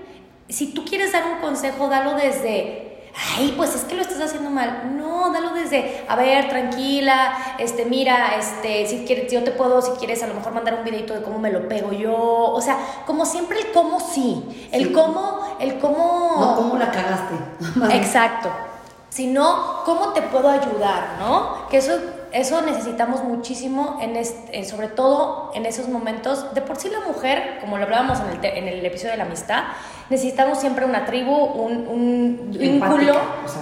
si 0.52 0.68
tú 0.68 0.84
quieres 0.84 1.12
dar 1.12 1.24
un 1.26 1.40
consejo, 1.40 1.88
dalo 1.88 2.14
desde, 2.14 3.02
ay, 3.36 3.54
pues 3.56 3.74
es 3.74 3.82
que 3.82 3.94
lo 3.94 4.02
estás 4.02 4.20
haciendo 4.20 4.50
mal. 4.50 4.96
No, 4.96 5.30
dalo 5.32 5.50
desde, 5.50 6.04
a 6.08 6.16
ver, 6.16 6.48
tranquila, 6.48 7.56
este, 7.58 7.84
mira, 7.84 8.36
este, 8.38 8.86
si 8.86 9.04
quieres, 9.04 9.32
yo 9.32 9.42
te 9.44 9.50
puedo, 9.50 9.80
si 9.82 9.92
quieres, 9.92 10.22
a 10.22 10.26
lo 10.26 10.34
mejor 10.34 10.52
mandar 10.52 10.74
un 10.74 10.84
videito 10.84 11.14
de 11.14 11.22
cómo 11.22 11.38
me 11.38 11.50
lo 11.50 11.68
pego 11.68 11.92
yo. 11.92 12.14
O 12.14 12.60
sea, 12.60 12.78
como 13.06 13.24
siempre 13.26 13.60
el 13.60 13.72
cómo 13.72 14.00
sí, 14.00 14.68
el 14.72 14.92
cómo, 14.92 15.56
el 15.60 15.78
cómo... 15.78 16.36
No, 16.38 16.56
cómo 16.56 16.76
la 16.76 16.90
cagaste. 16.90 17.34
Exacto. 17.96 18.50
Sino, 19.08 19.82
cómo 19.84 20.12
te 20.12 20.22
puedo 20.22 20.48
ayudar, 20.48 21.16
¿no? 21.18 21.68
Que 21.68 21.78
eso 21.78 21.98
eso 22.32 22.62
necesitamos 22.62 23.24
muchísimo, 23.24 23.98
en 24.00 24.16
este, 24.16 24.64
sobre 24.64 24.88
todo 24.88 25.50
en 25.54 25.66
esos 25.66 25.88
momentos. 25.88 26.54
De 26.54 26.60
por 26.60 26.76
sí 26.76 26.88
la 26.88 27.00
mujer, 27.00 27.58
como 27.60 27.76
lo 27.78 27.84
hablábamos 27.84 28.18
en 28.20 28.44
el, 28.44 28.56
en 28.56 28.68
el 28.68 28.84
episodio 28.86 29.12
de 29.12 29.16
la 29.16 29.24
amistad, 29.24 29.64
necesitamos 30.10 30.58
siempre 30.58 30.84
una 30.84 31.06
tribu, 31.06 31.34
un, 31.34 31.86
un 31.88 32.50
vínculo 32.52 33.14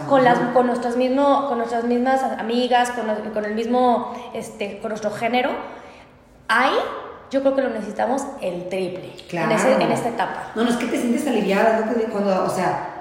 con, 0.09 0.25
las, 0.25 0.39
con, 0.53 0.67
nuestras 0.67 0.97
mismo, 0.97 1.47
con 1.49 1.59
nuestras 1.59 1.85
mismas 1.85 2.23
amigas, 2.23 2.91
con, 2.91 3.07
con, 3.33 3.45
el 3.45 3.55
mismo, 3.55 4.15
este, 4.35 4.79
con 4.81 4.91
nuestro 4.91 5.11
género. 5.11 5.51
Ahí 6.49 6.75
yo 7.31 7.41
creo 7.41 7.55
que 7.55 7.63
lo 7.63 7.71
necesitamos 7.71 8.23
el 8.41 8.69
triple 8.69 9.13
claro. 9.29 9.53
en, 9.53 9.83
en 9.83 9.93
esta 9.93 10.09
etapa. 10.09 10.53
No, 10.55 10.65
no 10.65 10.71
es 10.71 10.77
que 10.77 10.87
te 10.87 10.99
sientes 10.99 11.27
aliviada, 11.27 11.91
cuando, 12.11 12.45
o 12.45 12.51
sea, 12.51 12.95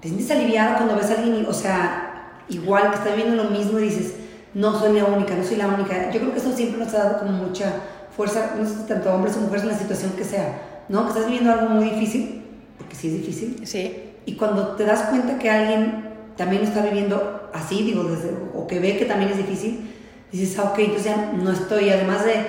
te 0.00 0.08
sientes 0.08 0.30
aliviada 0.30 0.76
cuando 0.76 0.96
ves 0.96 1.10
a 1.10 1.14
alguien, 1.14 1.46
o 1.46 1.52
sea, 1.52 2.32
igual 2.48 2.90
que 2.90 2.96
está 2.96 3.10
viviendo 3.10 3.42
lo 3.42 3.50
mismo 3.50 3.78
y 3.78 3.84
dices, 3.84 4.14
no 4.54 4.78
soy 4.78 4.94
la 4.94 5.04
única, 5.04 5.34
no 5.34 5.44
soy 5.44 5.56
la 5.56 5.68
única. 5.68 6.10
Yo 6.10 6.20
creo 6.20 6.32
que 6.32 6.38
eso 6.38 6.52
siempre 6.52 6.78
nos 6.84 6.92
ha 6.94 7.04
dado 7.04 7.18
como 7.20 7.32
mucha 7.32 7.72
fuerza, 8.16 8.54
no 8.58 8.68
sé 8.68 8.74
tanto 8.88 9.12
hombres 9.12 9.36
o 9.36 9.40
mujeres 9.40 9.62
en 9.62 9.68
la 9.70 9.78
situación 9.78 10.12
que 10.12 10.24
sea, 10.24 10.84
¿no? 10.88 11.04
Que 11.04 11.08
estás 11.10 11.26
viviendo 11.26 11.52
algo 11.52 11.68
muy 11.70 11.90
difícil, 11.90 12.42
porque 12.78 12.94
sí 12.94 13.08
es 13.08 13.14
difícil. 13.14 13.66
Sí. 13.66 14.12
Y 14.26 14.34
cuando 14.34 14.68
te 14.76 14.84
das 14.84 15.02
cuenta 15.02 15.38
que 15.38 15.50
alguien 15.50 16.10
también 16.36 16.62
está 16.62 16.82
viviendo 16.82 17.50
así, 17.52 17.82
digo, 17.82 18.04
desde, 18.04 18.34
o 18.54 18.66
que 18.66 18.78
ve 18.78 18.96
que 18.96 19.04
también 19.04 19.30
es 19.30 19.38
difícil, 19.38 19.90
dices, 20.32 20.58
ah, 20.58 20.70
ok, 20.72 20.78
entonces 20.80 21.04
ya 21.06 21.32
no 21.32 21.50
estoy, 21.50 21.90
además 21.90 22.24
de, 22.24 22.44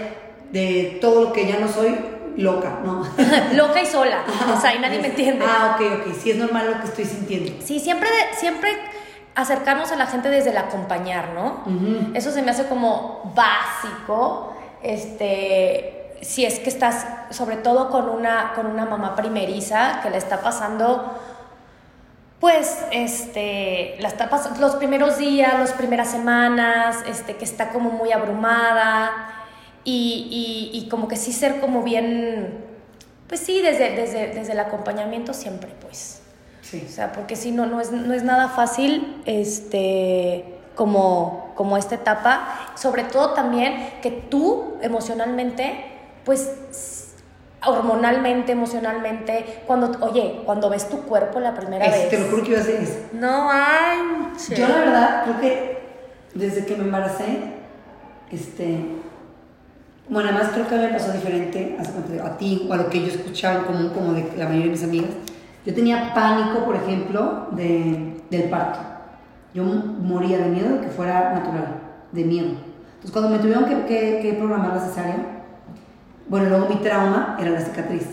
de 0.51 0.97
todo 1.01 1.23
lo 1.23 1.33
que 1.33 1.47
ya 1.47 1.59
no 1.59 1.67
soy, 1.67 1.95
loca, 2.37 2.79
¿no? 2.83 3.05
loca 3.55 3.81
y 3.81 3.85
sola, 3.85 4.23
o 4.55 4.59
sea, 4.59 4.75
y 4.75 4.79
nadie 4.79 4.99
me 4.99 5.07
entiende. 5.07 5.43
Ah, 5.47 5.77
ok, 5.77 5.99
ok, 5.99 6.15
sí 6.21 6.31
es 6.31 6.37
normal 6.37 6.71
lo 6.71 6.79
que 6.79 6.87
estoy 6.87 7.05
sintiendo. 7.05 7.53
Sí, 7.63 7.79
siempre, 7.79 8.09
siempre 8.37 8.71
acercarnos 9.35 9.91
a 9.91 9.95
la 9.95 10.07
gente 10.07 10.29
desde 10.29 10.49
el 10.49 10.57
acompañar, 10.57 11.29
¿no? 11.33 11.63
Eso 12.13 12.31
se 12.31 12.41
me 12.41 12.51
hace 12.51 12.67
como 12.67 13.31
básico, 13.35 14.53
este, 14.83 16.17
si 16.21 16.45
es 16.45 16.59
que 16.59 16.69
estás, 16.69 17.05
sobre 17.29 17.57
todo 17.57 17.89
con 17.89 18.09
una, 18.09 18.53
con 18.55 18.65
una 18.65 18.85
mamá 18.85 19.15
primeriza 19.15 19.99
que 20.03 20.09
le 20.09 20.17
está 20.17 20.41
pasando 20.41 21.19
pues 22.41 22.79
este, 22.91 23.97
las 23.99 24.17
tapas, 24.17 24.59
los 24.59 24.75
primeros 24.75 25.19
días, 25.19 25.59
las 25.59 25.73
primeras 25.73 26.09
semanas, 26.09 26.97
este, 27.07 27.35
que 27.35 27.45
está 27.45 27.69
como 27.69 27.91
muy 27.91 28.11
abrumada 28.11 29.11
y, 29.83 30.71
y, 30.73 30.89
como 30.89 31.07
que 31.07 31.17
sí 31.17 31.31
ser 31.33 31.59
como 31.59 31.83
bien, 31.83 32.65
pues 33.27 33.41
sí, 33.41 33.61
desde, 33.61 33.95
desde, 33.95 34.27
desde 34.27 34.53
el 34.53 34.59
acompañamiento 34.59 35.33
siempre, 35.33 35.69
pues. 35.81 36.20
Sí. 36.71 36.85
O 36.87 36.91
sea, 36.91 37.11
porque 37.11 37.35
si 37.35 37.51
no, 37.51 37.65
no 37.65 37.81
es, 37.81 37.91
no 37.91 38.13
es 38.13 38.23
nada 38.23 38.47
fácil, 38.47 39.21
este, 39.25 40.45
como, 40.75 41.51
como 41.55 41.77
esta 41.77 41.95
etapa, 41.95 42.71
sobre 42.75 43.03
todo 43.03 43.31
también 43.31 43.89
que 44.01 44.09
tú 44.09 44.77
emocionalmente, 44.81 45.85
pues 46.23 46.49
hormonalmente, 47.65 48.53
emocionalmente, 48.53 49.61
cuando, 49.67 49.97
oye, 49.99 50.41
cuando 50.45 50.69
ves 50.69 50.89
tu 50.89 51.01
cuerpo 51.01 51.39
la 51.39 51.53
primera 51.53 51.87
vez. 51.89 52.09
Te 52.09 52.19
lo 52.19 52.29
juro 52.29 52.43
que 52.43 52.51
iba 52.51 52.59
a 52.59 52.61
hacer 52.61 52.81
eso. 52.81 52.99
No, 53.13 53.49
ay. 53.51 53.99
Yo 54.55 54.67
la 54.67 54.77
verdad 54.77 55.23
creo 55.25 55.41
que 55.41 55.81
desde 56.33 56.65
que 56.65 56.75
me 56.77 56.85
embaracé, 56.85 57.25
este, 58.31 58.79
bueno, 60.07 60.29
además 60.29 60.51
creo 60.53 60.67
que 60.67 60.75
a 60.75 60.77
mí 60.77 60.85
me 60.85 60.93
pasó 60.93 61.11
diferente 61.11 61.77
a 62.23 62.37
ti 62.37 62.65
o 62.67 62.73
a 62.73 62.77
lo 62.77 62.89
que 62.89 63.01
yo 63.01 63.07
escuchaba 63.07 63.59
en 63.59 63.65
común 63.65 63.89
como 63.89 64.13
de 64.13 64.23
la 64.37 64.45
mayoría 64.45 64.65
de 64.65 64.71
mis 64.71 64.83
amigas. 64.83 65.11
Yo 65.65 65.73
tenía 65.73 66.13
pánico, 66.13 66.65
por 66.65 66.75
ejemplo, 66.75 67.47
de, 67.51 68.21
del 68.29 68.43
parto. 68.49 68.79
Yo 69.53 69.63
moría 69.63 70.37
de 70.39 70.49
miedo 70.49 70.77
de 70.77 70.81
que 70.81 70.89
fuera 70.89 71.33
natural, 71.33 71.81
de 72.11 72.23
miedo. 72.23 72.49
Entonces 72.95 73.11
cuando 73.11 73.29
me 73.29 73.39
tuvieron 73.39 73.65
que, 73.65 73.85
que, 73.85 74.19
que 74.21 74.33
programar 74.33 74.75
la 74.75 74.85
cesárea, 74.85 75.17
bueno, 76.27 76.49
luego 76.49 76.69
mi 76.69 76.75
trauma 76.77 77.37
era 77.39 77.51
la 77.51 77.61
cicatriz. 77.61 78.07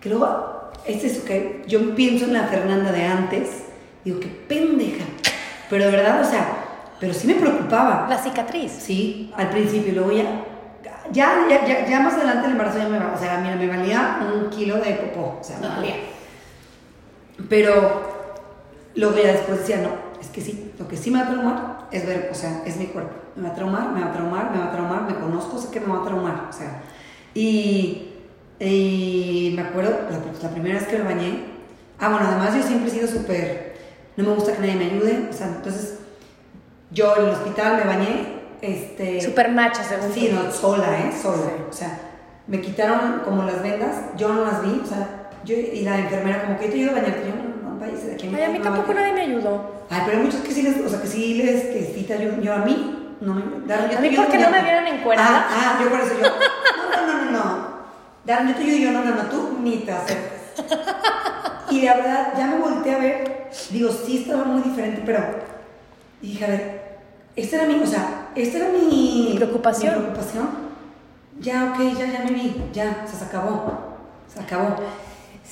Que 0.00 0.08
luego 0.08 0.70
es 0.86 1.04
eso 1.04 1.24
que 1.24 1.62
yo 1.66 1.94
pienso 1.94 2.24
en 2.24 2.32
la 2.32 2.44
Fernanda 2.44 2.90
de 2.90 3.04
antes, 3.04 3.64
digo, 4.04 4.18
qué 4.20 4.28
pendeja. 4.28 5.04
Pero 5.68 5.84
de 5.84 5.90
verdad, 5.90 6.22
o 6.22 6.24
sea, 6.24 6.46
pero 6.98 7.14
sí 7.14 7.26
me 7.26 7.34
preocupaba. 7.34 8.06
La 8.08 8.18
cicatriz. 8.18 8.72
Sí, 8.72 9.32
al 9.36 9.50
principio, 9.50 9.92
y 9.92 9.94
luego 9.94 10.12
ya, 10.12 10.44
ya, 11.12 11.46
ya, 11.48 11.86
ya, 11.86 12.00
más 12.00 12.14
adelante 12.14 12.46
el 12.46 12.52
embarazo 12.52 12.78
ya 12.78 12.88
me, 12.88 12.98
o 12.98 13.18
sea, 13.18 13.40
mira, 13.40 13.56
me 13.56 13.68
valía 13.68 14.20
un 14.32 14.50
kilo 14.50 14.76
de 14.76 14.92
popó, 14.92 15.38
o 15.40 15.44
sea, 15.44 15.58
me 15.58 15.68
valía. 15.68 15.94
Pero 17.48 18.02
luego 18.94 19.16
ya 19.16 19.32
después 19.32 19.60
decía, 19.60 19.78
no, 19.78 19.90
es 20.20 20.28
que 20.28 20.40
sí, 20.40 20.72
lo 20.78 20.86
que 20.88 20.96
sí 20.96 21.10
me 21.10 21.20
va 21.20 21.26
a 21.26 21.30
traumar 21.30 21.88
es 21.90 22.06
ver, 22.06 22.28
o 22.30 22.34
sea, 22.34 22.62
es 22.66 22.76
mi 22.76 22.86
cuerpo. 22.86 23.12
Me 23.36 23.44
va 23.44 23.50
a 23.50 23.54
traumar, 23.54 23.90
me 23.92 24.00
va 24.00 24.06
a 24.06 24.12
traumar, 24.12 24.50
me 24.50 24.58
va 24.58 24.66
a 24.66 24.72
traumar, 24.72 25.02
me 25.02 25.14
conozco, 25.14 25.58
sé 25.58 25.70
que 25.70 25.80
me 25.80 25.88
va 25.88 26.00
a 26.00 26.04
traumar, 26.04 26.46
o 26.48 26.52
sea, 26.52 26.82
y, 27.34 28.06
me 29.54 29.62
acuerdo, 29.62 29.96
la, 30.42 30.50
primera 30.50 30.78
vez 30.78 30.88
que 30.88 30.98
me 30.98 31.04
bañé, 31.04 31.44
ah, 31.98 32.08
bueno, 32.10 32.26
además 32.26 32.54
yo 32.54 32.62
siempre 32.62 32.88
he 32.88 32.92
sido 32.92 33.08
súper, 33.08 33.76
no 34.16 34.24
me 34.24 34.34
gusta 34.34 34.52
que 34.52 34.60
nadie 34.60 34.74
me 34.74 34.86
ayude, 34.86 35.28
o 35.30 35.32
sea, 35.32 35.46
entonces 35.46 36.00
yo 36.90 37.16
en 37.16 37.24
el 37.24 37.30
hospital 37.30 37.76
me 37.78 37.84
bañé, 37.84 38.40
este... 38.60 39.20
Súper 39.20 39.50
macha, 39.52 39.82
según 39.84 40.12
Sí, 40.12 40.30
no, 40.32 40.50
sola, 40.50 40.98
¿eh? 40.98 41.12
Sola, 41.20 41.50
o 41.68 41.72
sea, 41.72 41.98
me 42.46 42.60
quitaron 42.60 43.20
como 43.20 43.44
las 43.44 43.62
vendas, 43.62 43.96
yo 44.16 44.28
no 44.28 44.44
las 44.44 44.62
vi, 44.62 44.80
o 44.82 44.86
sea, 44.86 45.19
yo 45.44 45.56
y 45.56 45.82
la 45.82 45.98
enfermera 45.98 46.42
como 46.42 46.58
que 46.58 46.66
yo 46.66 46.72
te 46.72 46.78
ayudo 46.78 46.90
a 46.90 46.94
bañarte, 46.94 47.28
yo 47.28 47.34
no, 47.34 47.70
no, 47.70 47.80
váyase 47.80 48.06
de 48.08 48.14
aquí. 48.14 48.30
Ay, 48.34 48.42
a 48.42 48.48
mí 48.48 48.58
tampoco 48.58 48.94
nadie 48.94 49.12
me 49.12 49.22
ayudó. 49.22 49.84
Ay, 49.90 50.02
pero 50.04 50.18
hay 50.18 50.24
muchos 50.24 50.40
que 50.40 50.52
sí 50.52 50.62
les, 50.62 50.80
o 50.80 50.88
sea, 50.88 51.00
que 51.00 51.08
sí 51.08 51.34
les, 51.34 51.62
que 51.64 51.92
sí 51.94 52.04
te 52.04 52.14
ayudan, 52.14 52.40
yo 52.40 52.54
a 52.54 52.58
mí, 52.58 53.16
no 53.20 53.34
me, 53.34 53.42
yo 53.66 53.98
a 53.98 54.00
mí 54.00 54.10
porque 54.16 54.38
no 54.38 54.50
me 54.50 54.62
vieron 54.62 54.86
en 54.86 55.00
Ah, 55.18 55.48
ah, 55.50 55.78
yo 55.82 55.90
por 55.90 56.00
eso 56.00 56.14
yo, 56.20 57.30
no. 57.32 57.80
Darren, 58.24 58.48
yo 58.48 58.54
te 58.54 58.62
digo, 58.62 58.78
yo 58.78 58.92
no, 58.92 59.04
no, 59.04 59.14
no, 59.14 59.22
tú 59.24 59.58
ni 59.62 59.78
te 59.78 59.92
acercas. 59.92 60.40
Y 61.70 61.82
la 61.82 61.94
verdad, 61.94 62.32
ya 62.36 62.46
me 62.48 62.58
volteé 62.58 62.94
a 62.94 62.98
ver, 62.98 63.48
digo, 63.70 63.90
sí 63.90 64.18
estaba 64.18 64.44
muy 64.44 64.62
diferente, 64.62 65.02
pero 65.06 65.20
dije, 66.20 66.44
a 66.44 66.48
ver, 66.48 66.98
esta 67.36 67.56
era 67.56 67.66
mi, 67.66 67.74
o 67.80 67.86
sea, 67.86 68.28
esta 68.34 68.58
era 68.58 68.68
mi, 68.68 69.34
preocupación. 69.36 69.94
Mi 69.94 70.00
preocupación. 70.00 70.48
Ya, 71.40 71.72
ok, 71.72 71.98
ya, 71.98 72.06
ya 72.06 72.24
me 72.24 72.32
vi, 72.32 72.62
ya, 72.72 73.06
se 73.06 73.24
acabó, 73.24 73.96
se 74.32 74.40
acabó. 74.40 74.76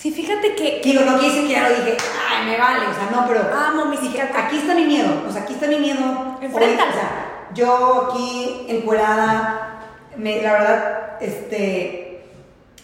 Sí, 0.00 0.12
fíjate 0.12 0.54
que... 0.54 0.80
Digo, 0.84 1.02
no 1.04 1.18
quise 1.18 1.42
que 1.42 1.48
ya 1.48 1.68
lo 1.68 1.74
dije, 1.74 1.96
ay, 2.30 2.46
me 2.46 2.56
vale, 2.56 2.86
o 2.86 2.94
sea, 2.94 3.08
no, 3.10 3.26
pero... 3.26 3.40
Amo 3.52 3.86
mi 3.86 3.96
dije, 3.96 4.22
aquí 4.22 4.58
está 4.58 4.74
mi 4.74 4.84
miedo, 4.84 5.24
o 5.28 5.32
sea, 5.32 5.42
aquí 5.42 5.54
está 5.54 5.66
mi 5.66 5.78
miedo. 5.80 6.38
Enfréntalo. 6.40 6.90
O 6.90 6.94
sea, 6.94 7.28
yo 7.52 8.08
aquí, 8.08 8.66
encuerada, 8.68 9.80
me, 10.16 10.40
la 10.40 10.52
verdad, 10.52 10.98
este, 11.20 12.22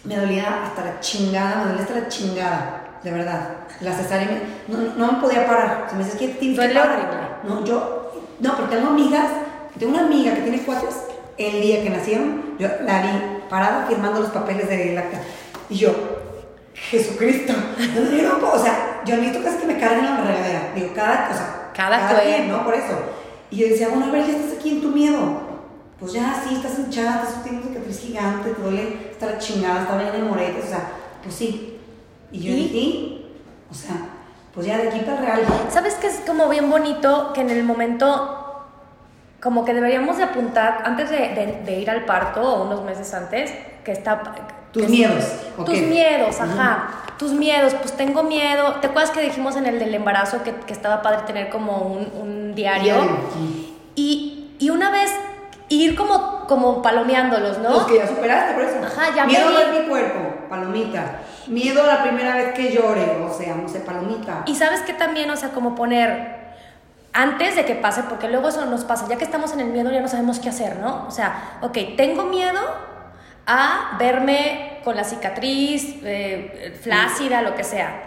me 0.03 0.17
dolía 0.17 0.65
hasta 0.65 0.83
la 0.83 0.99
chingada, 0.99 1.63
me 1.63 1.65
dolía 1.69 1.83
hasta 1.83 1.99
la 2.01 2.07
chingada, 2.09 2.99
de 3.01 3.11
verdad. 3.11 3.49
La 3.79 3.93
cesárea, 3.93 4.27
no, 4.67 4.77
no, 4.97 5.13
me 5.13 5.21
podía 5.21 5.47
parar. 5.47 5.87
Se 5.89 5.95
me 5.95 6.03
dice, 6.03 6.17
¿qué 6.17 6.27
tienes 6.27 6.59
que 6.59 6.67
parar? 6.75 7.41
No, 7.43 7.63
yo, 7.63 8.11
no, 8.41 8.55
pero 8.57 8.67
tengo 8.67 8.89
amigas, 8.89 9.29
tengo 9.79 9.93
una 9.93 10.05
amiga 10.05 10.33
que 10.33 10.41
tiene 10.41 10.63
cuatro, 10.63 10.89
el 11.37 11.61
día 11.61 11.81
que 11.81 11.89
nacieron, 11.89 12.57
yo 12.59 12.67
la 12.81 13.01
vi 13.01 13.09
parada 13.49 13.85
firmando 13.87 14.19
los 14.19 14.31
papeles 14.31 14.67
de 14.67 14.95
la 14.95 15.03
Y 15.69 15.75
yo, 15.75 15.93
Jesucristo, 16.75 17.53
no, 17.53 18.51
o 18.51 18.59
sea, 18.59 19.01
yo 19.05 19.15
necesito 19.15 19.43
casi 19.43 19.57
que 19.57 19.65
me 19.65 19.79
carguen 19.79 20.05
la 20.05 20.17
regadera. 20.17 20.71
Digo, 20.75 20.89
cada, 20.93 21.27
cosa 21.27 21.71
cada, 21.73 21.97
cada 21.97 22.21
quien, 22.21 22.49
¿no? 22.49 22.63
Por 22.63 22.75
eso. 22.75 22.93
Y 23.49 23.57
yo 23.57 23.69
decía, 23.69 23.89
bueno, 23.89 24.05
a 24.05 24.11
ver, 24.11 24.27
ya 24.27 24.33
estás 24.33 24.57
aquí 24.59 24.69
en 24.69 24.81
tu 24.81 24.89
miedo 24.89 25.45
pues 25.99 26.11
ya 26.11 26.41
sí, 26.45 26.55
estás 26.55 26.77
hinchada, 26.77 27.23
estás 27.23 27.43
teniendo 27.43 27.69
cicatriz 27.69 27.99
gigante, 27.99 28.51
te 28.51 28.61
duele, 28.61 29.11
está 29.11 29.27
la 29.27 29.37
chingada, 29.37 29.81
está 29.81 29.97
llena 29.97 30.11
de 30.11 30.21
moretes, 30.23 30.65
o 30.65 30.67
sea, 30.67 30.89
pues 31.23 31.35
sí. 31.35 31.79
Y 32.31 32.39
yo 32.41 32.53
dije, 32.53 33.25
o 33.71 33.73
sea, 33.73 33.95
pues 34.53 34.67
ya 34.67 34.77
de 34.77 34.89
aquí 34.89 34.99
para 34.99 35.21
real. 35.21 35.45
¿Sabes 35.69 35.95
que 35.95 36.07
es 36.07 36.21
como 36.25 36.49
bien 36.49 36.69
bonito 36.69 37.31
que 37.33 37.41
en 37.41 37.49
el 37.49 37.63
momento, 37.63 38.65
como 39.41 39.63
que 39.63 39.73
deberíamos 39.73 40.17
de 40.17 40.23
apuntar, 40.23 40.83
antes 40.85 41.09
de, 41.09 41.61
de, 41.65 41.79
ir 41.79 41.89
al 41.89 42.03
parto 42.03 42.41
o 42.41 42.65
unos 42.65 42.83
meses 42.83 43.13
antes, 43.13 43.51
que 43.83 43.91
está... 43.91 44.21
Tus 44.75 44.89
miedos. 44.89 45.23
Tus 45.65 45.81
miedos, 45.81 46.41
ajá. 46.41 46.89
Tus 47.17 47.31
miedos, 47.31 47.73
pues 47.75 47.93
tengo 47.95 48.23
miedo. 48.23 48.73
¿Te 48.81 48.87
acuerdas 48.87 49.11
que 49.11 49.21
dijimos 49.21 49.55
en 49.55 49.65
el 49.65 49.79
del 49.79 49.95
embarazo 49.95 50.43
que, 50.43 50.51
que 50.53 50.73
estaba 50.73 51.01
padre 51.01 51.19
tener 51.25 51.49
como 51.49 51.77
un, 51.77 52.11
un 52.21 52.55
diario? 52.55 52.95
Y, 53.95 54.51
y 54.59 54.69
una 54.69 54.91
vez 54.91 55.13
ir 55.69 55.95
como, 55.95 56.45
como 56.47 56.81
palomeándolos, 56.81 57.59
¿no? 57.59 57.69
Los 57.69 57.83
que 57.85 57.99
ya 57.99 58.07
superaste, 58.07 58.53
por 58.53 58.63
eso. 58.63 58.75
Ajá, 58.85 59.15
ya 59.15 59.25
Miedo 59.25 59.53
ver 59.53 59.81
mi 59.81 59.87
cuerpo, 59.87 60.19
palomita. 60.49 61.19
Miedo 61.47 61.83
a 61.83 61.87
la 61.87 62.03
primera 62.03 62.35
vez 62.35 62.53
que 62.53 62.73
llore, 62.73 63.23
o 63.23 63.33
sea, 63.33 63.55
no 63.55 63.69
sé, 63.69 63.79
palomita. 63.79 64.43
Y 64.45 64.55
sabes 64.55 64.81
que 64.81 64.91
también, 64.91 65.29
o 65.29 65.37
sea, 65.37 65.49
como 65.49 65.73
poner 65.73 66.35
antes 67.13 67.55
de 67.55 67.63
que 67.63 67.75
pase, 67.75 68.03
porque 68.03 68.27
luego 68.27 68.49
eso 68.49 68.65
nos 68.65 68.83
pasa, 68.83 69.07
ya 69.07 69.15
que 69.15 69.23
estamos 69.23 69.53
en 69.53 69.61
el 69.61 69.67
miedo 69.67 69.89
ya 69.89 70.01
no 70.01 70.09
sabemos 70.09 70.39
qué 70.39 70.49
hacer, 70.49 70.79
¿no? 70.79 71.05
O 71.07 71.11
sea, 71.11 71.59
ok, 71.61 71.77
tengo 71.95 72.25
miedo 72.25 72.59
a 73.45 73.95
verme 73.99 74.79
con 74.83 74.95
la 74.95 75.03
cicatriz, 75.03 75.97
eh, 76.03 76.77
flácida, 76.81 77.41
lo 77.41 77.55
que 77.55 77.63
sea. 77.63 78.03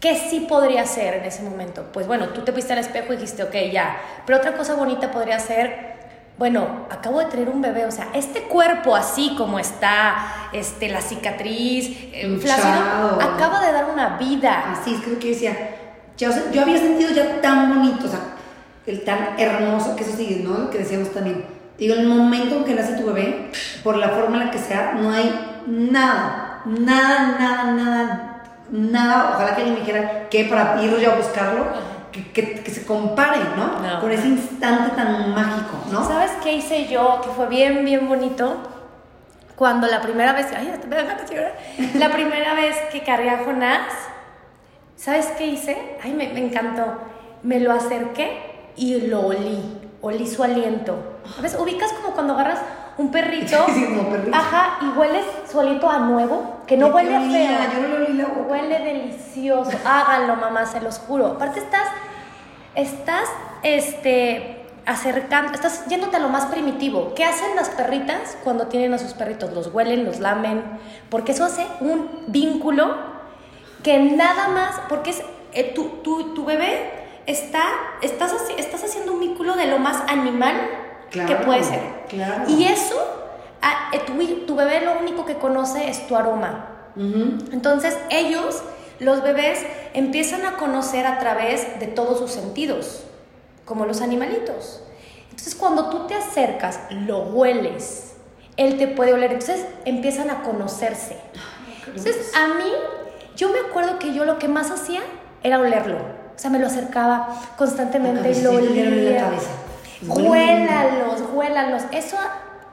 ¿Qué 0.00 0.16
sí 0.16 0.40
podría 0.40 0.82
hacer 0.82 1.14
en 1.14 1.24
ese 1.24 1.42
momento? 1.42 1.86
Pues 1.92 2.06
bueno, 2.06 2.28
tú 2.28 2.42
te 2.42 2.52
viste 2.52 2.72
al 2.72 2.78
espejo 2.80 3.12
y 3.12 3.16
dijiste, 3.16 3.42
ok, 3.42 3.54
ya. 3.72 3.96
Pero 4.26 4.38
otra 4.38 4.54
cosa 4.54 4.74
bonita 4.74 5.10
podría 5.10 5.38
ser 5.38 5.94
bueno, 6.36 6.86
acabo 6.90 7.20
de 7.20 7.26
tener 7.26 7.48
un 7.48 7.62
bebé, 7.62 7.86
o 7.86 7.92
sea, 7.92 8.08
este 8.12 8.42
cuerpo 8.42 8.96
así 8.96 9.36
como 9.38 9.60
está, 9.60 10.48
este, 10.52 10.88
la 10.88 11.00
cicatriz, 11.00 11.96
el 12.12 12.40
flácido, 12.40 13.20
acaba 13.20 13.64
de 13.64 13.72
dar 13.72 13.88
una 13.88 14.16
vida. 14.18 14.72
Así 14.72 14.94
es, 14.94 15.00
creo 15.02 15.18
que 15.20 15.28
decía, 15.28 15.56
yo, 16.18 16.30
yo 16.52 16.62
había 16.62 16.78
sentido 16.78 17.12
ya 17.12 17.40
tan 17.40 17.72
bonito, 17.72 18.06
o 18.06 18.08
sea, 18.08 18.20
el 18.84 19.04
tan 19.04 19.38
hermoso, 19.38 19.94
que 19.94 20.02
eso 20.02 20.16
sí, 20.16 20.42
¿no? 20.44 20.58
Lo 20.58 20.70
que 20.70 20.78
decíamos 20.78 21.12
también. 21.12 21.44
Digo, 21.78 21.94
el 21.94 22.06
momento 22.06 22.56
en 22.56 22.64
que 22.64 22.74
nace 22.74 22.96
tu 22.96 23.06
bebé, 23.06 23.50
por 23.82 23.96
la 23.96 24.10
forma 24.10 24.36
en 24.36 24.46
la 24.46 24.50
que 24.50 24.58
sea, 24.58 24.92
no 24.92 25.10
hay 25.10 25.62
nada, 25.66 26.62
nada, 26.64 27.36
nada, 27.38 27.64
nada, 27.72 28.42
nada, 28.70 29.30
ojalá 29.34 29.54
que 29.54 29.62
alguien 29.62 29.74
me 29.74 29.80
dijera 29.80 30.28
que 30.28 30.44
para 30.44 30.82
ir 30.82 30.96
yo 30.98 31.12
a 31.12 31.16
buscarlo 31.16 31.66
que, 32.12 32.62
que, 32.62 32.70
se 32.70 32.84
compare, 32.86 33.40
¿no? 33.56 34.00
Con 34.00 34.12
ese 34.12 34.28
instante 34.28 34.94
tan 34.94 35.34
mágico, 35.34 35.76
¿no? 35.90 36.06
¿Sabes 36.06 36.30
qué 36.42 36.52
hice 36.54 36.86
yo? 36.86 37.20
Que 37.22 37.30
fue 37.30 37.48
bien, 37.48 37.84
bien 37.84 38.08
bonito. 38.08 38.56
Cuando 39.56 39.88
la 39.88 40.00
primera 40.00 40.32
vez, 40.32 40.46
ay, 40.56 40.72
me 40.88 41.98
La 41.98 42.10
primera 42.10 42.54
vez 42.54 42.76
que 42.92 43.02
cargué 43.02 43.30
a 43.30 43.44
Jonás, 43.44 43.92
¿sabes 44.96 45.26
qué 45.38 45.46
hice? 45.46 45.96
Ay, 46.02 46.12
me, 46.12 46.28
me 46.28 46.46
encantó. 46.46 46.98
Me 47.42 47.58
lo 47.58 47.72
acerqué 47.72 48.70
y 48.76 49.08
lo 49.08 49.26
olí. 49.26 49.60
Olí 50.00 50.26
su 50.26 50.44
aliento. 50.44 51.13
A 51.38 51.40
veces 51.40 51.58
ubicas 51.60 51.92
como 51.92 52.14
cuando 52.14 52.34
agarras 52.34 52.60
un 52.98 53.10
perrito. 53.10 53.56
Sí, 53.74 53.86
perrito. 54.10 54.36
Ajá, 54.36 54.78
y 54.82 54.98
hueles 54.98 55.24
solito 55.50 55.88
a 55.88 55.98
nuevo, 55.98 56.60
que 56.66 56.76
no 56.76 56.88
huele 56.88 57.16
a 57.16 57.20
feo. 57.20 57.58
Yo 57.74 57.88
no 57.88 57.98
le 57.98 58.04
olí 58.04 58.12
la 58.14 58.26
boca. 58.26 58.52
Huele 58.52 58.78
delicioso. 58.78 59.72
Háganlo, 59.84 60.36
mamá, 60.36 60.66
se 60.66 60.80
los 60.80 60.98
juro. 60.98 61.26
Aparte 61.26 61.60
estás, 61.60 61.88
estás, 62.74 63.28
este, 63.62 64.64
acercando, 64.86 65.52
estás 65.52 65.86
yéndote 65.86 66.16
a 66.16 66.20
lo 66.20 66.28
más 66.28 66.46
primitivo. 66.46 67.14
¿Qué 67.14 67.24
hacen 67.24 67.56
las 67.56 67.70
perritas 67.70 68.36
cuando 68.44 68.66
tienen 68.68 68.94
a 68.94 68.98
sus 68.98 69.14
perritos? 69.14 69.52
Los 69.52 69.68
huelen, 69.72 70.04
los 70.04 70.20
lamen, 70.20 70.62
porque 71.10 71.32
eso 71.32 71.44
hace 71.44 71.66
un 71.80 72.24
vínculo 72.28 72.94
que 73.82 73.98
nada 73.98 74.48
más, 74.48 74.80
porque 74.88 75.10
es, 75.10 75.22
eh, 75.52 75.72
tu, 75.74 75.88
tu, 76.02 76.34
tu 76.34 76.44
bebé 76.44 76.90
está, 77.26 77.62
estás, 78.02 78.34
estás 78.56 78.84
haciendo 78.84 79.12
un 79.12 79.20
vínculo 79.20 79.56
de 79.56 79.66
lo 79.66 79.78
más 79.78 80.02
animal 80.08 80.54
que 81.22 81.36
puede 81.36 81.62
ser. 81.62 81.80
claro. 82.08 82.44
Y 82.48 82.64
eso, 82.64 82.96
ah, 83.62 83.90
eh, 83.92 84.00
tu, 84.46 84.54
bebé 84.54 84.80
lo 84.80 84.98
único 84.98 85.24
que 85.24 85.36
conoce 85.36 85.88
es 85.88 86.06
tu 86.06 86.16
aroma. 86.16 86.70
Entonces 86.96 87.98
ellos, 88.10 88.62
los 89.00 89.22
bebés, 89.22 89.58
empiezan 89.94 90.46
a 90.46 90.56
conocer 90.56 91.06
a 91.06 91.18
través 91.18 91.80
de 91.80 91.88
todos 91.88 92.18
sus 92.18 92.30
sentidos, 92.30 93.02
como 93.64 93.84
los 93.84 94.00
animalitos. 94.00 94.80
Entonces 95.30 95.56
cuando 95.56 95.90
tú 95.90 96.06
te 96.06 96.14
acercas, 96.14 96.78
lo 96.90 97.18
hueles, 97.24 98.14
él 98.56 98.78
te 98.78 98.86
puede 98.86 99.12
oler, 99.12 99.32
entonces 99.32 99.66
empiezan 99.84 100.30
a 100.30 100.42
conocerse. 100.42 101.16
Entonces 101.86 102.32
a 102.36 102.54
mí, 102.54 102.70
yo 103.36 103.48
me 103.50 103.58
acuerdo 103.58 103.98
que 103.98 104.14
yo 104.14 104.24
lo 104.24 104.38
que 104.38 104.46
más 104.46 104.70
hacía 104.70 105.00
era 105.42 105.58
olerlo. 105.58 105.98
O 105.98 106.38
sea, 106.38 106.50
me 106.50 106.58
lo 106.58 106.66
acercaba 106.66 107.28
constantemente 107.56 108.30
y 108.30 108.42
lo 108.42 108.58
en 108.58 108.74
la 108.74 108.80
olía. 108.82 109.20
cabeza. 109.20 109.50
Huélalos, 110.08 111.22
huélalos. 111.32 111.82
Eso 111.92 112.16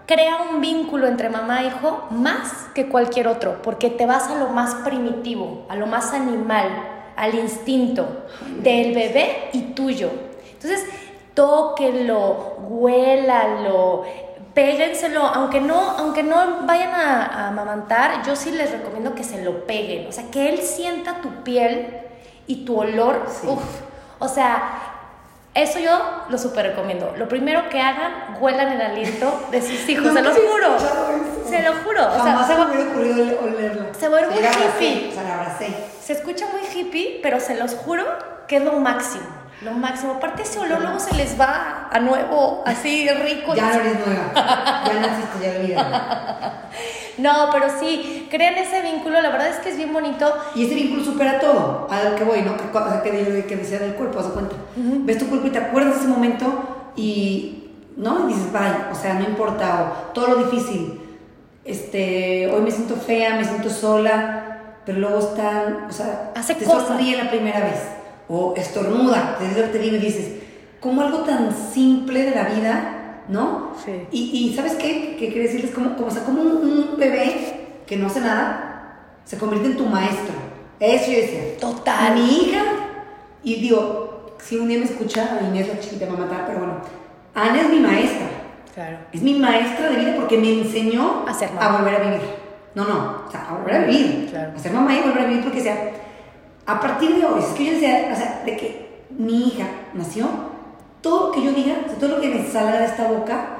crea 0.05 0.37
un 0.51 0.61
vínculo 0.61 1.07
entre 1.07 1.29
mamá 1.29 1.61
e 1.61 1.67
hijo 1.67 2.07
más 2.11 2.67
que 2.73 2.89
cualquier 2.89 3.27
otro, 3.27 3.61
porque 3.61 3.89
te 3.89 4.05
vas 4.05 4.27
a 4.29 4.35
lo 4.35 4.49
más 4.49 4.75
primitivo, 4.83 5.65
a 5.69 5.75
lo 5.75 5.87
más 5.87 6.13
animal, 6.13 6.67
al 7.15 7.35
instinto 7.35 8.25
del 8.61 8.93
bebé 8.93 9.49
y 9.53 9.61
tuyo. 9.73 10.09
Entonces, 10.53 10.85
tóquenlo, 11.33 12.55
huélalo, 12.67 14.03
péguenselo, 14.53 15.25
aunque 15.25 15.61
no, 15.61 15.79
aunque 15.79 16.23
no 16.23 16.65
vayan 16.65 16.93
a, 16.93 17.25
a 17.25 17.47
amamantar, 17.47 18.23
yo 18.25 18.35
sí 18.35 18.51
les 18.51 18.71
recomiendo 18.71 19.15
que 19.15 19.23
se 19.23 19.43
lo 19.43 19.65
peguen, 19.65 20.07
o 20.07 20.11
sea, 20.11 20.25
que 20.29 20.49
él 20.49 20.59
sienta 20.59 21.21
tu 21.21 21.29
piel 21.43 21.87
y 22.47 22.65
tu 22.65 22.77
olor, 22.79 23.25
Sí. 23.29 23.47
uf, 23.47 23.63
o 24.19 24.27
sea, 24.27 24.90
eso 25.53 25.79
yo 25.79 26.25
lo 26.29 26.37
súper 26.37 26.67
recomiendo. 26.67 27.13
Lo 27.17 27.27
primero 27.27 27.67
que 27.69 27.81
hagan, 27.81 28.37
huelan 28.39 28.69
el 28.71 28.81
aliento 28.81 29.47
de 29.51 29.61
sus 29.61 29.87
hijos, 29.89 30.11
se 30.13 30.19
había 30.19 30.31
juro. 30.31 30.77
Se 31.49 31.61
lo 31.61 31.73
juro. 31.83 32.07
O 32.07 32.13
sea, 32.15 32.23
Jamás 32.23 32.47
se, 32.47 32.55
me 32.55 32.65
hubiera 32.65 32.89
ocurrido 32.91 33.23
ole- 33.23 33.37
olerla. 33.55 33.85
se 33.93 33.99
Sí, 33.99 34.07
muy 34.07 34.45
hippie. 34.89 35.09
O 35.09 35.13
sea, 35.13 35.23
la 35.23 35.33
abracé. 35.35 35.75
se 36.01 36.13
escucha 36.13 36.45
muy 36.47 36.61
hippie, 36.73 37.19
pero 37.21 37.39
se 37.39 37.55
los 37.55 37.73
juro 37.75 38.05
que 38.47 38.57
es 38.57 38.63
lo 38.63 38.73
máximo. 38.79 39.25
Lo 39.61 39.71
máximo. 39.73 40.13
Aparte 40.13 40.41
ese 40.43 40.57
olor 40.59 40.81
luego 40.81 40.99
se 40.99 41.13
les 41.15 41.39
va 41.39 41.87
a 41.91 41.99
nuevo, 41.99 42.63
así 42.65 43.07
rico. 43.09 43.53
Ya 43.53 43.67
no 43.73 43.81
eres 43.81 44.05
nueva. 44.07 44.31
Ya 44.33 44.93
naciste, 44.93 45.39
ya 45.41 45.59
olvídalo. 45.59 45.97
No, 47.17 47.49
pero 47.51 47.65
sí, 47.79 48.27
crean 48.29 48.55
ese 48.55 48.81
vínculo. 48.81 49.21
La 49.21 49.29
verdad 49.29 49.49
es 49.49 49.57
que 49.57 49.69
es 49.69 49.77
bien 49.77 49.93
bonito. 49.93 50.33
Y 50.55 50.65
ese 50.65 50.75
vínculo 50.75 51.03
supera 51.03 51.39
todo. 51.39 51.87
A 51.89 52.03
lo 52.03 52.15
que 52.15 52.23
voy, 52.23 52.41
¿no? 52.41 52.55
Que, 52.57 53.09
que, 53.11 53.45
que 53.45 53.55
decía 53.55 53.79
del 53.79 53.95
cuerpo, 53.95 54.19
haz 54.19 54.27
cuenta. 54.27 54.55
Ves 54.75 55.17
tu 55.17 55.27
cuerpo 55.27 55.47
y 55.47 55.51
te 55.51 55.59
acuerdas 55.59 55.95
de 55.95 55.99
ese 56.01 56.07
momento 56.09 56.91
y, 56.95 57.69
¿no? 57.97 58.29
Y 58.29 58.33
dices, 58.33 58.51
vaya, 58.51 58.89
o 58.91 58.95
sea, 58.95 59.13
no 59.15 59.21
importa, 59.25 60.07
o 60.09 60.13
todo 60.13 60.27
lo 60.29 60.35
difícil. 60.45 60.99
Este, 61.65 62.47
hoy 62.51 62.61
me 62.61 62.71
siento 62.71 62.95
fea, 62.95 63.35
me 63.35 63.45
siento 63.45 63.69
sola, 63.69 64.75
pero 64.85 64.99
luego 64.99 65.19
están, 65.19 65.85
o 65.89 65.91
sea, 65.91 66.31
Hace 66.35 66.55
te 66.55 66.65
cosas. 66.65 66.87
sonríe 66.87 67.15
la 67.17 67.29
primera 67.29 67.59
vez. 67.59 67.79
O 68.27 68.53
estornuda, 68.55 69.37
te, 69.37 69.45
te 69.45 69.77
digo 69.79 69.97
y 69.97 69.99
dices, 69.99 70.31
como 70.79 71.01
algo 71.01 71.19
tan 71.19 71.49
simple 71.73 72.23
de 72.23 72.31
la 72.35 72.43
vida, 72.45 72.97
¿no? 73.31 73.71
Sí. 73.83 73.91
Y, 74.11 74.49
y 74.49 74.55
¿sabes 74.55 74.73
qué? 74.73 75.15
Que 75.17 75.27
quiere 75.31 75.43
decirles 75.47 75.71
como, 75.71 75.95
como, 75.95 76.07
o 76.07 76.11
sea, 76.11 76.23
como 76.23 76.41
un, 76.41 76.57
un 76.57 76.97
bebé 76.97 77.81
que 77.87 77.95
no 77.97 78.07
hace 78.07 78.19
nada, 78.21 79.17
se 79.25 79.37
convierte 79.37 79.69
en 79.69 79.77
tu 79.77 79.85
maestro. 79.85 80.33
Eso 80.79 81.11
yo 81.11 81.17
decía. 81.17 81.57
Total. 81.59 82.13
Mi 82.15 82.25
hija, 82.41 82.61
y 83.43 83.55
digo, 83.55 84.35
si 84.39 84.57
un 84.57 84.67
día 84.67 84.79
me 84.79 84.85
escucha, 84.85 85.37
a 85.39 85.47
Inés 85.47 85.67
la 85.67 85.79
chiquita 85.79 86.05
me 86.05 86.11
va 86.13 86.17
a 86.17 86.21
matar, 86.27 86.45
pero 86.45 86.59
bueno, 86.59 86.73
Ana 87.33 87.61
es 87.61 87.69
mi 87.69 87.79
maestra. 87.79 88.27
Claro. 88.73 88.97
Es 89.11 89.21
mi 89.21 89.33
maestra 89.35 89.89
de 89.89 89.97
vida 89.97 90.15
porque 90.15 90.37
me 90.37 90.61
enseñó 90.61 91.25
A 91.27 91.33
ser 91.33 91.51
mamá. 91.51 91.65
a 91.65 91.77
volver 91.81 91.95
a 91.95 91.99
vivir. 91.99 92.21
No, 92.73 92.85
no, 92.85 93.23
o 93.27 93.31
sea, 93.31 93.47
a 93.49 93.53
volver 93.57 93.75
a 93.75 93.79
vivir. 93.85 94.27
Claro. 94.31 94.53
A 94.55 94.59
ser 94.59 94.71
mamá 94.71 94.95
y 94.95 95.01
volver 95.01 95.23
a 95.23 95.25
vivir 95.25 95.43
porque, 95.43 95.59
sea, 95.61 95.91
a 96.65 96.79
partir 96.79 97.15
de 97.15 97.25
hoy, 97.25 97.39
es 97.41 97.47
que 97.47 97.65
yo 97.65 97.71
decía, 97.73 98.09
o 98.13 98.15
sea, 98.15 98.43
de 98.45 98.55
que 98.57 99.01
mi 99.09 99.47
hija 99.49 99.65
nació, 99.93 100.25
todo 101.01 101.27
lo 101.27 101.31
que 101.31 101.43
yo 101.43 101.51
diga, 101.51 101.75
todo 101.99 102.15
lo 102.15 102.21
que 102.21 102.29
me 102.29 102.45
salga 102.45 102.79
de 102.79 102.85
esta 102.85 103.07
boca, 103.07 103.57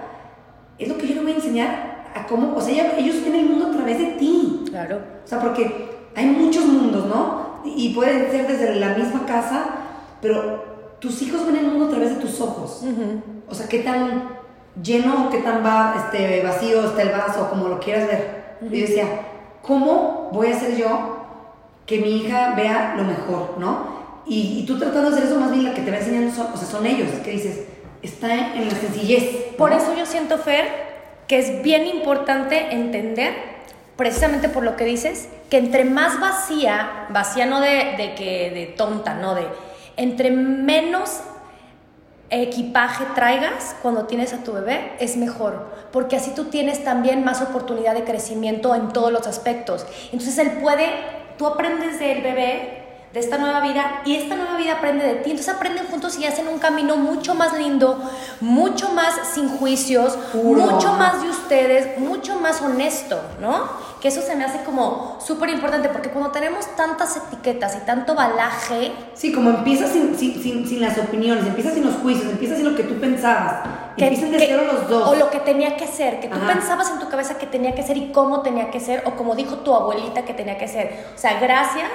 es 0.77 0.87
lo 0.87 0.97
que 0.97 1.07
yo 1.07 1.15
le 1.15 1.21
voy 1.21 1.31
a 1.31 1.35
enseñar 1.35 1.91
a 2.15 2.25
cómo, 2.27 2.55
o 2.55 2.61
sea, 2.61 2.97
ellos 2.97 3.23
ven 3.23 3.35
el 3.35 3.45
mundo 3.45 3.67
a 3.67 3.71
través 3.71 3.97
de 3.97 4.05
ti. 4.17 4.65
Claro. 4.69 4.99
O 5.23 5.27
sea, 5.27 5.39
porque 5.39 5.89
hay 6.15 6.25
muchos 6.25 6.65
mundos, 6.65 7.05
¿no? 7.05 7.61
Y 7.63 7.93
pueden 7.93 8.29
ser 8.31 8.47
desde 8.47 8.75
la 8.75 8.95
misma 8.95 9.25
casa, 9.25 9.65
pero 10.21 10.95
tus 10.99 11.21
hijos 11.21 11.45
ven 11.45 11.57
el 11.57 11.67
mundo 11.67 11.85
a 11.85 11.89
través 11.89 12.15
de 12.15 12.21
tus 12.21 12.39
ojos. 12.41 12.83
O 13.49 13.53
sea, 13.53 13.67
qué 13.67 13.79
tan 13.79 14.29
lleno 14.81 15.27
o 15.27 15.29
qué 15.29 15.39
tan 15.39 15.63
va, 15.63 15.95
este, 15.97 16.43
vacío 16.43 16.85
está 16.85 17.01
el 17.01 17.11
vaso, 17.11 17.49
como 17.49 17.67
lo 17.67 17.79
quieras 17.79 18.07
ver. 18.07 18.57
Y 18.61 18.79
yo 18.81 18.87
decía, 18.87 19.05
¿cómo 19.61 20.29
voy 20.31 20.47
a 20.47 20.55
hacer 20.55 20.75
yo 20.75 21.17
que 21.85 21.99
mi 21.99 22.17
hija 22.17 22.53
vea 22.55 22.95
lo 22.95 23.03
mejor, 23.03 23.55
no? 23.57 24.00
Y, 24.25 24.59
y 24.59 24.65
tú 24.65 24.77
tratando 24.77 25.09
de 25.09 25.17
hacer 25.17 25.29
eso, 25.29 25.39
más 25.39 25.51
bien 25.51 25.63
la 25.63 25.73
que 25.73 25.81
te 25.81 25.91
va 25.91 25.97
enseñando 25.97 26.33
son, 26.33 26.47
o 26.53 26.57
sea, 26.57 26.67
son 26.67 26.85
ellos, 26.85 27.09
que 27.23 27.31
dices, 27.31 27.61
está 28.01 28.55
en 28.55 28.69
la 28.69 28.75
sencillez. 28.75 29.53
Por 29.57 29.73
eso 29.73 29.93
yo 29.95 30.05
siento, 30.05 30.37
Fer, 30.37 30.67
que 31.27 31.39
es 31.39 31.63
bien 31.63 31.87
importante 31.87 32.73
entender, 32.73 33.33
precisamente 33.95 34.49
por 34.49 34.63
lo 34.63 34.75
que 34.75 34.85
dices, 34.85 35.29
que 35.49 35.57
entre 35.57 35.85
más 35.85 36.19
vacía, 36.19 37.07
vacía 37.09 37.45
no 37.45 37.59
de, 37.59 37.95
de 37.97 38.15
que 38.15 38.51
de 38.51 38.65
tonta, 38.77 39.13
no 39.15 39.35
de, 39.35 39.45
entre 39.97 40.31
menos 40.31 41.21
equipaje 42.31 43.03
traigas 43.13 43.75
cuando 43.81 44.05
tienes 44.05 44.33
a 44.33 44.43
tu 44.43 44.53
bebé 44.53 44.93
es 44.99 45.17
mejor, 45.17 45.67
porque 45.91 46.15
así 46.15 46.31
tú 46.33 46.45
tienes 46.45 46.83
también 46.83 47.25
más 47.25 47.41
oportunidad 47.41 47.93
de 47.93 48.05
crecimiento 48.05 48.73
en 48.73 48.93
todos 48.93 49.11
los 49.11 49.27
aspectos. 49.27 49.85
Entonces 50.05 50.37
él 50.37 50.51
puede, 50.61 50.89
tú 51.37 51.45
aprendes 51.45 51.99
del 51.99 52.21
bebé, 52.21 52.80
de 53.13 53.19
esta 53.19 53.37
nueva 53.37 53.59
vida, 53.59 54.01
y 54.05 54.15
esta 54.15 54.35
nueva 54.35 54.55
vida 54.55 54.73
aprende 54.73 55.05
de 55.05 55.15
ti. 55.15 55.31
Entonces 55.31 55.53
aprenden 55.53 55.85
juntos 55.87 56.17
y 56.17 56.25
hacen 56.25 56.47
un 56.47 56.59
camino 56.59 56.95
mucho 56.95 57.35
más 57.35 57.57
lindo, 57.57 57.99
mucho 58.39 58.89
más 58.89 59.13
sin 59.33 59.49
juicios, 59.57 60.13
Puro. 60.31 60.61
mucho 60.61 60.93
más 60.93 61.21
de 61.21 61.29
ustedes, 61.29 61.99
mucho 61.99 62.39
más 62.39 62.61
honesto, 62.61 63.19
¿no? 63.41 63.91
Que 63.99 64.07
eso 64.07 64.21
se 64.21 64.35
me 64.35 64.45
hace 64.45 64.63
como 64.63 65.17
súper 65.25 65.49
importante, 65.49 65.89
porque 65.89 66.09
cuando 66.09 66.31
tenemos 66.31 66.65
tantas 66.77 67.17
etiquetas 67.17 67.75
y 67.75 67.85
tanto 67.85 68.15
balaje, 68.15 68.93
Sí, 69.13 69.31
como 69.33 69.49
empiezas 69.49 69.91
sin, 69.91 70.17
sin, 70.17 70.41
sin, 70.41 70.67
sin 70.67 70.81
las 70.81 70.97
opiniones, 70.97 71.45
empiezas 71.45 71.73
sin 71.73 71.85
los 71.85 71.95
juicios, 71.97 72.31
empiezas 72.31 72.57
sin 72.59 72.69
lo 72.69 72.75
que 72.77 72.83
tú 72.83 72.99
pensabas, 72.99 73.67
que- 73.97 74.05
empiezan 74.05 74.31
de 74.31 74.37
que- 74.37 74.47
cero 74.47 74.63
los 74.71 74.87
dos. 74.89 75.09
O 75.09 75.15
lo 75.15 75.29
que 75.29 75.39
tenía 75.41 75.75
que 75.75 75.85
ser, 75.85 76.19
que 76.21 76.29
tú 76.29 76.37
Ajá. 76.37 76.47
pensabas 76.53 76.89
en 76.89 76.99
tu 76.99 77.09
cabeza 77.09 77.37
que 77.37 77.45
tenía 77.45 77.75
que 77.75 77.83
ser 77.83 77.97
y 77.97 78.11
cómo 78.13 78.41
tenía 78.41 78.71
que 78.71 78.79
ser, 78.79 79.03
o 79.05 79.11
como 79.11 79.35
dijo 79.35 79.57
tu 79.57 79.75
abuelita 79.75 80.23
que 80.23 80.33
tenía 80.33 80.57
que 80.57 80.67
ser. 80.69 81.07
O 81.13 81.19
sea, 81.19 81.39
gracias 81.39 81.89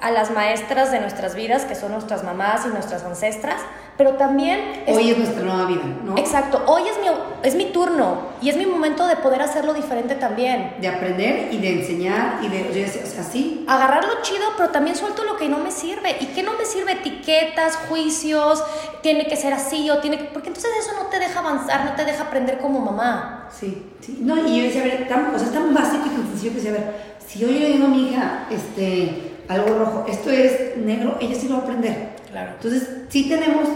a 0.00 0.10
las 0.10 0.30
maestras 0.30 0.90
de 0.90 1.00
nuestras 1.00 1.34
vidas, 1.34 1.64
que 1.64 1.74
son 1.74 1.92
nuestras 1.92 2.24
mamás 2.24 2.64
y 2.66 2.68
nuestras 2.68 3.04
ancestras, 3.04 3.60
pero 3.98 4.12
también... 4.14 4.82
es- 4.86 4.96
Hoy 4.96 5.10
es 5.10 5.18
nuestra 5.18 5.42
nueva 5.42 5.66
vida, 5.66 5.82
¿no? 6.04 6.16
Exacto, 6.16 6.62
hoy 6.66 6.82
es 6.88 6.98
mi, 7.00 7.06
es 7.42 7.54
mi 7.54 7.66
turno 7.66 8.18
y 8.40 8.48
es 8.48 8.56
mi 8.56 8.64
momento 8.64 9.06
de 9.06 9.16
poder 9.16 9.42
hacerlo 9.42 9.74
diferente 9.74 10.14
también. 10.14 10.74
De 10.80 10.88
aprender 10.88 11.48
y 11.52 11.58
de 11.58 11.80
enseñar 11.80 12.38
y 12.42 12.48
de, 12.48 12.62
o 13.04 13.06
sea, 13.06 13.22
sí, 13.24 13.64
Agarrar 13.68 14.04
lo 14.06 14.22
chido, 14.22 14.44
pero 14.56 14.70
también 14.70 14.96
suelto 14.96 15.22
lo 15.24 15.36
que 15.36 15.48
no 15.48 15.58
me 15.58 15.70
sirve. 15.70 16.16
¿Y 16.20 16.26
qué 16.28 16.42
no 16.42 16.52
me 16.54 16.64
sirve? 16.64 16.92
Etiquetas, 16.92 17.76
juicios, 17.88 18.64
tiene 19.02 19.26
que 19.26 19.36
ser 19.36 19.52
así 19.52 19.90
o 19.90 19.98
tiene 19.98 20.16
que... 20.18 20.24
Porque 20.24 20.48
entonces 20.48 20.70
eso 20.80 20.92
no 21.00 21.08
te 21.08 21.18
deja 21.18 21.40
avanzar, 21.40 21.84
no 21.84 21.92
te 21.92 22.04
deja 22.04 22.22
aprender 22.24 22.58
como 22.58 22.80
mamá. 22.80 23.48
sí, 23.52 23.86
sí. 24.00 24.18
No, 24.22 24.36
y 24.46 24.58
yo 24.58 24.64
decía, 24.64 24.82
a 24.82 24.84
ver, 24.86 25.08
tan, 25.08 25.34
o 25.34 25.38
sea, 25.38 25.46
es 25.46 25.52
tan 25.52 25.74
básico 25.74 26.04
y 26.06 26.10
tan 26.10 26.26
sencillo 26.28 26.50
que 26.52 26.56
decía, 26.56 26.70
a 26.70 26.74
ver, 26.74 26.94
si 27.26 27.38
yo 27.40 27.46
le 27.48 27.66
digo 27.68 27.84
a 27.84 27.88
mi 27.88 28.08
hija, 28.08 28.46
este, 28.50 29.29
algo 29.50 29.78
rojo, 29.78 30.04
esto 30.08 30.30
es 30.30 30.76
negro, 30.76 31.16
ella 31.20 31.34
sí 31.38 31.48
lo 31.48 31.54
va 31.56 31.60
a 31.60 31.64
aprender. 31.64 32.10
Claro. 32.30 32.52
Entonces, 32.52 32.88
sí 33.08 33.28
tenemos, 33.28 33.68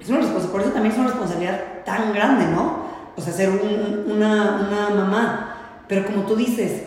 es 0.00 0.08
una 0.08 0.18
responsabilidad, 0.18 0.52
por 0.52 0.60
eso 0.62 0.70
también 0.70 0.92
es 0.92 0.98
una 0.98 1.08
responsabilidad 1.08 1.60
tan 1.84 2.12
grande, 2.12 2.46
¿no? 2.46 2.88
O 3.16 3.20
sea, 3.20 3.32
ser 3.32 3.48
un- 3.50 4.10
una, 4.12 4.66
una 4.68 4.90
mamá. 4.94 5.54
Pero 5.88 6.04
como 6.06 6.22
tú 6.22 6.36
dices, 6.36 6.82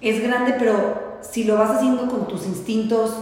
es 0.00 0.22
grande, 0.22 0.54
pero 0.58 1.18
si 1.22 1.44
lo 1.44 1.56
vas 1.56 1.70
haciendo 1.70 2.06
con 2.08 2.26
tus 2.28 2.46
instintos, 2.46 3.14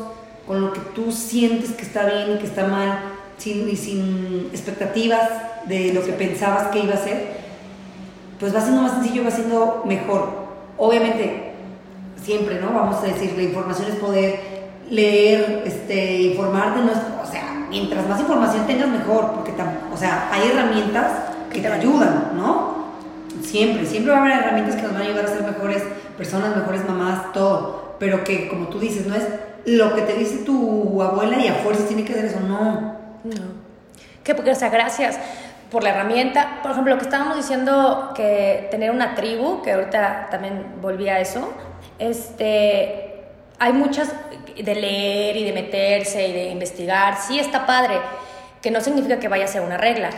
con 0.46 0.60
lo 0.60 0.72
que 0.72 0.80
tú 0.94 1.10
sientes 1.12 1.70
que 1.72 1.82
está 1.82 2.04
bien 2.06 2.32
y 2.34 2.38
que 2.38 2.46
está 2.46 2.66
mal, 2.66 2.98
sin, 3.38 3.68
y 3.68 3.76
sin 3.76 4.48
expectativas 4.52 5.28
de 5.66 5.92
lo 5.92 6.04
que 6.04 6.12
pensabas 6.12 6.68
que 6.68 6.80
iba 6.80 6.94
a 6.94 6.98
ser, 6.98 7.34
pues 8.38 8.54
va 8.54 8.60
siendo 8.60 8.82
más 8.82 8.92
sencillo, 8.92 9.24
va 9.24 9.30
siendo 9.30 9.82
mejor. 9.86 10.28
Obviamente, 10.76 11.43
siempre, 12.24 12.60
¿no? 12.60 12.72
Vamos 12.72 12.96
a 13.02 13.06
decir, 13.06 13.34
la 13.36 13.42
información 13.42 13.88
es 13.88 13.96
poder, 13.96 14.54
leer, 14.90 15.62
este, 15.64 16.22
informarte, 16.22 16.80
no 16.80 16.92
es, 16.92 16.98
o 17.22 17.30
sea, 17.30 17.66
mientras 17.68 18.06
más 18.08 18.20
información 18.20 18.66
tengas, 18.66 18.88
mejor, 18.88 19.32
porque, 19.32 19.52
o 19.92 19.96
sea, 19.96 20.28
hay 20.32 20.48
herramientas 20.48 21.12
que 21.50 21.60
te 21.60 21.68
ayudan, 21.68 22.32
¿no? 22.36 22.84
Siempre, 23.42 23.86
siempre 23.86 24.12
va 24.12 24.18
a 24.18 24.20
haber 24.22 24.38
herramientas 24.38 24.76
que 24.76 24.82
nos 24.82 24.92
van 24.92 25.02
a 25.02 25.04
ayudar 25.04 25.24
a 25.24 25.28
ser 25.28 25.42
mejores 25.42 25.82
personas, 26.16 26.56
mejores 26.56 26.86
mamás, 26.86 27.32
todo, 27.32 27.96
pero 27.98 28.24
que, 28.24 28.48
como 28.48 28.68
tú 28.68 28.78
dices, 28.78 29.06
no 29.06 29.14
es 29.14 29.24
lo 29.66 29.94
que 29.94 30.02
te 30.02 30.14
dice 30.14 30.44
tu 30.44 31.02
abuela 31.02 31.38
y 31.38 31.48
a 31.48 31.54
fuerza 31.54 31.86
tiene 31.86 32.04
que 32.04 32.12
ser 32.12 32.26
eso, 32.26 32.40
no. 32.40 32.94
No. 33.24 33.64
Que 34.22 34.34
porque, 34.34 34.50
o 34.50 34.54
sea, 34.54 34.68
gracias 34.68 35.18
por 35.70 35.82
la 35.82 35.90
herramienta. 35.90 36.60
Por 36.62 36.72
ejemplo, 36.72 36.92
lo 36.92 36.98
que 36.98 37.04
estábamos 37.04 37.36
diciendo, 37.36 38.12
que 38.14 38.68
tener 38.70 38.90
una 38.90 39.14
tribu, 39.14 39.62
que 39.62 39.72
ahorita 39.72 40.28
también 40.30 40.76
volví 40.80 41.08
a 41.08 41.20
eso, 41.20 41.52
este, 41.98 43.24
hay 43.58 43.72
muchas 43.72 44.12
de 44.56 44.74
leer 44.74 45.36
y 45.36 45.44
de 45.44 45.52
meterse 45.52 46.28
y 46.28 46.32
de 46.32 46.48
investigar, 46.50 47.18
sí 47.20 47.38
está 47.38 47.66
padre, 47.66 47.98
que 48.62 48.70
no 48.70 48.80
significa 48.80 49.18
que 49.18 49.28
vaya 49.28 49.44
a 49.44 49.48
ser 49.48 49.62
una 49.62 49.76
regla. 49.76 50.10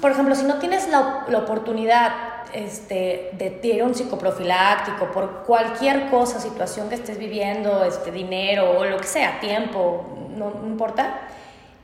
Por 0.00 0.12
ejemplo, 0.12 0.34
si 0.34 0.44
no 0.44 0.58
tienes 0.58 0.88
la, 0.88 1.24
la 1.28 1.38
oportunidad 1.38 2.12
este, 2.52 3.30
de 3.32 3.60
ir 3.62 3.82
a 3.82 3.84
un 3.84 3.94
psicoprofiláctico 3.94 5.10
por 5.10 5.42
cualquier 5.44 6.08
cosa, 6.08 6.40
situación 6.40 6.88
que 6.88 6.96
estés 6.96 7.18
viviendo, 7.18 7.84
este, 7.84 8.10
dinero 8.10 8.78
o 8.78 8.84
lo 8.84 8.98
que 8.98 9.06
sea, 9.06 9.40
tiempo, 9.40 10.04
no, 10.36 10.50
no 10.50 10.66
importa, 10.66 11.20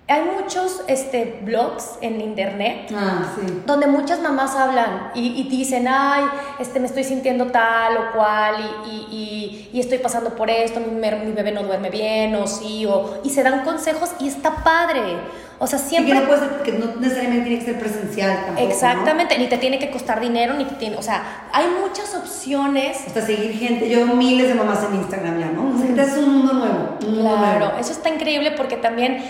hay 0.08 0.22
muchos 0.22 0.82
este, 0.86 1.40
blogs 1.42 1.98
en 2.00 2.20
internet 2.20 2.92
ah, 2.94 3.34
donde 3.66 3.88
muchas 3.88 4.20
mamás 4.20 4.54
hablan 4.54 5.10
y, 5.14 5.48
dicen, 5.48 5.88
ay, 5.88 6.22
este, 6.60 6.78
me 6.78 6.86
estoy 6.86 7.02
sintiendo 7.02 7.46
tal 7.46 7.96
o 7.96 8.12
cual 8.12 8.54
y, 8.88 9.68
y, 9.72 9.80
estoy 9.80 9.98
pasando 9.98 10.34
por 10.36 10.48
esto, 10.48 10.80
mi, 10.80 10.90
mi, 10.90 11.32
bebé 11.32 11.50
no 11.50 11.64
duerme 11.64 11.90
bien 11.90 12.34
o 12.36 12.46
sí, 12.46 12.86
o, 12.86 13.20
y 13.24 13.30
se 13.30 13.42
dan 13.42 13.64
consejos 13.64 14.10
y 14.20 14.28
está 14.28 14.62
padre. 14.62 15.00
O 15.58 15.66
sea, 15.66 15.78
siempre... 15.78 16.14
Y 16.14 16.18
que 16.18 16.20
no, 16.20 16.28
puede 16.28 16.40
ser, 16.40 16.62
que 16.62 16.72
no 16.72 17.00
necesariamente 17.00 17.48
tiene 17.48 17.64
que 17.64 17.72
ser 17.72 17.80
presencial 17.80 18.44
tampoco, 18.46 18.68
Exactamente, 18.68 19.38
ni 19.38 19.48
te 19.48 19.56
tiene 19.58 19.78
que 19.78 19.90
costar 19.90 20.20
dinero, 20.20 20.54
ni 20.54 20.66
te 20.66 20.74
tiene... 20.74 20.96
O 20.96 21.02
sea, 21.02 21.48
hay 21.52 21.66
muchas 21.82 22.14
opciones. 22.14 22.98
Hasta 23.06 23.22
seguir 23.22 23.52
gente, 23.52 23.88
yo 23.88 24.06
miles 24.06 24.48
de 24.48 24.54
mamás 24.54 24.84
en 24.84 24.96
Instagram 24.96 25.40
ya, 25.40 25.46
¿no? 25.46 25.74
O 25.74 25.78
sea, 25.78 26.04
es 26.04 26.16
un 26.18 26.38
mundo 26.38 26.52
nuevo. 26.52 27.22
claro, 27.22 27.72
eso 27.78 27.92
está 27.92 28.10
increíble 28.10 28.52
porque 28.52 28.76
también 28.76 29.22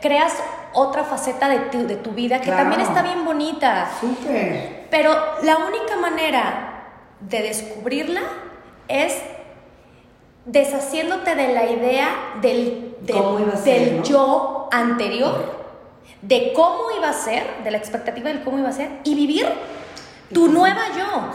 creas 0.00 0.34
otra 0.72 1.04
faceta 1.04 1.48
de 1.48 1.58
tu, 1.70 1.86
de 1.86 1.96
tu 1.96 2.10
vida 2.10 2.40
que 2.40 2.50
también 2.50 2.80
está 2.80 3.02
bien 3.02 3.24
bonita. 3.24 3.90
Súper. 4.00 4.86
Pero 4.90 5.14
la 5.42 5.58
única 5.58 5.96
manera 5.96 6.84
de 7.20 7.42
descubrirla 7.42 8.22
es 8.88 9.16
deshaciéndote 10.44 11.34
de 11.34 11.52
la 11.52 11.66
idea 11.66 12.08
del, 12.40 12.96
del, 13.00 14.02
yo 14.02 14.68
anterior, 14.72 15.62
de 16.20 16.52
cómo 16.54 16.90
iba 16.96 17.10
a 17.10 17.12
ser, 17.12 17.44
de 17.62 17.70
la 17.70 17.78
expectativa 17.78 18.28
del 18.28 18.42
cómo 18.42 18.58
iba 18.58 18.68
a 18.68 18.72
ser, 18.72 18.90
y 19.04 19.14
vivir 19.14 19.46
tu 20.32 20.48
nueva 20.48 20.82
yo. 20.96 21.30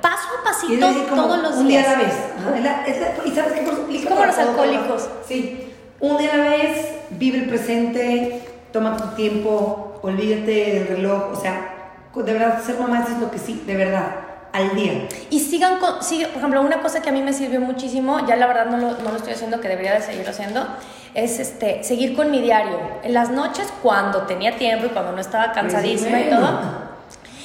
Paso 0.00 0.28
a 0.40 0.44
pasito 0.44 0.88
todos 1.14 1.38
los 1.42 1.66
días. 1.66 1.84
Día 1.84 1.90
a 1.90 2.60
la 2.60 2.82
vez. 2.84 3.24
¿Y 3.24 3.30
sabes 3.30 3.52
qué? 3.54 4.08
Como 4.08 4.24
los 4.24 4.38
alcohólicos. 4.38 5.08
Sí 5.26 5.65
un 6.00 6.18
día 6.18 6.34
a 6.34 6.36
la 6.36 6.50
vez, 6.50 6.94
vive 7.10 7.38
el 7.38 7.48
presente, 7.48 8.42
toma 8.72 8.96
tu 8.96 9.14
tiempo, 9.14 9.98
olvídate 10.02 10.74
del 10.74 10.88
reloj, 10.88 11.32
o 11.32 11.40
sea, 11.40 11.72
de 12.14 12.32
verdad, 12.32 12.62
ser 12.64 12.78
mamá 12.78 13.06
es 13.08 13.18
lo 13.18 13.30
que 13.30 13.38
sí, 13.38 13.62
de 13.66 13.76
verdad, 13.76 14.06
al 14.52 14.74
día. 14.74 15.06
Y 15.30 15.40
sigan, 15.40 15.78
con, 15.78 16.02
sigue, 16.02 16.26
por 16.28 16.38
ejemplo, 16.38 16.62
una 16.62 16.80
cosa 16.80 17.02
que 17.02 17.10
a 17.10 17.12
mí 17.12 17.22
me 17.22 17.32
sirvió 17.32 17.60
muchísimo, 17.60 18.26
ya 18.26 18.36
la 18.36 18.46
verdad 18.46 18.66
no 18.66 18.78
lo, 18.78 18.92
no 18.98 19.10
lo 19.10 19.16
estoy 19.16 19.34
haciendo, 19.34 19.60
que 19.60 19.68
debería 19.68 19.94
de 19.94 20.02
seguir 20.02 20.28
haciendo, 20.28 20.66
es 21.14 21.38
este, 21.38 21.84
seguir 21.84 22.16
con 22.16 22.30
mi 22.30 22.40
diario. 22.40 22.78
En 23.02 23.12
las 23.12 23.30
noches, 23.30 23.68
cuando 23.82 24.22
tenía 24.22 24.56
tiempo 24.56 24.86
y 24.86 24.88
cuando 24.90 25.12
no 25.12 25.20
estaba 25.20 25.52
pues 25.52 25.56
cansadísima 25.56 26.20
y 26.20 26.30
todo, 26.30 26.60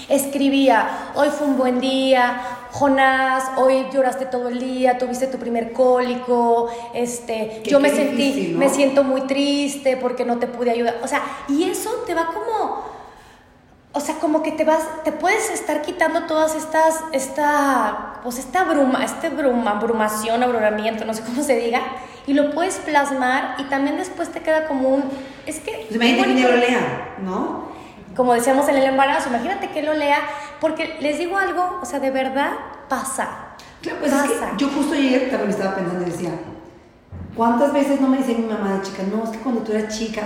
escribía, 0.10 1.12
hoy 1.16 1.30
fue 1.30 1.48
un 1.48 1.58
buen 1.58 1.80
día, 1.80 2.42
Jonás, 2.72 3.52
hoy 3.58 3.88
lloraste 3.94 4.26
todo 4.26 4.48
el 4.48 4.60
día, 4.60 4.98
tuviste 4.98 5.28
tu 5.28 5.38
primer 5.38 5.74
cólico, 5.74 6.70
este, 6.94 7.62
yo 7.66 7.80
me 7.82 7.90
sentí, 7.90 8.54
me 8.58 8.70
siento 8.70 9.04
muy 9.04 9.22
triste 9.22 9.98
porque 9.98 10.24
no 10.24 10.38
te 10.38 10.48
pude 10.48 10.72
ayudar. 10.72 10.98
O 11.04 11.08
sea, 11.08 11.22
y 11.50 11.70
eso 11.70 11.90
te 12.08 12.14
va 12.14 12.28
como, 12.28 12.86
o 13.92 14.00
sea, 14.00 14.16
como 14.16 14.42
que 14.42 14.54
te 14.54 14.64
vas, 14.64 15.04
te 15.04 15.12
puedes 15.12 15.50
estar 15.50 15.82
quitando 15.82 16.24
todas 16.24 16.56
estas, 16.56 17.02
esta, 17.12 18.22
pues 18.24 18.38
esta 18.38 18.64
bruma, 18.64 19.04
este 19.04 19.28
bruma, 19.30 19.74
brumación, 19.74 20.42
abrumamiento, 20.42 21.04
no 21.04 21.14
sé 21.14 21.24
cómo 21.24 21.44
se 21.44 21.58
diga, 21.60 21.82
y 22.26 22.34
lo 22.34 22.52
puedes 22.52 22.78
plasmar 22.78 23.56
y 23.58 23.64
también 23.66 23.98
después 23.98 24.32
te 24.32 24.40
queda 24.40 24.68
como 24.68 24.90
un, 24.90 25.04
es 25.46 25.60
que... 25.60 25.88
Pues 25.90 25.96
imagínate 25.96 26.36
que 26.36 26.48
lo 26.48 26.56
lea, 26.56 27.16
¿no? 27.22 27.71
Como 28.16 28.34
decíamos 28.34 28.68
en 28.70 28.78
el 28.78 28.84
embarazo, 28.84 29.30
imagínate 29.30 29.70
que 29.70 29.84
lo 29.84 29.94
lea, 29.94 30.20
porque 30.60 30.98
les 31.02 31.18
digo 31.18 31.38
algo, 31.38 31.80
o 31.82 31.86
sea, 31.86 32.00
de 32.00 32.12
verdad 32.12 32.52
pasa. 32.90 33.30
Claro, 33.82 34.00
pues 34.00 34.14
Es 34.14 34.22
que 34.24 34.38
yo 34.58 34.68
justo 34.70 34.94
ayer 34.94 35.30
también 35.30 35.50
estaba 35.50 35.76
pensando 35.76 36.06
y 36.06 36.12
decía, 36.12 36.32
¿cuántas 37.36 37.74
veces 37.74 38.00
no 38.00 38.08
me 38.08 38.18
dice 38.18 38.36
mi 38.36 38.46
mamá 38.46 38.74
de 38.74 38.82
chica? 38.82 39.04
No, 39.04 39.24
es 39.24 39.30
que 39.32 39.40
cuando 39.40 39.62
tú 39.62 39.72
eras 39.72 39.98
chica 39.98 40.22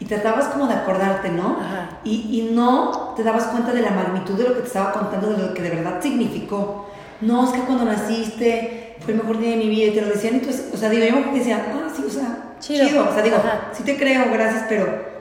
y 0.00 0.04
tratabas 0.04 0.46
como 0.46 0.66
de 0.66 0.74
acordarte, 0.74 1.30
¿no? 1.30 1.58
Y, 2.04 2.28
y, 2.30 2.54
no 2.54 3.14
te 3.16 3.22
dabas 3.22 3.44
cuenta 3.44 3.72
de 3.72 3.82
la 3.82 3.90
magnitud 3.90 4.34
de 4.34 4.48
lo 4.48 4.54
que 4.54 4.60
te 4.60 4.66
estaba 4.66 4.92
contando, 4.92 5.30
de 5.30 5.46
lo 5.48 5.54
que 5.54 5.62
de 5.62 5.70
verdad 5.70 6.02
significó. 6.02 6.86
No, 7.20 7.44
es 7.44 7.52
que 7.52 7.60
cuando 7.60 7.84
naciste 7.84 8.96
fue 9.00 9.14
el 9.14 9.20
mejor 9.20 9.38
día 9.38 9.50
de 9.50 9.56
mi 9.56 9.68
vida 9.68 9.86
y 9.86 9.94
te 9.94 10.02
lo 10.02 10.08
decían, 10.08 10.34
entonces, 10.34 10.70
o 10.72 10.76
sea, 10.76 10.90
digo, 10.90 11.06
yo 11.06 11.32
me 11.32 11.38
decía, 11.38 11.64
ah, 11.72 11.88
sí, 11.94 12.04
o 12.06 12.10
sea, 12.10 12.54
chido, 12.60 13.08
o 13.08 13.12
sea, 13.14 13.22
digo, 13.22 13.36
sí 13.72 13.84
te 13.84 13.96
creo, 13.96 14.24
gracias, 14.30 14.64
pero 14.68 15.15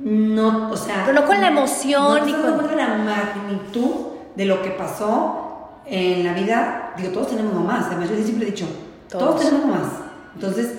no, 0.00 0.70
o 0.70 0.76
sea... 0.76 1.02
Pero 1.06 1.20
no 1.20 1.26
con 1.26 1.40
la 1.40 1.48
emoción 1.48 2.24
ni 2.24 2.32
con... 2.32 2.76
la 2.76 2.88
magnitud 2.96 4.06
de 4.34 4.44
lo 4.46 4.62
que 4.62 4.70
pasó 4.70 5.80
en 5.84 6.24
la 6.24 6.32
vida. 6.32 6.94
Digo, 6.96 7.12
todos 7.12 7.28
tenemos 7.28 7.52
mamás, 7.52 7.86
además 7.86 8.08
yo 8.08 8.16
siempre 8.16 8.48
he 8.48 8.50
dicho, 8.50 8.66
todos, 9.08 9.40
tenemos 9.40 9.66
mamás. 9.66 9.92
Entonces, 10.34 10.74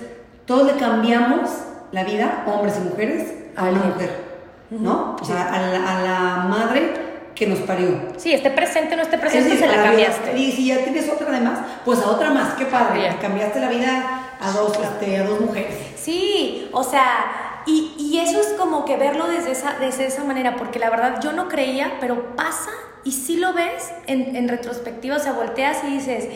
todos 0.45 0.65
le 0.65 0.73
cambiamos 0.73 1.49
la 1.91 2.03
vida, 2.03 2.43
hombres 2.47 2.77
y 2.77 2.89
mujeres, 2.89 3.33
a 3.55 3.65
una 3.65 3.83
mujer, 3.83 4.09
¿no? 4.71 5.17
O 5.21 5.25
sea, 5.25 5.53
a 5.53 5.59
la, 5.59 5.97
a 5.97 6.01
la, 6.01 6.35
madre 6.47 6.93
que 7.35 7.45
nos 7.45 7.59
parió. 7.59 7.89
Sí, 8.17 8.33
esté 8.33 8.49
presente 8.49 8.93
o 8.93 8.97
no 8.97 9.03
esté 9.03 9.17
presente, 9.17 9.57
se 9.57 9.67
la 9.67 9.83
cambiaste. 9.83 10.37
Y 10.37 10.51
si 10.51 10.67
ya 10.67 10.83
tienes 10.83 11.09
otra 11.09 11.27
además, 11.29 11.59
pues 11.85 11.99
a 11.99 12.09
otra 12.09 12.31
más, 12.31 12.53
qué 12.53 12.65
padre, 12.65 13.15
cambiaste 13.21 13.59
la 13.59 13.69
vida 13.69 14.21
a 14.39 14.51
dos, 14.51 14.79
este, 14.81 15.17
a 15.17 15.25
dos 15.25 15.41
mujeres. 15.41 15.75
Sí, 15.95 16.69
o 16.71 16.83
sea 16.83 17.50
y, 17.65 17.93
y, 17.97 18.19
eso 18.19 18.39
es 18.39 18.53
como 18.57 18.85
que 18.85 18.97
verlo 18.97 19.27
desde 19.27 19.51
esa, 19.51 19.77
desde 19.79 20.07
esa 20.07 20.23
manera, 20.23 20.55
porque 20.55 20.79
la 20.79 20.89
verdad 20.89 21.19
yo 21.21 21.31
no 21.33 21.47
creía, 21.47 21.97
pero 21.99 22.35
pasa 22.35 22.71
y 23.03 23.11
sí 23.11 23.37
lo 23.37 23.53
ves 23.53 23.91
en, 24.07 24.35
en 24.35 24.47
retrospectiva, 24.47 25.15
o 25.15 25.19
sea, 25.19 25.33
volteas 25.33 25.83
y 25.83 25.87
dices, 25.87 26.27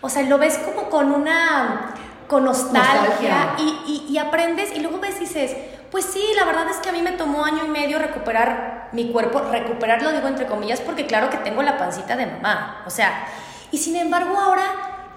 o 0.00 0.08
sea, 0.08 0.22
lo 0.22 0.38
ves 0.38 0.58
como 0.58 0.90
con 0.90 1.12
una, 1.12 1.94
con 2.26 2.44
nostalgia, 2.44 3.54
Y, 3.58 4.06
y, 4.08 4.12
y, 4.12 4.18
aprendes 4.18 4.72
y 4.74 4.80
luego 4.80 4.98
ves 4.98 5.16
y 5.16 5.20
dices, 5.20 5.56
pues 5.90 6.04
sí, 6.04 6.24
la 6.36 6.44
verdad 6.44 6.68
es 6.70 6.78
que 6.78 6.88
a 6.88 6.92
mí 6.92 7.02
me 7.02 7.12
tomó 7.12 7.44
año 7.44 7.64
y 7.66 7.68
medio 7.68 7.98
recuperar 7.98 8.88
mi 8.92 9.12
cuerpo, 9.12 9.40
recuperarlo 9.50 10.12
digo 10.12 10.28
entre 10.28 10.46
comillas, 10.46 10.80
porque 10.80 11.06
claro 11.06 11.30
que 11.30 11.38
tengo 11.38 11.62
la 11.62 11.78
pancita 11.78 12.16
de 12.16 12.26
mamá, 12.26 12.82
o 12.86 12.90
sea, 12.90 13.26
y 13.70 13.78
sin 13.78 13.96
embargo 13.96 14.38
ahora 14.38 14.64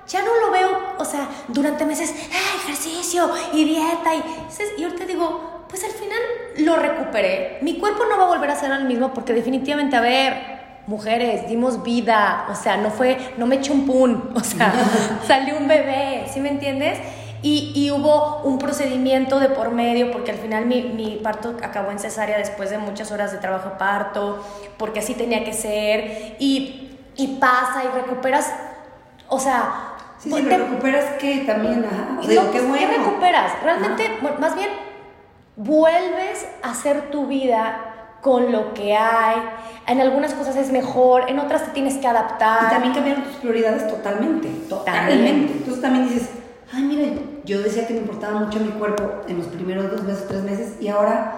ya 0.08 0.22
no 0.24 0.36
lo 0.46 0.52
veo, 0.52 0.70
o 0.98 1.06
sea, 1.06 1.28
durante 1.48 1.86
meses, 1.86 2.14
ah, 2.32 2.58
ejercicio 2.64 3.30
y 3.54 3.66
dieta 3.66 4.16
y, 4.16 4.24
y 4.78 4.84
ahorita 4.84 5.06
digo, 5.06 5.66
pues 5.70 5.84
al 5.84 5.92
final 5.92 6.20
lo 6.60 6.76
recuperé. 6.78 7.60
Mi 7.62 7.78
cuerpo 7.78 8.06
no 8.06 8.18
va 8.18 8.24
a 8.24 8.28
volver 8.28 8.50
a 8.50 8.56
ser 8.56 8.72
el 8.72 8.86
mismo 8.86 9.14
porque 9.14 9.34
definitivamente, 9.34 9.96
a 9.96 10.02
ver, 10.02 10.56
mujeres, 10.88 11.48
dimos 11.48 11.84
vida, 11.84 12.46
o 12.50 12.56
sea, 12.56 12.78
no 12.78 12.92
fue, 12.92 13.18
no 13.38 13.48
me 13.48 13.56
eché 13.56 13.72
un 13.72 13.86
pun, 13.86 14.32
o 14.36 14.40
sea, 14.42 14.74
salió 15.28 15.58
un 15.58 15.68
bebé, 15.68 16.26
¿sí 16.32 16.40
me 16.40 16.50
entiendes? 16.50 17.00
Y, 17.42 17.74
y, 17.76 17.92
hubo 17.92 18.42
un 18.44 18.58
procedimiento 18.58 19.40
de 19.40 19.50
por 19.50 19.70
medio, 19.70 20.12
porque 20.12 20.32
al 20.32 20.38
final 20.38 20.66
mi, 20.66 20.82
mi, 20.82 21.18
parto 21.18 21.56
acabó 21.62 21.92
en 21.92 22.00
cesárea 22.00 22.40
después 22.40 22.72
de 22.72 22.80
muchas 22.80 23.12
horas 23.12 23.32
de 23.32 23.38
trabajo 23.38 23.70
de 23.70 23.76
parto, 23.76 24.44
porque 24.78 25.00
así 25.00 25.14
tenía 25.14 25.44
que 25.44 25.54
ser, 25.54 26.38
y, 26.40 26.98
y 27.16 27.38
pasa 27.40 27.84
y 27.84 27.88
recuperas, 28.00 28.52
o 29.28 29.40
sea, 29.40 29.95
Sí, 30.18 30.32
sí, 30.32 30.46
pero 30.48 30.66
recuperas 30.66 31.06
que 31.20 31.40
también, 31.40 31.86
ajá. 31.86 32.28
digo, 32.28 32.52
qué 32.52 32.62
bueno. 32.62 32.78
¿Qué 32.90 32.98
recuperas? 32.98 33.52
Realmente, 33.64 34.10
más 34.40 34.56
bien, 34.56 34.70
vuelves 35.56 36.48
a 36.64 36.72
hacer 36.72 37.12
tu 37.12 37.28
vida 37.28 38.18
con 38.22 38.52
lo 38.52 38.74
que 38.74 38.96
hay. 38.96 39.36
En 39.88 40.02
algunas 40.02 40.34
cosas 40.34 40.56
es 40.56 40.72
mejor, 40.72 41.30
en 41.30 41.40
otras 41.40 41.66
te 41.66 41.72
tienes 41.72 41.96
que 41.96 42.08
adaptar. 42.08 42.64
Y 42.66 42.70
también 42.70 42.94
cambiaron 42.94 43.24
tus 43.24 43.36
prioridades 43.36 43.88
totalmente, 43.88 44.48
totalmente. 44.68 45.54
Entonces 45.54 45.82
también 45.82 46.10
dices, 46.10 46.30
ay, 46.74 46.84
mira, 46.84 47.22
yo 47.46 47.62
decía 47.62 47.86
que 47.86 47.94
me 47.94 48.00
importaba 48.00 48.40
mucho 48.40 48.60
mi 48.60 48.72
cuerpo 48.72 49.22
en 49.28 49.38
los 49.38 49.48
primeros 49.48 49.92
dos 49.92 50.04
meses, 50.04 50.28
tres 50.28 50.42
meses, 50.42 50.74
y 50.82 50.88
ahora 50.88 51.36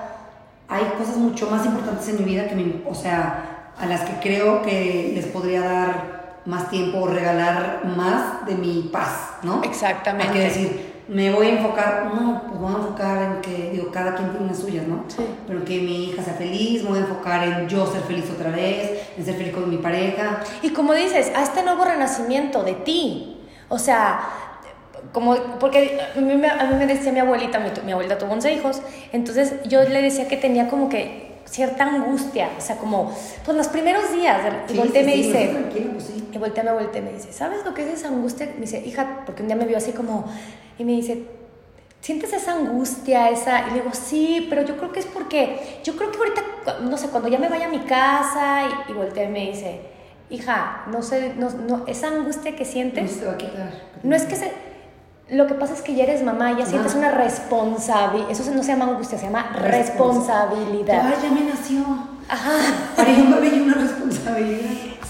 hay 0.69 0.84
cosas 0.97 1.17
mucho 1.17 1.49
más 1.49 1.65
importantes 1.65 2.07
en 2.09 2.17
mi 2.17 2.23
vida 2.23 2.47
que 2.47 2.55
me, 2.55 2.82
o 2.89 2.95
sea, 2.95 3.71
a 3.78 3.86
las 3.86 4.01
que 4.01 4.13
creo 4.21 4.61
que 4.61 5.11
les 5.13 5.25
podría 5.25 5.61
dar 5.61 6.16
más 6.48 6.70
tiempo 6.70 7.00
o 7.00 7.08
regalar 7.08 7.82
más 7.98 8.45
de 8.45 8.56
mi 8.56 8.89
paz, 8.91 9.32
¿no? 9.43 9.62
Exactamente. 9.64 10.32
Hay 10.32 10.34
que 10.34 10.45
decir, 10.45 11.04
me 11.10 11.30
voy 11.30 11.48
a 11.48 11.50
enfocar, 11.52 12.06
no, 12.06 12.43
pues 12.48 12.60
voy 12.60 12.74
a 12.74 12.78
enfocar 12.78 13.22
en 13.24 13.41
que, 13.41 13.72
digo, 13.72 13.91
cada 13.91 14.16
quien 14.16 14.30
tiene 14.32 14.48
las 14.48 14.60
suyas, 14.60 14.88
¿no? 14.88 15.04
Sí. 15.10 15.26
Pero 15.45 15.66
que 15.66 15.82
mi 15.82 16.06
hija 16.06 16.24
sea 16.24 16.34
feliz, 16.36 16.84
me 16.84 16.89
voy 16.89 17.00
a 17.00 17.02
enfocar 17.02 17.45
en 17.45 17.68
yo 17.68 17.86
ser 17.86 18.02
feliz 18.04 18.26
otra 18.34 18.50
vez, 18.50 19.10
en 19.18 19.26
ser 19.26 19.36
feliz 19.36 19.54
con 19.54 19.70
mi 19.70 19.78
pareja. 19.78 20.39
Y 20.62 20.70
como 20.70 20.93
dices, 20.93 21.34
a 21.36 21.43
este 21.43 21.64
nuevo 21.64 21.84
renacimiento 21.84 22.64
de 22.64 22.74
ti. 22.74 23.41
O 23.68 23.78
sea, 23.78 24.22
como, 25.12 25.36
porque 25.60 26.00
a 26.16 26.20
mí, 26.22 26.34
me, 26.34 26.48
a 26.50 26.64
mí 26.64 26.76
me 26.78 26.88
decía 26.88 27.12
mi 27.12 27.20
abuelita, 27.20 27.60
mi, 27.60 27.72
mi 27.86 27.91
abuelita 27.91 28.18
tuvo 28.18 28.32
11 28.32 28.54
hijos, 28.54 28.82
entonces 29.12 29.56
yo 29.66 29.84
le 29.84 30.02
decía 30.02 30.30
que 30.30 30.38
tenía 30.38 30.70
como 30.70 30.88
que 30.88 31.26
cierta 31.50 31.84
angustia, 31.86 32.50
o 32.58 32.62
sea, 32.62 32.76
como, 32.78 33.12
pues 33.45 33.58
los 33.58 33.68
primeros 33.70 34.12
días, 34.12 34.38
y 34.68 34.72
Sí, 34.74 34.78
volteé 34.78 35.02
sí, 35.02 35.06
me 35.06 35.14
sí, 35.14 35.24
dice, 35.24 35.54
no, 35.54 35.93
pues 35.93 36.12
y 36.32 36.38
volteé, 36.38 36.64
me 36.64 36.74
volteé 36.74 37.02
me 37.02 37.14
dice, 37.14 37.32
¿sabes 37.32 37.64
lo 37.66 37.74
que 37.74 37.84
es 37.84 38.00
esa 38.00 38.10
angustia? 38.10 38.48
Me 38.56 38.62
dice, 38.62 38.84
hija, 38.86 39.24
porque 39.26 39.41
un 39.43 39.48
día 39.48 39.56
me 39.58 39.66
vio 39.66 39.78
así 39.78 39.91
como, 39.93 40.26
y 40.78 40.84
me 40.84 40.91
dice, 40.91 41.24
¿sientes 42.02 42.34
esa 42.34 42.54
angustia, 42.54 43.30
esa? 43.30 43.68
Y 43.68 43.72
le 43.72 43.74
digo, 43.82 43.91
sí, 43.93 44.45
pero 44.50 44.62
yo 44.64 44.78
creo 44.78 44.91
que 44.91 45.00
es 45.00 45.06
porque, 45.06 45.80
yo 45.84 45.95
creo 45.95 46.12
que 46.12 46.18
ahorita, 46.18 46.41
no 46.82 46.98
sé, 46.98 47.08
cuando 47.10 47.30
ya 47.30 47.39
me 47.39 47.50
vaya 47.50 47.68
a 47.68 47.70
mi 47.70 47.80
casa, 47.80 48.64
y, 48.88 48.91
y 48.91 48.93
volteé 48.93 49.28
me 49.30 49.48
dice, 49.52 49.80
hija, 50.30 50.84
no 50.91 51.02
sé, 51.02 51.34
no, 51.38 51.50
no, 51.50 51.86
esa 51.88 52.08
angustia 52.10 52.56
que 52.56 52.66
No 52.66 52.72
sientes, 52.72 53.12
se 53.12 53.20
te 53.22 53.26
va 53.26 53.32
a 53.34 53.38
quitar. 53.38 53.72
no 54.04 54.16
es 54.16 54.24
que 54.24 54.36
se... 54.36 54.66
Lo 55.30 55.45
que 55.45 55.55
pasa 55.55 55.73
es 55.73 55.82
que 55.82 55.93
ya 55.93 56.03
eres 56.03 56.23
mamá, 56.23 56.57
ya 56.57 56.65
sientes 56.65 56.91
Ajá. 56.95 56.99
una 56.99 57.11
responsabilidad, 57.11 58.32
eso 58.32 58.49
no 58.51 58.63
se 58.63 58.69
llama 58.71 58.86
angustia, 58.86 59.17
se 59.17 59.25
llama 59.25 59.51
Responsa- 59.55 59.71
responsabilidad. 59.71 61.01
Ay, 61.05 61.15
ya 61.21 61.30
me 61.32 61.41
nació. 61.41 61.80
Ajá. 62.30 62.51
Para 62.95 63.09
un 63.11 63.32
bebé 63.34 63.47
y 63.55 63.59
una 63.61 63.73
responsabilidad. 63.73 64.69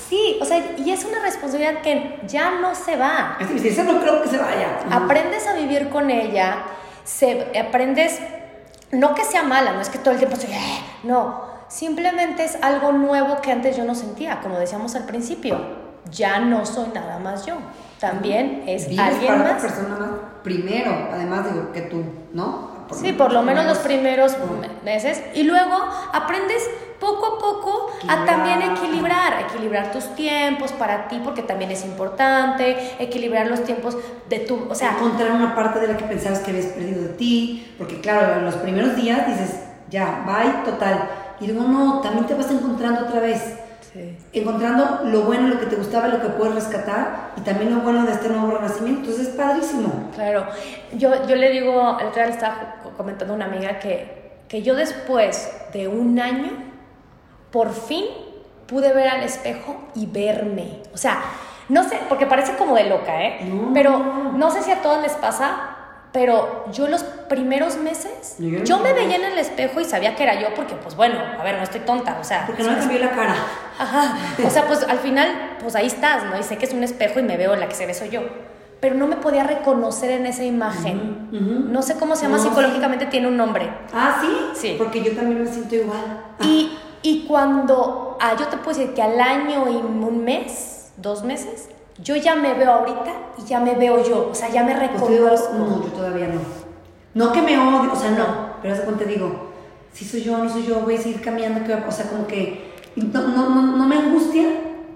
Sí, 0.09 0.39
o 0.41 0.45
sea, 0.45 0.63
y 0.78 0.89
es 0.91 1.05
una 1.05 1.20
responsabilidad 1.20 1.82
que 1.82 2.20
ya 2.28 2.59
no 2.61 2.74
se 2.74 2.95
va. 2.95 3.38
Así, 3.39 3.53
dice, 3.53 3.70
esa 3.70 3.84
no 3.84 3.99
creo 3.99 4.24
que 4.24 4.30
se 4.30 4.38
vaya. 4.38 4.80
Aprendes 4.91 5.45
a 5.47 5.53
vivir 5.53 5.89
con 5.89 6.09
ella, 6.09 6.63
se, 7.03 7.51
aprendes, 7.59 8.20
no 8.91 9.13
que 9.13 9.24
sea 9.24 9.43
mala, 9.43 9.74
no 9.74 9.82
es 9.82 9.89
que 9.89 9.97
todo 9.99 10.11
el 10.13 10.18
tiempo 10.18 10.36
estoy, 10.38 10.53
"Eh", 10.53 10.80
no, 11.03 11.41
simplemente 11.68 12.43
es 12.45 12.57
algo 12.63 12.91
nuevo 12.93 13.39
que 13.41 13.51
antes 13.51 13.76
yo 13.78 13.84
no 13.84 13.93
sentía, 13.95 14.39
como 14.41 14.57
decíamos 14.57 14.95
al 14.95 15.03
principio, 15.05 15.59
ya 16.09 16.39
no 16.39 16.65
soy 16.65 16.88
nada 16.93 17.20
más 17.20 17.45
yo, 17.45 17.55
también 18.00 18.64
es 18.68 18.89
Vives 18.89 19.06
alguien 19.06 19.34
para 19.38 19.54
más. 19.54 19.62
persona 19.62 19.95
más 20.00 20.10
primero, 20.43 21.10
además 21.12 21.52
digo, 21.52 21.72
que 21.72 21.82
tú, 21.82 22.04
¿no? 22.34 22.78
Sí, 22.93 23.12
por 23.12 23.34
lo 23.34 23.41
menos 23.41 23.66
los 23.66 23.80
primeros 23.80 24.38
meses. 24.84 25.22
Y 25.34 25.43
luego 25.43 25.76
aprendes 26.14 26.64
poco 27.00 27.26
a 27.26 27.39
poco 27.39 27.91
a 28.08 28.26
también 28.26 28.62
equilibrar, 28.62 29.41
equilibrar 29.41 29.91
tus 29.91 30.16
tiempos 30.16 30.72
para 30.72 31.08
ti, 31.08 31.20
porque 31.24 31.41
también 31.41 31.72
es 31.72 31.84
importante, 31.84 32.95
equilibrar 33.00 33.48
los 33.48 33.64
tiempos 33.64 33.98
de 34.30 34.39
tu, 34.39 34.68
o 34.70 34.76
sea, 34.76 34.91
encontrar 34.91 35.32
una 35.32 35.54
parte 35.54 35.80
de 35.80 35.88
la 35.88 35.98
que 35.98 36.06
pensabas 36.06 36.39
que 36.39 36.52
habías 36.52 36.68
perdido 36.68 37.02
de 37.02 37.10
ti, 37.10 37.74
porque 37.78 38.00
claro, 38.00 38.39
en 38.39 38.45
los 38.45 38.56
primeros 38.56 38.95
días 38.95 39.28
dices, 39.28 39.60
ya, 39.89 40.24
bye, 40.26 40.64
total. 40.72 41.10
Y 41.39 41.48
luego 41.48 41.68
no, 41.68 42.00
también 42.02 42.26
te 42.26 42.34
vas 42.34 42.50
encontrando 42.50 43.02
otra 43.02 43.20
vez. 43.20 43.60
Encontrando 44.42 45.02
lo 45.06 45.22
bueno, 45.22 45.48
lo 45.48 45.60
que 45.60 45.66
te 45.66 45.76
gustaba, 45.76 46.08
lo 46.08 46.22
que 46.22 46.30
puedes 46.30 46.56
rescatar 46.56 47.32
y 47.38 47.42
también 47.42 47.74
lo 47.74 47.82
bueno 47.82 48.06
de 48.06 48.12
este 48.14 48.30
nuevo 48.30 48.52
renacimiento. 48.52 49.02
Entonces 49.02 49.28
es 49.30 49.36
padrísimo. 49.36 50.10
Claro, 50.16 50.46
yo, 50.94 51.26
yo 51.28 51.36
le 51.36 51.50
digo, 51.52 51.98
el 52.00 52.08
otro 52.08 52.16
día 52.16 52.26
le 52.28 52.32
estaba 52.34 52.76
co- 52.84 52.92
comentando 52.92 53.34
a 53.34 53.38
una 53.38 53.46
amiga 53.46 53.80
que, 53.80 54.40
que 54.48 54.62
yo 54.62 54.76
después 54.76 55.52
de 55.74 55.88
un 55.88 56.20
año, 56.20 56.52
por 57.52 57.72
fin 57.74 58.06
pude 58.68 58.92
ver 58.94 59.08
al 59.08 59.24
espejo 59.24 59.78
y 59.96 60.06
verme. 60.06 60.82
O 60.94 60.98
sea, 60.98 61.20
no 61.70 61.84
sé, 61.84 62.00
porque 62.10 62.26
parece 62.26 62.56
como 62.58 62.76
de 62.76 62.86
loca, 62.90 63.24
¿eh? 63.24 63.40
No. 63.50 63.72
Pero 63.74 63.98
no 64.36 64.52
sé 64.52 64.62
si 64.62 64.72
a 64.72 64.82
todos 64.82 65.02
les 65.02 65.14
pasa, 65.14 65.76
pero 66.18 66.65
yo 66.72 66.88
los 66.88 67.03
primeros 67.03 67.78
meses, 67.78 68.38
yo 68.39 68.80
me 68.80 68.91
veía 68.91 69.18
en 69.18 69.24
el 69.24 69.38
espejo 69.38 69.80
y 69.82 69.86
sabía 69.86 70.15
que 70.15 70.24
era 70.24 70.34
yo 70.41 70.47
porque, 70.55 70.74
pues 70.74 70.95
bueno, 70.95 71.20
a 71.39 71.43
ver, 71.43 71.57
no 71.57 71.61
estoy 71.63 71.82
tonta, 71.82 72.18
o 72.20 72.24
sea... 72.24 72.47
Porque 72.47 72.63
no 72.63 72.72
me 72.72 72.80
cambió 72.80 72.97
la 72.97 73.11
cara. 73.11 73.36
Ajá. 73.78 74.18
O 74.43 74.49
sea, 74.49 74.65
pues 74.65 74.82
al 74.82 74.97
final, 74.97 75.57
pues 75.61 75.76
ahí 75.76 75.86
estás, 75.86 76.24
¿no? 76.24 76.36
Y 76.39 76.41
sé 76.41 76.57
que 76.57 76.65
es 76.65 76.74
un 76.74 76.84
espejo 76.84 77.20
y 77.20 77.22
me 77.22 77.38
veo, 77.38 77.55
la 77.55 77.70
que 77.70 77.76
se 77.76 77.86
ve 77.86 77.93
soy 77.93 78.09
yo. 78.09 78.22
Pero 78.80 78.95
no 78.95 79.05
me 79.05 79.18
podía 79.18 79.43
reconocer 79.43 80.09
en 80.09 80.26
esa 80.26 80.43
imagen. 80.43 81.28
Ujú, 81.32 81.38
ujú. 81.38 81.59
No 81.70 81.84
sé 81.84 81.97
cómo 81.99 82.15
se 82.15 82.24
llama 82.24 82.38
No, 82.38 82.43
psicológicamente, 82.45 83.05
tiene 83.05 83.28
un 83.28 83.38
nombre. 83.38 83.70
Ah, 83.93 84.18
¿sí? 84.20 84.28
Sí. 84.55 84.76
Porque 84.76 85.03
yo 85.03 85.15
también 85.15 85.43
me 85.43 85.47
siento 85.47 85.76
igual. 85.76 85.99
Y, 86.41 86.80
y 87.03 87.28
cuando, 87.28 88.18
ah, 88.20 88.36
yo 88.39 88.47
te 88.47 88.57
puedo 88.57 88.76
decir 88.76 88.95
que 88.95 89.03
al 89.03 89.22
año 89.22 89.70
y 89.70 89.76
un 89.76 90.24
mes, 90.24 90.93
dos 90.97 91.24
meses, 91.24 91.70
yo 92.04 92.16
ya 92.16 92.36
me 92.36 92.54
veo 92.54 92.72
ahorita 92.72 93.12
y 93.38 93.45
ya 93.45 93.60
me 93.60 93.76
veo 93.76 94.04
yo. 94.04 94.30
O 94.32 94.36
sea, 94.36 94.50
ya 94.50 94.64
me 94.64 94.76
Pues 94.76 94.91
reconozco. 94.91 95.54
no, 95.54 95.84
yo 95.84 95.89
todavía 95.91 96.28
no. 96.28 96.39
No 97.14 97.32
que 97.32 97.41
me 97.41 97.58
odie, 97.58 97.89
o 97.91 97.95
sea, 97.95 98.12
no. 98.12 98.26
Pero 98.62 98.74
hace 98.74 98.84
cuenta 98.84 99.04
digo, 99.06 99.52
si 99.93 100.06
soy 100.06 100.22
yo, 100.24 100.38
no 100.38 100.50
soy 100.50 100.66
yo, 100.66 100.82
voy 100.82 100.95
a 100.95 101.02
seguir 101.02 101.22
cambiando. 101.22 101.66
¿qué 101.66 101.74
va- 101.76 101.86
O 101.88 101.91
sea, 101.91 102.08
como 102.10 102.28
que 102.28 102.74
no, 102.95 103.22
no, 103.22 103.50
no, 103.50 103.62
no 103.78 103.86
me 103.88 103.98
angustia, 103.98 104.45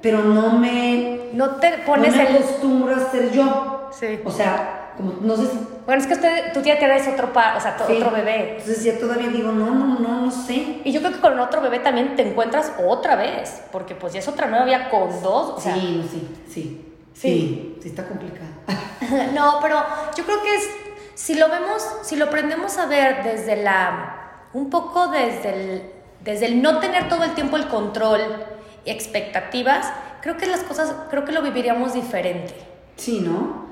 pero 0.02 0.20
no 0.24 0.52
me, 0.60 1.30
No 1.34 1.56
te 1.56 1.80
pones 1.86 2.16
no 2.16 2.18
me 2.24 2.30
el... 2.30 2.36
acostumbro 2.38 2.95
a 2.95 2.99
ser 3.12 3.32
yo. 3.32 3.89
Sí. 3.91 4.20
O 4.24 4.32
sea, 4.32 4.93
como, 4.97 5.14
no 5.22 5.36
sé 5.36 5.47
si... 5.47 5.60
Bueno, 5.86 6.02
es 6.02 6.08
que 6.08 6.14
usted, 6.14 6.54
tú 6.54 6.62
ya 6.62 6.78
tienes 6.78 7.08
otro, 7.08 7.34
pa, 7.34 7.56
o 7.58 7.60
sea, 7.62 7.76
sí. 7.88 7.93
otro 7.97 8.12
bebé. 8.12 8.52
Entonces 8.60 8.84
ya 8.84 8.97
todavía 8.99 9.30
digo, 9.30 9.52
no, 9.52 9.72
no, 9.72 9.99
no, 9.99 10.22
no 10.26 10.32
sé. 10.32 10.82
Y 10.84 10.91
yo 10.91 11.02
creo 11.02 11.14
que 11.14 11.20
con 11.20 11.39
otro 11.39 11.62
bebé 11.62 11.80
también 11.80 12.16
te 12.16 12.28
encuentras 12.30 12.72
otra 12.88 13.16
vez, 13.16 13.64
porque 13.72 13.95
pues 13.95 14.14
ya 14.14 14.20
es 14.20 14.28
otra 14.28 14.47
nueva 14.47 14.66
vida 14.66 14.89
con 14.89 15.10
dos, 15.24 15.49
o 15.58 15.60
sea, 15.60 15.74
sí, 15.74 16.08
sí, 16.12 16.28
sí. 16.49 16.88
Sí. 17.14 17.30
Sí, 17.30 17.78
sí 17.84 17.89
está 17.89 18.07
complicado. 18.07 18.47
no, 19.34 19.59
pero 19.62 19.84
yo 20.18 20.24
creo 20.26 20.41
que 20.41 20.55
es, 20.55 20.70
si 21.16 21.36
lo 21.36 21.49
vemos, 21.49 21.84
si 22.03 22.16
lo 22.16 22.26
aprendemos 22.26 22.78
a 22.78 22.86
ver 22.88 23.24
desde 23.24 23.55
la, 23.62 24.45
un 24.53 24.70
poco 24.70 25.07
desde 25.09 25.49
el, 25.53 25.82
desde 26.24 26.45
el 26.47 26.62
no 26.62 26.80
tener 26.80 27.09
todo 27.09 27.24
el 27.24 27.34
tiempo 27.34 27.57
el 27.57 27.68
control 27.68 28.22
y 28.86 28.89
expectativas, 28.91 29.91
creo 30.22 30.38
que 30.38 30.45
las 30.47 30.62
cosas, 30.62 30.93
creo 31.09 31.26
que 31.26 31.32
lo 31.32 31.41
viviríamos 31.41 31.93
diferente. 31.93 32.53
Sí, 32.95 33.20
¿no? 33.22 33.70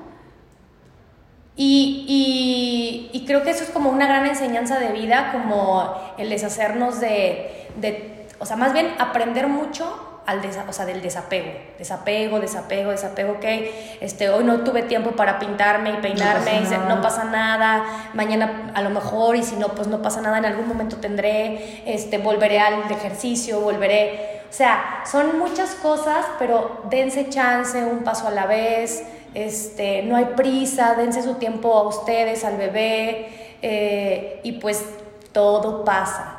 Y, 1.56 3.10
y- 3.12 3.16
y 3.18 3.26
creo 3.26 3.42
que 3.42 3.50
eso 3.50 3.64
es 3.64 3.70
como 3.70 3.90
una 3.90 4.06
gran 4.06 4.26
enseñanza 4.26 4.78
de 4.78 4.92
vida, 4.92 5.30
como 5.32 5.94
el 6.16 6.30
deshacernos 6.30 7.00
de, 7.00 7.68
de 7.76 8.19
o 8.40 8.46
sea, 8.46 8.56
más 8.56 8.72
bien 8.72 8.92
aprender 8.98 9.46
mucho 9.46 10.06
al 10.26 10.42
desa- 10.42 10.64
o 10.68 10.72
sea, 10.72 10.84
del 10.86 11.00
desapego, 11.02 11.50
desapego, 11.78 12.40
desapego, 12.40 12.90
desapego, 12.90 13.32
ok, 13.34 13.44
este, 14.00 14.28
hoy 14.28 14.44
no 14.44 14.60
tuve 14.60 14.82
tiempo 14.82 15.12
para 15.12 15.38
pintarme 15.38 15.90
y 15.90 15.96
peinarme, 15.96 16.50
pasa 16.52 16.62
y 16.62 16.66
se- 16.66 16.78
no 16.78 17.00
pasa 17.02 17.24
nada, 17.24 17.84
mañana 18.14 18.70
a 18.74 18.82
lo 18.82 18.90
mejor, 18.90 19.36
y 19.36 19.42
si 19.42 19.56
no, 19.56 19.68
pues 19.68 19.88
no 19.88 20.02
pasa 20.02 20.20
nada, 20.20 20.38
en 20.38 20.44
algún 20.44 20.68
momento 20.68 20.96
tendré, 20.96 21.82
este, 21.86 22.18
volveré 22.18 22.60
al 22.60 22.90
ejercicio, 22.90 23.60
volveré, 23.60 24.42
o 24.48 24.52
sea, 24.52 25.02
son 25.10 25.38
muchas 25.38 25.74
cosas, 25.76 26.24
pero 26.38 26.82
dense 26.90 27.28
chance, 27.28 27.84
un 27.84 28.00
paso 28.04 28.28
a 28.28 28.30
la 28.30 28.46
vez, 28.46 29.02
este, 29.34 30.02
no 30.02 30.16
hay 30.16 30.26
prisa, 30.36 30.94
dense 30.96 31.22
su 31.22 31.34
tiempo 31.34 31.72
a 31.76 31.82
ustedes, 31.88 32.44
al 32.44 32.56
bebé, 32.56 33.56
eh, 33.62 34.40
y 34.44 34.52
pues 34.52 34.84
todo 35.32 35.84
pasa. 35.84 36.36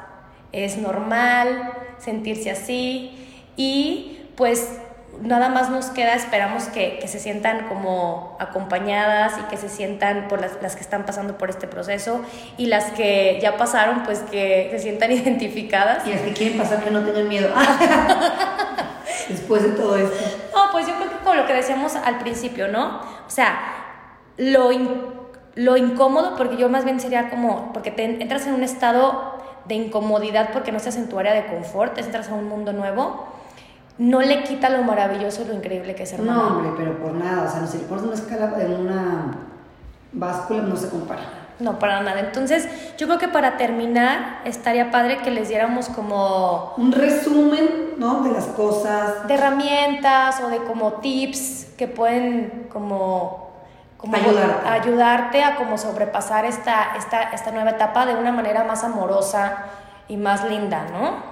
Es 0.51 0.77
normal 0.77 1.71
sentirse 2.03 2.51
así 2.51 3.11
y 3.55 4.19
pues 4.35 4.79
nada 5.21 5.49
más 5.49 5.69
nos 5.69 5.87
queda, 5.87 6.15
esperamos 6.15 6.63
que, 6.63 6.97
que 6.99 7.07
se 7.07 7.19
sientan 7.19 7.67
como 7.67 8.35
acompañadas 8.39 9.33
y 9.39 9.43
que 9.49 9.57
se 9.57 9.69
sientan 9.69 10.27
por 10.27 10.41
las, 10.41 10.53
las 10.61 10.75
que 10.75 10.81
están 10.81 11.05
pasando 11.05 11.37
por 11.37 11.49
este 11.49 11.67
proceso 11.67 12.21
y 12.57 12.67
las 12.67 12.85
que 12.91 13.37
ya 13.41 13.57
pasaron, 13.57 14.03
pues 14.03 14.19
que 14.31 14.69
se 14.71 14.79
sientan 14.79 15.11
identificadas. 15.11 16.07
Y 16.07 16.11
las 16.11 16.21
que 16.21 16.33
quieren 16.33 16.57
pasar 16.57 16.83
que 16.83 16.89
no 16.91 17.01
tengan 17.01 17.27
miedo. 17.29 17.53
Después 19.29 19.63
de 19.63 19.69
todo 19.69 19.97
esto. 19.97 20.17
No, 20.55 20.71
pues 20.71 20.87
yo 20.87 20.95
creo 20.95 21.09
que 21.09 21.17
como 21.17 21.35
lo 21.35 21.45
que 21.45 21.53
decíamos 21.53 21.95
al 21.95 22.19
principio, 22.19 22.67
¿no? 22.67 23.01
O 23.27 23.29
sea, 23.29 23.59
lo, 24.37 24.71
in- 24.71 25.05
lo 25.55 25.77
incómodo, 25.77 26.35
porque 26.35 26.57
yo 26.57 26.69
más 26.69 26.83
bien 26.85 26.99
sería 26.99 27.29
como, 27.29 27.71
porque 27.73 27.91
te 27.91 28.03
entras 28.05 28.47
en 28.47 28.53
un 28.55 28.63
estado 28.63 29.40
de 29.65 29.75
incomodidad 29.75 30.49
porque 30.53 30.71
no 30.71 30.77
estás 30.77 30.95
en 30.97 31.07
tu 31.09 31.17
área 31.19 31.33
de 31.33 31.45
confort, 31.47 31.97
entras 31.97 32.29
a 32.29 32.33
un 32.33 32.47
mundo 32.47 32.73
nuevo, 32.73 33.25
no 33.97 34.21
le 34.21 34.43
quita 34.43 34.69
lo 34.69 34.83
maravilloso 34.83 35.43
y 35.43 35.45
lo 35.45 35.53
increíble 35.53 35.93
que 35.95 36.03
es 36.03 36.09
ser 36.09 36.19
No, 36.21 36.31
mamá. 36.33 36.47
hombre, 36.57 36.71
pero 36.77 36.97
por 36.99 37.13
nada. 37.13 37.47
O 37.47 37.51
sea, 37.51 37.61
no, 37.61 37.67
si 37.67 37.77
le 37.77 37.83
pones 37.83 38.03
una 38.03 38.15
escala 38.15 38.53
en 38.59 38.73
una 38.73 39.37
báscula, 40.13 40.63
no 40.63 40.75
se 40.75 40.89
compara. 40.89 41.21
No, 41.59 41.77
para 41.77 42.01
nada. 42.01 42.19
Entonces, 42.21 42.67
yo 42.97 43.05
creo 43.05 43.19
que 43.19 43.27
para 43.27 43.57
terminar, 43.57 44.39
estaría 44.45 44.89
padre 44.89 45.17
que 45.17 45.29
les 45.29 45.47
diéramos 45.49 45.89
como 45.89 46.73
Un 46.77 46.91
resumen, 46.91 47.91
¿no? 47.97 48.23
De 48.23 48.31
las 48.31 48.45
cosas. 48.47 49.27
de 49.27 49.33
herramientas 49.35 50.41
o 50.41 50.49
de 50.49 50.57
como 50.63 50.93
tips 50.93 51.67
que 51.77 51.87
pueden 51.87 52.67
como, 52.73 53.50
como 54.01 54.15
Ayudarte. 54.15 54.67
ayudarte 54.67 55.43
a 55.43 55.55
como 55.55 55.77
sobrepasar 55.77 56.45
esta, 56.45 56.95
esta, 56.97 57.21
esta 57.21 57.51
nueva 57.51 57.69
etapa 57.69 58.07
de 58.07 58.15
una 58.15 58.31
manera 58.31 58.63
más 58.63 58.83
amorosa 58.83 59.65
y 60.07 60.17
más 60.17 60.43
linda, 60.43 60.87
¿no? 60.91 61.31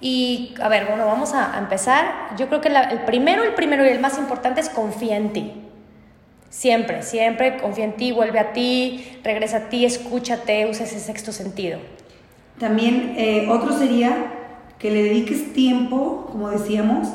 Y 0.00 0.54
a 0.60 0.68
ver, 0.68 0.86
bueno, 0.86 1.06
vamos 1.06 1.34
a, 1.34 1.56
empezar. 1.58 2.30
Yo 2.36 2.48
creo 2.48 2.60
que 2.60 2.68
el 2.68 3.00
primero, 3.02 3.44
el 3.44 3.54
primero 3.54 3.84
y 3.84 3.88
el 3.88 4.00
más 4.00 4.18
importante 4.18 4.60
es 4.60 4.68
confía 4.68 5.16
en 5.16 5.32
ti. 5.32 5.52
Siempre, 6.48 7.02
siempre 7.02 7.58
confía 7.58 7.84
en 7.84 7.96
ti, 7.96 8.10
vuelve 8.10 8.40
a 8.40 8.52
ti, 8.52 9.20
regresa 9.22 9.58
a 9.58 9.60
ti, 9.68 9.84
escúchate, 9.84 10.66
usa 10.68 10.84
ese 10.84 10.98
sexto 10.98 11.30
sentido. 11.30 11.78
También 12.58 13.14
eh, 13.16 13.46
otro 13.48 13.72
sería 13.72 14.16
que 14.80 14.90
le 14.90 15.04
dediques 15.04 15.52
tiempo, 15.52 16.26
como 16.32 16.50
decíamos, 16.50 17.08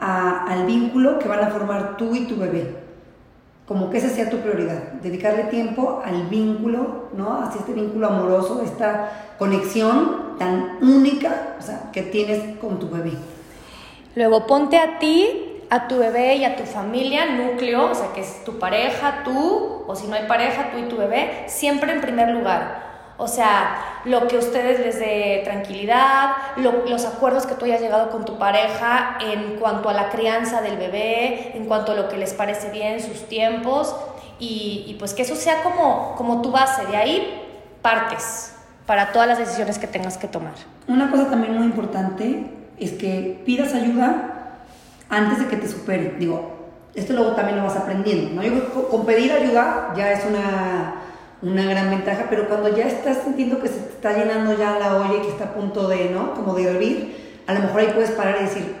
al 0.00 0.66
vínculo 0.66 1.18
que 1.18 1.28
van 1.28 1.42
a 1.42 1.46
formar 1.46 1.96
tú 1.96 2.14
y 2.14 2.26
tu 2.26 2.36
bebé. 2.36 2.83
Como 3.66 3.88
que 3.88 3.96
esa 3.98 4.10
sea 4.10 4.28
tu 4.28 4.38
prioridad, 4.38 4.92
dedicarle 5.02 5.44
tiempo 5.44 6.02
al 6.04 6.26
vínculo, 6.26 7.08
¿no? 7.16 7.42
Hacia 7.42 7.60
este 7.60 7.72
vínculo 7.72 8.08
amoroso, 8.08 8.62
esta 8.62 9.34
conexión 9.38 10.36
tan 10.38 10.78
única 10.82 11.56
que 11.92 12.02
tienes 12.02 12.58
con 12.58 12.78
tu 12.78 12.90
bebé. 12.90 13.12
Luego 14.14 14.46
ponte 14.46 14.76
a 14.76 14.98
ti, 14.98 15.62
a 15.70 15.88
tu 15.88 15.98
bebé 15.98 16.36
y 16.36 16.44
a 16.44 16.56
tu 16.56 16.64
familia, 16.64 17.24
núcleo, 17.26 17.90
o 17.90 17.94
sea, 17.94 18.12
que 18.12 18.20
es 18.20 18.44
tu 18.44 18.58
pareja, 18.58 19.22
tú, 19.24 19.82
o 19.86 19.96
si 19.96 20.06
no 20.08 20.14
hay 20.14 20.26
pareja, 20.26 20.70
tú 20.70 20.78
y 20.78 20.88
tu 20.88 20.96
bebé, 20.96 21.44
siempre 21.46 21.92
en 21.92 22.00
primer 22.00 22.28
lugar. 22.28 22.93
O 23.16 23.28
sea, 23.28 24.00
lo 24.04 24.26
que 24.26 24.36
ustedes 24.36 24.80
les 24.80 24.98
dé 24.98 25.42
tranquilidad, 25.44 26.32
los 26.56 27.04
acuerdos 27.04 27.46
que 27.46 27.54
tú 27.54 27.64
hayas 27.64 27.80
llegado 27.80 28.10
con 28.10 28.24
tu 28.24 28.38
pareja 28.38 29.18
en 29.20 29.56
cuanto 29.60 29.88
a 29.88 29.92
la 29.92 30.10
crianza 30.10 30.60
del 30.62 30.76
bebé, 30.76 31.56
en 31.56 31.66
cuanto 31.66 31.92
a 31.92 31.94
lo 31.94 32.08
que 32.08 32.16
les 32.16 32.34
parece 32.34 32.70
bien, 32.70 33.00
sus 33.00 33.28
tiempos, 33.28 33.94
y, 34.40 34.96
pues 34.98 35.14
que 35.14 35.22
eso 35.22 35.36
sea 35.36 35.62
como, 35.62 36.16
como 36.16 36.42
tu 36.42 36.50
base, 36.50 36.84
de 36.86 36.96
ahí 36.96 37.42
partes 37.82 38.52
para 38.84 39.12
todas 39.12 39.28
las 39.28 39.38
decisiones 39.38 39.78
que 39.78 39.86
tengas 39.86 40.18
que 40.18 40.26
tomar. 40.26 40.52
Una 40.88 41.10
cosa 41.10 41.30
también 41.30 41.54
muy 41.54 41.64
importante 41.64 42.50
es 42.78 42.92
que 42.92 43.40
pidas 43.46 43.72
ayuda 43.74 44.58
antes 45.08 45.38
de 45.38 45.46
que 45.46 45.56
te 45.56 45.68
supere. 45.68 46.16
Digo, 46.18 46.50
esto 46.94 47.12
luego 47.12 47.32
también 47.32 47.58
lo 47.58 47.64
vas 47.64 47.76
aprendiendo, 47.76 48.34
¿no? 48.34 48.42
Yo 48.42 48.88
con 48.90 49.06
pedir 49.06 49.32
ayuda 49.32 49.94
ya 49.96 50.12
es 50.12 50.24
una 50.26 51.03
una 51.44 51.64
gran 51.64 51.90
ventaja, 51.90 52.26
pero 52.30 52.48
cuando 52.48 52.74
ya 52.74 52.86
estás 52.86 53.18
sintiendo 53.24 53.60
que 53.60 53.68
se 53.68 53.78
te 53.78 53.90
está 53.90 54.12
llenando 54.12 54.56
ya 54.56 54.78
la 54.78 54.96
olla 54.96 55.18
y 55.18 55.20
que 55.20 55.28
está 55.28 55.44
a 55.44 55.54
punto 55.54 55.88
de, 55.88 56.08
¿no? 56.10 56.34
Como 56.34 56.54
de 56.54 56.64
hervir, 56.64 57.42
a 57.46 57.52
lo 57.52 57.60
mejor 57.60 57.80
ahí 57.80 57.90
puedes 57.94 58.10
parar 58.12 58.36
y 58.40 58.44
decir, 58.44 58.74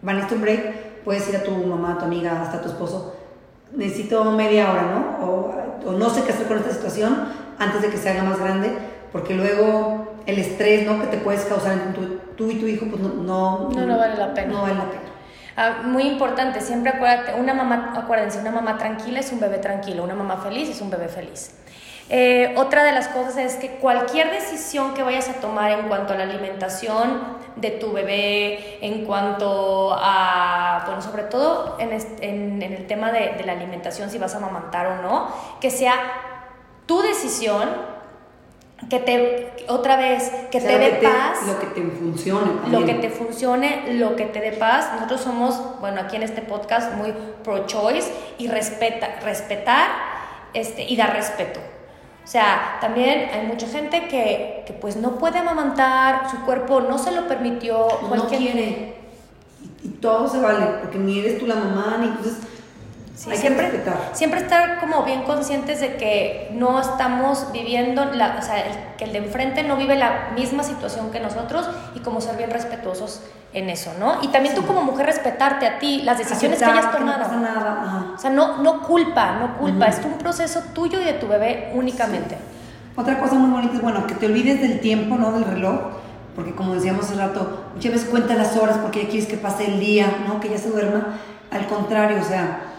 van 0.00 0.20
a 0.20 0.28
un 0.30 0.40
break, 0.40 1.02
puedes 1.04 1.28
ir 1.28 1.36
a 1.36 1.42
tu 1.42 1.50
mamá, 1.50 1.94
a 1.94 1.98
tu 1.98 2.04
amiga, 2.04 2.40
hasta 2.40 2.60
tu 2.60 2.68
esposo, 2.68 3.16
necesito 3.74 4.24
media 4.32 4.70
hora, 4.70 4.82
¿no? 4.82 5.26
O, 5.26 5.92
no 5.92 6.08
sé 6.08 6.22
qué 6.22 6.32
hacer 6.32 6.46
con 6.46 6.58
esta 6.58 6.70
situación 6.70 7.28
antes 7.58 7.82
de 7.82 7.90
que 7.90 7.98
se 7.98 8.08
haga 8.08 8.22
más 8.22 8.38
grande, 8.38 8.70
porque 9.12 9.34
luego 9.34 10.14
el 10.26 10.38
estrés, 10.38 10.86
¿no? 10.86 11.00
Que 11.00 11.08
te 11.08 11.18
puedes 11.18 11.44
causar 11.44 11.72
entre 11.72 12.06
tú 12.36 12.50
y 12.50 12.54
tu 12.54 12.66
hijo, 12.66 12.86
pues 12.88 13.02
no... 13.02 13.08
No, 13.08 13.68
no, 13.70 13.86
no 13.86 13.98
vale 13.98 14.16
la 14.16 14.32
pena. 14.32 14.52
No 14.52 14.62
vale 14.62 14.74
la 14.74 14.84
pena. 14.90 15.02
Ah, 15.56 15.82
muy 15.84 16.04
importante, 16.04 16.60
siempre 16.60 16.90
acuérdate, 16.90 17.38
una 17.38 17.54
mamá, 17.54 17.92
acuérdense, 17.96 18.40
una 18.40 18.50
mamá 18.50 18.76
tranquila 18.76 19.20
es 19.20 19.30
un 19.30 19.40
bebé 19.40 19.58
tranquilo, 19.58 20.02
una 20.02 20.14
mamá 20.14 20.38
feliz 20.38 20.68
es 20.68 20.80
un 20.80 20.90
bebé 20.90 21.08
feliz. 21.08 21.52
Eh, 22.10 22.54
otra 22.56 22.84
de 22.84 22.92
las 22.92 23.08
cosas 23.08 23.38
es 23.38 23.54
que 23.54 23.76
cualquier 23.76 24.30
decisión 24.30 24.92
que 24.92 25.02
vayas 25.02 25.28
a 25.30 25.34
tomar 25.34 25.70
en 25.70 25.88
cuanto 25.88 26.12
a 26.12 26.16
la 26.16 26.24
alimentación 26.24 27.22
de 27.56 27.70
tu 27.70 27.92
bebé, 27.92 28.78
en 28.82 29.06
cuanto 29.06 29.96
a, 29.98 30.82
bueno, 30.86 31.00
sobre 31.00 31.22
todo 31.22 31.76
en, 31.78 31.92
en, 32.20 32.62
el 32.62 32.86
tema 32.86 33.10
de, 33.10 33.42
la 33.44 33.52
alimentación, 33.52 34.10
si 34.10 34.18
vas 34.18 34.34
a 34.34 34.38
amamantar 34.38 34.86
o 34.86 35.02
no, 35.02 35.28
que 35.60 35.70
sea 35.70 35.94
tu 36.84 37.00
decisión, 37.00 37.94
que 38.90 38.98
te, 38.98 39.52
otra 39.68 39.96
vez, 39.96 40.30
que 40.50 40.60
te 40.60 40.78
dé 40.78 41.00
paz. 41.02 41.46
Lo 41.46 41.58
que 41.58 41.66
te 41.68 41.80
funcione. 41.80 42.52
Lo 42.68 42.84
que 42.84 42.94
te 42.94 43.08
funcione, 43.08 43.94
lo 43.94 44.14
que 44.14 44.26
te 44.26 44.40
dé 44.40 44.52
paz. 44.52 44.90
Nosotros 44.94 45.22
somos, 45.22 45.80
bueno, 45.80 46.02
aquí 46.02 46.16
en 46.16 46.22
este 46.22 46.42
podcast 46.42 46.92
muy 46.96 47.14
pro-choice 47.42 48.12
y 48.36 48.48
respeta, 48.48 49.20
respetar 49.22 49.88
este, 50.52 50.82
y 50.82 50.96
dar 50.96 51.14
respeto. 51.14 51.60
O 52.24 52.26
sea, 52.26 52.78
también 52.80 53.28
hay 53.32 53.46
mucha 53.46 53.66
gente 53.66 54.08
que, 54.08 54.64
que 54.66 54.72
pues 54.72 54.96
no 54.96 55.18
puede 55.18 55.38
amamantar, 55.38 56.30
su 56.30 56.38
cuerpo 56.46 56.80
no 56.80 56.96
se 56.96 57.12
lo 57.12 57.28
permitió. 57.28 57.86
No 58.14 58.26
quiere. 58.26 58.94
Y, 59.82 59.88
todo 60.00 60.26
se 60.26 60.40
vale, 60.40 60.66
porque 60.80 60.98
ni 60.98 61.18
eres 61.18 61.38
tú 61.38 61.46
la 61.46 61.56
mamá, 61.56 61.98
ni 62.00 62.06
entonces 62.06 62.38
hay 63.30 63.36
siempre, 63.38 63.66
que 63.66 63.72
respetar. 63.72 64.10
Siempre 64.12 64.40
estar 64.40 64.80
como 64.80 65.04
bien 65.04 65.22
conscientes 65.22 65.80
de 65.80 65.96
que 65.96 66.50
no 66.52 66.80
estamos 66.80 67.52
viviendo, 67.52 68.04
la, 68.06 68.36
o 68.38 68.42
sea, 68.42 68.96
que 68.96 69.04
el 69.04 69.12
de 69.12 69.18
enfrente 69.18 69.62
no 69.62 69.76
vive 69.76 69.96
la 69.96 70.30
misma 70.34 70.62
situación 70.62 71.10
que 71.10 71.20
nosotros 71.20 71.68
y 71.94 72.00
como 72.00 72.20
ser 72.20 72.36
bien 72.36 72.50
respetuosos 72.50 73.20
en 73.52 73.70
eso, 73.70 73.92
¿no? 74.00 74.18
Y 74.22 74.28
también 74.28 74.54
tú 74.54 74.66
como 74.66 74.82
mujer 74.82 75.06
respetarte 75.06 75.66
a 75.66 75.78
ti, 75.78 76.02
las 76.02 76.18
decisiones 76.18 76.58
que 76.58 76.64
hayas 76.64 76.90
tomado. 76.90 77.18
no 77.18 77.24
pasa 77.24 77.36
nada. 77.36 78.12
O 78.16 78.18
sea, 78.18 78.30
no, 78.30 78.58
no 78.58 78.82
culpa, 78.82 79.38
no 79.38 79.56
culpa, 79.58 79.86
es 79.86 80.04
un 80.04 80.18
proceso 80.18 80.60
tuyo 80.74 81.00
y 81.00 81.04
de 81.04 81.12
tu 81.14 81.28
bebé 81.28 81.70
únicamente. 81.74 82.36
Otra 82.96 83.18
cosa 83.20 83.36
muy 83.36 83.50
bonita 83.50 83.74
es, 83.74 83.82
bueno, 83.82 84.06
que 84.06 84.14
te 84.14 84.26
olvides 84.26 84.60
del 84.60 84.80
tiempo, 84.80 85.16
¿no? 85.16 85.32
Del 85.32 85.44
reloj, 85.44 85.80
porque 86.34 86.52
como 86.54 86.74
decíamos 86.74 87.06
hace 87.06 87.14
rato, 87.14 87.64
veces 87.76 88.04
cuenta 88.04 88.34
las 88.34 88.56
horas 88.56 88.78
porque 88.78 89.04
ya 89.04 89.08
quieres 89.08 89.28
que 89.28 89.36
pase 89.36 89.66
el 89.66 89.78
día, 89.78 90.06
¿no? 90.26 90.40
Que 90.40 90.48
ya 90.48 90.58
se 90.58 90.70
duerma. 90.70 91.18
Al 91.52 91.66
contrario, 91.68 92.18
o 92.20 92.24
sea, 92.24 92.73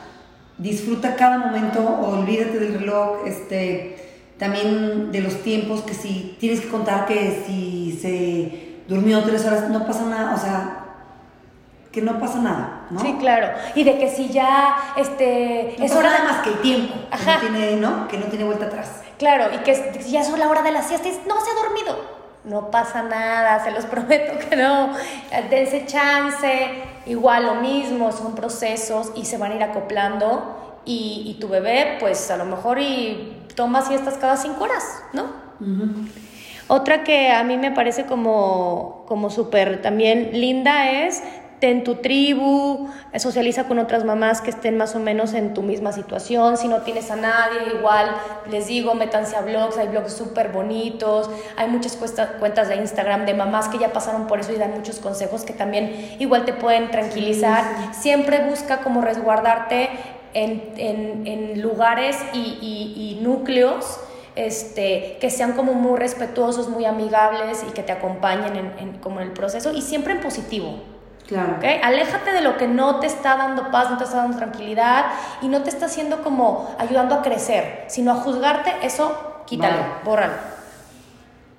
disfruta 0.57 1.15
cada 1.15 1.37
momento, 1.37 1.81
olvídate 1.81 2.59
del 2.59 2.79
reloj, 2.79 3.25
este, 3.25 3.97
también 4.37 5.11
de 5.11 5.21
los 5.21 5.41
tiempos, 5.43 5.81
que 5.81 5.93
si 5.93 6.37
tienes 6.39 6.61
que 6.61 6.67
contar 6.69 7.05
que 7.05 7.43
si 7.45 7.97
se 8.01 8.81
durmió 8.87 9.23
tres 9.23 9.45
horas, 9.45 9.69
no 9.69 9.85
pasa 9.85 10.05
nada, 10.05 10.35
o 10.35 10.37
sea, 10.37 10.81
que 11.91 12.01
no 12.01 12.19
pasa 12.19 12.39
nada, 12.39 12.87
¿no? 12.89 12.99
Sí, 12.99 13.15
claro. 13.19 13.57
Y 13.73 13.85
de 13.85 13.97
que 13.97 14.09
si 14.09 14.27
ya, 14.29 14.93
este, 14.97 15.81
es 15.83 15.95
hora 15.95 16.11
de 16.11 16.23
más 16.23 16.41
que 16.41 16.49
el 16.49 16.61
tiempo, 16.61 16.93
Que 17.09 17.25
no 17.25 17.39
tiene, 17.39 17.75
¿no? 17.77 18.07
Que 18.07 18.17
no 18.17 18.25
tiene 18.25 18.43
vuelta 18.43 18.65
atrás. 18.65 19.01
Claro, 19.17 19.45
y 19.53 19.59
que 19.59 20.01
si 20.01 20.11
ya 20.11 20.21
es 20.21 20.29
la 20.37 20.49
hora 20.49 20.61
de 20.61 20.71
la 20.71 20.81
siesta 20.81 21.07
y 21.07 21.11
no 21.25 21.35
se 21.39 21.51
ha 21.51 21.63
dormido. 21.63 22.15
No 22.43 22.69
pasa 22.69 23.01
nada, 23.01 23.63
se 23.63 23.71
los 23.71 23.85
prometo 23.93 24.37
que 24.37 24.55
no. 24.57 24.89
Dense 25.49 25.85
chance, 25.85 26.83
igual 27.05 27.45
lo 27.45 27.55
mismo, 27.55 28.11
son 28.11 28.35
procesos 28.35 29.11
y 29.15 29.25
se 29.25 29.37
van 29.37 29.51
a 29.51 29.55
ir 29.55 29.63
acoplando. 29.63 30.81
Y, 30.85 31.23
y 31.25 31.39
tu 31.39 31.47
bebé, 31.47 31.97
pues 31.99 32.29
a 32.29 32.37
lo 32.37 32.45
mejor 32.45 32.79
y 32.79 33.37
toma 33.55 33.81
siestas 33.81 34.15
cada 34.15 34.37
cinco 34.37 34.65
horas, 34.65 34.83
¿no? 35.13 35.25
Otra 36.67 37.03
que 37.03 37.31
a 37.31 37.43
mí 37.43 37.57
me 37.57 37.71
parece 37.71 38.05
como, 38.05 39.05
como 39.07 39.29
súper 39.29 39.81
también 39.81 40.29
linda 40.33 40.91
es 40.91 41.23
ten 41.65 41.83
tu 41.83 41.95
tribu, 41.95 42.89
socializa 43.17 43.63
con 43.63 43.79
otras 43.79 44.03
mamás 44.03 44.39
que 44.39 44.51
estén 44.51 44.77
más 44.77 44.93
o 44.93 44.99
menos 44.99 45.33
en 45.33 45.55
tu 45.55 45.63
misma 45.63 45.93
situación. 45.93 46.57
Si 46.57 46.67
no 46.67 46.83
tienes 46.83 47.09
a 47.09 47.15
nadie, 47.15 47.57
igual 47.75 48.11
les 48.51 48.67
digo, 48.67 48.93
métanse 48.93 49.35
a 49.35 49.41
blogs, 49.41 49.75
hay 49.79 49.87
blogs 49.87 50.13
súper 50.13 50.49
bonitos, 50.49 51.27
hay 51.57 51.67
muchas 51.67 51.97
cuentas 52.39 52.69
de 52.69 52.75
Instagram 52.75 53.25
de 53.25 53.33
mamás 53.33 53.67
que 53.67 53.79
ya 53.79 53.91
pasaron 53.91 54.27
por 54.27 54.39
eso 54.41 54.51
y 54.51 54.57
dan 54.57 54.75
muchos 54.75 54.99
consejos 54.99 55.41
que 55.41 55.53
también 55.53 56.17
igual 56.19 56.45
te 56.45 56.53
pueden 56.53 56.91
tranquilizar. 56.91 57.63
Siempre 57.95 58.47
busca 58.47 58.81
como 58.81 59.01
resguardarte 59.01 59.89
en, 60.35 60.71
en, 60.77 61.25
en 61.25 61.61
lugares 61.63 62.15
y, 62.31 62.59
y, 62.61 63.17
y 63.17 63.23
núcleos 63.23 63.99
este, 64.35 65.17
que 65.19 65.31
sean 65.31 65.53
como 65.53 65.73
muy 65.73 65.97
respetuosos, 65.97 66.69
muy 66.69 66.85
amigables 66.85 67.65
y 67.67 67.71
que 67.71 67.81
te 67.81 67.91
acompañen 67.91 68.55
en, 68.55 68.71
en, 68.77 68.99
como 68.99 69.19
en 69.19 69.29
el 69.29 69.33
proceso 69.33 69.73
y 69.73 69.81
siempre 69.81 70.13
en 70.13 70.21
positivo. 70.21 70.93
Claro. 71.27 71.55
¿okay? 71.57 71.79
Aléjate 71.83 72.31
de 72.31 72.41
lo 72.41 72.57
que 72.57 72.67
no 72.67 72.99
te 72.99 73.07
está 73.07 73.35
dando 73.35 73.71
paz, 73.71 73.89
no 73.89 73.97
te 73.97 74.03
está 74.03 74.17
dando 74.17 74.37
tranquilidad 74.37 75.05
y 75.41 75.47
no 75.47 75.63
te 75.63 75.69
está 75.69 75.87
haciendo 75.87 76.23
como 76.23 76.75
ayudando 76.77 77.15
a 77.15 77.21
crecer, 77.21 77.85
sino 77.87 78.11
a 78.11 78.15
juzgarte, 78.15 78.71
eso 78.83 79.41
quítalo, 79.45 79.77
bórralo. 80.03 80.33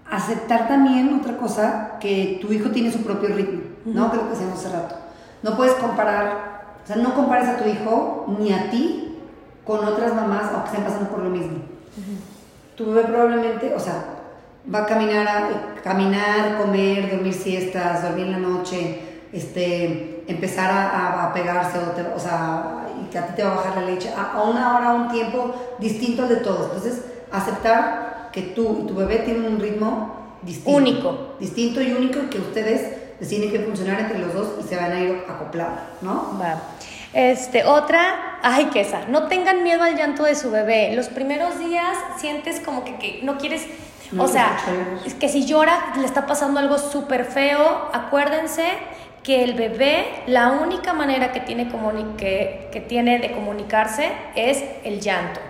Aceptar 0.09 0.69
también 0.69 1.19
otra 1.21 1.37
cosa, 1.37 1.99
que 1.99 2.39
tu 2.41 2.53
hijo 2.53 2.71
tiene 2.71 2.93
su 2.93 3.03
propio 3.03 3.31
ritmo, 3.31 3.63
¿no? 3.85 4.05
Lo 4.15 4.29
que 4.29 4.35
hacíamos 4.35 4.61
hace 4.61 4.77
rato. 4.77 4.95
No 5.43 5.57
puedes 5.57 5.75
comparar, 5.75 6.77
o 6.85 6.87
sea, 6.87 6.97
no 6.97 7.15
compares 7.15 7.49
a 7.49 7.57
tu 7.57 7.69
hijo 7.69 8.27
ni 8.39 8.53
a 8.53 8.71
ti 8.71 9.19
con 9.65 9.85
otras 9.85 10.15
mamás 10.15 10.53
o 10.55 10.63
que 10.63 10.71
estén 10.71 10.85
pasando 10.85 11.11
por 11.11 11.19
lo 11.19 11.31
mismo 11.31 11.59
tu 12.77 12.85
bebé 12.87 13.05
probablemente, 13.05 13.75
o 13.75 13.81
sea, 13.81 14.05
va 14.73 14.81
a 14.81 14.87
caminar, 14.87 15.27
a, 15.27 15.83
caminar, 15.83 16.59
comer, 16.59 17.11
dormir 17.11 17.33
siestas, 17.33 18.03
dormir 18.03 18.27
en 18.27 18.33
la 18.33 18.39
noche, 18.39 19.01
este, 19.37 20.25
empezar 20.27 20.71
a, 20.71 21.31
pegarse, 21.35 21.79
o, 21.79 22.19
sea, 22.19 22.87
y 23.01 23.11
que 23.11 23.19
a 23.19 23.27
ti 23.27 23.35
te 23.37 23.43
va 23.43 23.53
a 23.53 23.57
bajar 23.57 23.83
la 23.83 23.91
leche, 23.91 24.11
a, 24.17 24.43
una 24.43 24.77
hora, 24.77 24.91
a 24.91 24.95
un 24.95 25.11
tiempo 25.11 25.55
distinto 25.79 26.23
al 26.23 26.31
de 26.31 26.37
todos. 26.37 26.67
Entonces, 26.67 27.05
aceptar 27.31 28.31
que 28.33 28.41
tú 28.41 28.81
y 28.83 28.87
tu 28.87 28.95
bebé 28.95 29.19
tienen 29.19 29.45
un 29.45 29.61
ritmo 29.61 30.39
distinto. 30.41 30.71
Único. 30.71 31.19
Distinto 31.39 31.83
y 31.83 31.93
único 31.93 32.31
que 32.31 32.39
ustedes 32.39 33.19
tienen 33.29 33.51
que 33.51 33.61
funcionar 33.61 34.01
entre 34.01 34.19
los 34.19 34.33
dos 34.33 34.55
y 34.65 34.67
se 34.67 34.77
van 34.77 34.93
a 34.93 35.01
ir 35.01 35.23
acoplando, 35.29 35.81
¿no? 36.01 36.39
Va. 36.41 36.59
Este, 37.13 37.65
otra, 37.65 38.39
ay, 38.43 38.67
que 38.67 38.81
esa, 38.81 39.07
no 39.09 39.29
tengan 39.29 39.63
miedo 39.63 39.83
al 39.83 39.97
llanto 39.97 40.25
de 40.25 40.35
su 40.35 40.51
bebé. 40.51 40.95
Los 40.95 41.09
primeros 41.09 41.59
días 41.59 41.97
sientes 42.19 42.61
como 42.61 42.85
que, 42.85 43.21
no 43.23 43.37
quieres, 43.39 43.67
o 44.19 44.27
se 44.27 44.35
sea, 44.35 44.59
es 45.05 45.15
que 45.15 45.29
si 45.29 45.47
llora, 45.47 45.93
le 45.99 46.07
está 46.07 46.27
pasando 46.27 46.61
algo 46.61 46.79
súper 46.79 47.25
feo, 47.25 47.91
acuérdense 47.93 48.67
que 49.27 49.43
el 49.43 49.55
bebé, 49.55 50.23
la 50.29 50.53
única 50.53 50.93
manera 50.93 51.33
que 51.33 51.41
tiene, 51.41 51.69
que 52.17 52.85
tiene 52.89 53.19
de 53.19 53.33
comunicarse 53.33 54.13
es 54.37 54.63
el 54.85 55.01
llanto. 55.01 55.41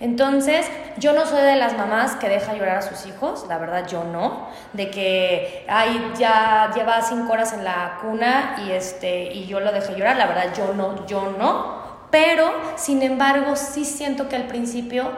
Entonces, 0.00 0.66
yo 0.96 1.12
no 1.12 1.24
soy 1.24 1.42
de 1.42 1.54
las 1.54 1.78
mamás 1.78 2.16
que 2.16 2.28
deja 2.28 2.54
llorar 2.54 2.78
a 2.78 2.82
sus 2.82 3.06
hijos, 3.06 3.46
la 3.48 3.58
verdad 3.58 3.86
yo 3.86 4.02
no, 4.02 4.48
de 4.72 4.90
que, 4.90 5.64
ay, 5.68 6.10
ya 6.18 6.72
lleva 6.74 7.02
cinco 7.02 7.32
horas 7.34 7.52
en 7.52 7.62
la 7.62 7.98
cuna 8.02 8.56
y, 8.66 8.72
este, 8.72 9.32
y 9.32 9.46
yo 9.46 9.60
lo 9.60 9.70
dejé 9.70 9.94
llorar, 9.94 10.16
la 10.16 10.26
verdad 10.26 10.52
yo 10.56 10.74
no, 10.74 11.06
yo 11.06 11.32
no, 11.38 11.78
pero, 12.10 12.50
sin 12.74 13.00
embargo, 13.02 13.54
sí 13.54 13.84
siento 13.84 14.28
que 14.28 14.34
al 14.34 14.48
principio 14.48 15.08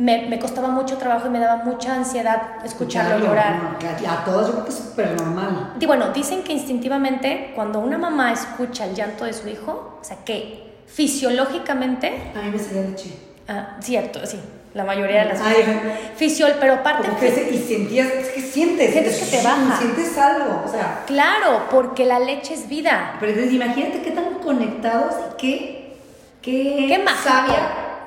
me, 0.00 0.26
me 0.28 0.38
costaba 0.38 0.68
mucho 0.68 0.96
trabajo 0.96 1.26
y 1.26 1.30
me 1.30 1.38
daba 1.38 1.62
mucha 1.62 1.94
ansiedad 1.94 2.40
escucharlo 2.64 3.16
Escucharlo, 3.16 3.26
llorar. 3.26 3.56
no, 4.02 4.10
a, 4.10 4.24
todos 4.24 4.46
yo 4.46 4.52
creo 4.54 4.64
que 4.64 4.70
es 4.70 4.76
súper 4.78 5.20
normal. 5.20 5.74
Y 5.78 5.84
bueno, 5.84 6.08
dicen 6.08 6.42
que 6.42 6.54
instintivamente 6.54 7.52
cuando 7.54 7.80
una 7.80 7.98
mamá 7.98 8.32
escucha 8.32 8.86
el 8.86 8.94
llanto 8.94 9.26
de 9.26 9.34
su 9.34 9.46
hijo, 9.46 9.98
o 10.00 10.02
sea 10.04 10.16
que 10.24 10.72
fisiológicamente, 10.86 12.32
A 12.34 12.40
mí 12.42 12.50
me 12.50 12.58
salía 12.58 12.82
leche. 12.82 13.14
ah, 13.46 13.76
cierto, 13.80 14.24
sí, 14.24 14.40
la 14.72 14.84
mayoría 14.84 15.24
de 15.24 15.34
las 15.34 15.40
Ay, 15.42 15.82
fisiol, 16.16 16.54
pero 16.58 16.74
aparte, 16.76 17.06
que 17.20 17.54
y 17.54 17.58
sentías, 17.58 18.08
es 18.08 18.28
que 18.30 18.40
sientes. 18.40 18.92
Sientes 18.92 19.18
que 19.18 19.36
te 19.36 19.44
baja. 19.44 19.76
Sientes 19.78 20.16
algo, 20.16 20.62
o 20.64 20.68
sea. 20.68 21.02
claro, 21.06 21.64
porque 21.70 22.06
la 22.06 22.20
leche 22.20 22.54
es 22.54 22.70
vida. 22.70 23.16
Pero 23.20 23.32
entonces 23.32 23.52
imagínate 23.52 24.00
qué 24.00 24.12
tan 24.12 24.34
conectados 24.36 25.14
y 25.32 25.36
qué. 25.36 25.96
Qué, 26.40 26.86
Qué 26.88 27.04
sabia. 27.22 27.58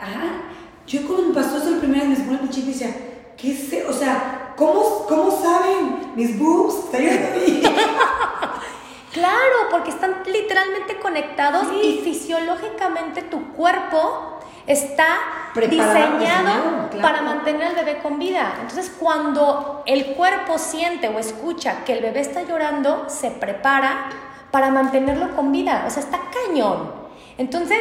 Ajá. 0.02 0.53
Yo 0.94 1.08
cuando 1.08 1.30
me 1.30 1.34
pasó 1.34 1.58
eso 1.58 1.72
la 1.72 1.80
primera 1.80 2.08
vez 2.08 2.20
me 2.20 2.26
pone 2.26 2.44
el 2.44 2.50
chico 2.52 2.70
y 2.70 2.74
decía, 2.74 2.96
¿qué 3.36 3.50
e-? 3.52 3.86
O 3.90 3.94
sea, 3.94 4.54
¿cómo, 4.56 5.06
cómo 5.08 5.32
saben 5.32 6.12
mis 6.16 6.38
boobs? 6.38 6.76
Claro, 9.12 9.70
porque 9.70 9.92
están 9.92 10.24
literalmente 10.26 10.98
conectados 11.00 11.68
Sí. 11.70 12.00
y 12.02 12.04
fisiológicamente 12.04 13.22
tu 13.22 13.54
cuerpo 13.54 14.40
está 14.66 15.06
Preparado, 15.54 15.94
diseñado 15.94 16.20
diseñado, 16.20 16.90
claro. 16.90 17.02
para 17.02 17.22
mantener 17.22 17.68
al 17.68 17.76
bebé 17.76 18.00
con 18.02 18.18
vida. 18.18 18.56
Entonces, 18.62 18.92
cuando 19.00 19.84
el 19.86 20.16
cuerpo 20.16 20.58
siente 20.58 21.10
o 21.10 21.20
escucha 21.20 21.84
que 21.86 21.94
el 21.94 22.02
bebé 22.02 22.22
está 22.22 22.42
llorando, 22.42 23.06
se 23.08 23.30
prepara 23.30 24.10
para 24.50 24.72
mantenerlo 24.72 25.36
con 25.36 25.52
vida. 25.52 25.84
O 25.88 25.92
sea, 25.92 26.02
está 26.02 26.20
cañón. 26.48 26.92
Entonces, 27.38 27.80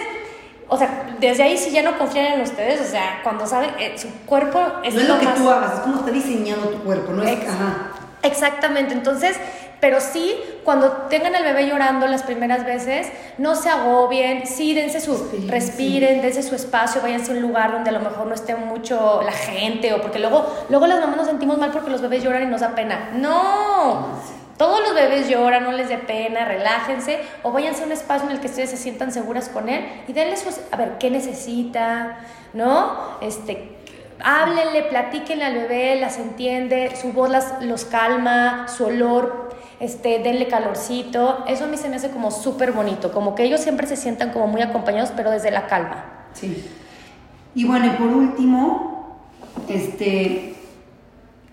o 0.72 0.76
sea, 0.78 1.14
desde 1.20 1.42
ahí 1.42 1.56
si 1.58 1.70
ya 1.70 1.82
no 1.82 1.98
confían 1.98 2.32
en 2.34 2.40
ustedes, 2.40 2.80
o 2.80 2.84
sea, 2.90 3.20
cuando 3.22 3.46
saben, 3.46 3.70
eh, 3.78 3.94
su 3.96 4.08
cuerpo 4.26 4.60
es 4.82 4.94
no 4.94 5.00
es 5.02 5.08
lo 5.08 5.18
que 5.18 5.24
más... 5.26 5.34
tú 5.36 5.50
hagas, 5.50 5.74
es 5.74 5.80
como 5.80 5.96
está 5.96 6.10
diseñado 6.10 6.62
tu 6.70 6.78
cuerpo, 6.82 7.12
no 7.12 7.22
es. 7.22 7.30
Ex- 7.30 7.48
Ajá. 7.48 7.88
Exactamente, 8.22 8.94
entonces, 8.94 9.36
pero 9.80 10.00
sí, 10.00 10.36
cuando 10.62 10.92
tengan 11.10 11.34
al 11.34 11.42
bebé 11.42 11.66
llorando 11.68 12.06
las 12.06 12.22
primeras 12.22 12.64
veces, 12.64 13.08
no 13.36 13.56
se 13.56 13.68
agobien, 13.68 14.46
sí, 14.46 14.74
dense 14.74 15.00
su, 15.00 15.12
Respiren, 15.12 15.50
respiren, 15.50 16.22
dense 16.22 16.42
su 16.44 16.54
espacio, 16.54 17.02
váyanse 17.02 17.32
a 17.32 17.34
un 17.34 17.42
lugar 17.42 17.72
donde 17.72 17.90
a 17.90 17.92
lo 17.92 17.98
mejor 18.00 18.26
no 18.28 18.34
esté 18.34 18.54
mucho 18.54 19.22
la 19.24 19.32
gente, 19.32 19.92
o 19.92 20.00
porque 20.00 20.20
luego, 20.20 20.46
luego 20.68 20.86
las 20.86 21.00
mamás 21.00 21.16
nos 21.16 21.26
sentimos 21.26 21.58
mal 21.58 21.72
porque 21.72 21.90
los 21.90 22.00
bebés 22.00 22.22
lloran 22.22 22.44
y 22.44 22.46
nos 22.46 22.60
da 22.60 22.76
pena. 22.76 23.10
No, 23.14 24.06
todos 24.56 24.80
los 24.80 24.94
bebés 24.94 25.28
lloran, 25.28 25.64
no 25.64 25.72
les 25.72 25.88
dé 25.88 25.98
pena, 25.98 26.44
relájense, 26.44 27.20
o 27.42 27.52
váyanse 27.52 27.82
a 27.82 27.86
un 27.86 27.92
espacio 27.92 28.28
en 28.28 28.36
el 28.36 28.40
que 28.40 28.46
ustedes 28.46 28.70
se 28.70 28.76
sientan 28.76 29.12
seguras 29.12 29.48
con 29.48 29.68
él 29.68 29.84
y 30.06 30.12
denle 30.12 30.36
su, 30.36 30.48
a 30.70 30.76
ver, 30.76 30.98
¿qué 30.98 31.10
necesita? 31.10 32.18
¿No? 32.52 33.18
Este, 33.20 33.76
háblenle, 34.22 34.84
platíquenle 34.84 35.44
al 35.44 35.54
bebé, 35.54 35.98
las 36.00 36.18
entiende, 36.18 36.92
su 37.00 37.12
voz 37.12 37.30
las, 37.30 37.62
los 37.62 37.84
calma, 37.84 38.68
su 38.68 38.84
olor, 38.86 39.50
este, 39.80 40.20
denle 40.20 40.46
calorcito. 40.48 41.44
Eso 41.48 41.64
a 41.64 41.66
mí 41.66 41.76
se 41.76 41.88
me 41.88 41.96
hace 41.96 42.10
como 42.10 42.30
súper 42.30 42.72
bonito, 42.72 43.12
como 43.12 43.34
que 43.34 43.44
ellos 43.44 43.60
siempre 43.60 43.86
se 43.86 43.96
sientan 43.96 44.30
como 44.30 44.46
muy 44.46 44.62
acompañados, 44.62 45.12
pero 45.16 45.30
desde 45.30 45.50
la 45.50 45.66
calma. 45.66 46.04
Sí. 46.34 46.70
Y 47.54 47.64
bueno, 47.64 47.86
y 47.86 47.90
por 47.90 48.06
último, 48.06 49.18
este, 49.68 50.54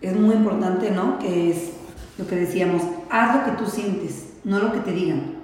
es 0.01 0.15
muy 0.15 0.35
importante, 0.35 0.91
¿no? 0.91 1.19
Que 1.19 1.51
es 1.51 1.71
lo 2.19 2.27
que 2.27 2.35
decíamos, 2.35 2.83
haz 3.09 3.35
lo 3.37 3.45
que 3.45 3.63
tú 3.63 3.69
sientes, 3.69 4.25
no 4.43 4.59
lo 4.59 4.71
que 4.73 4.79
te 4.81 4.91
digan, 4.91 5.35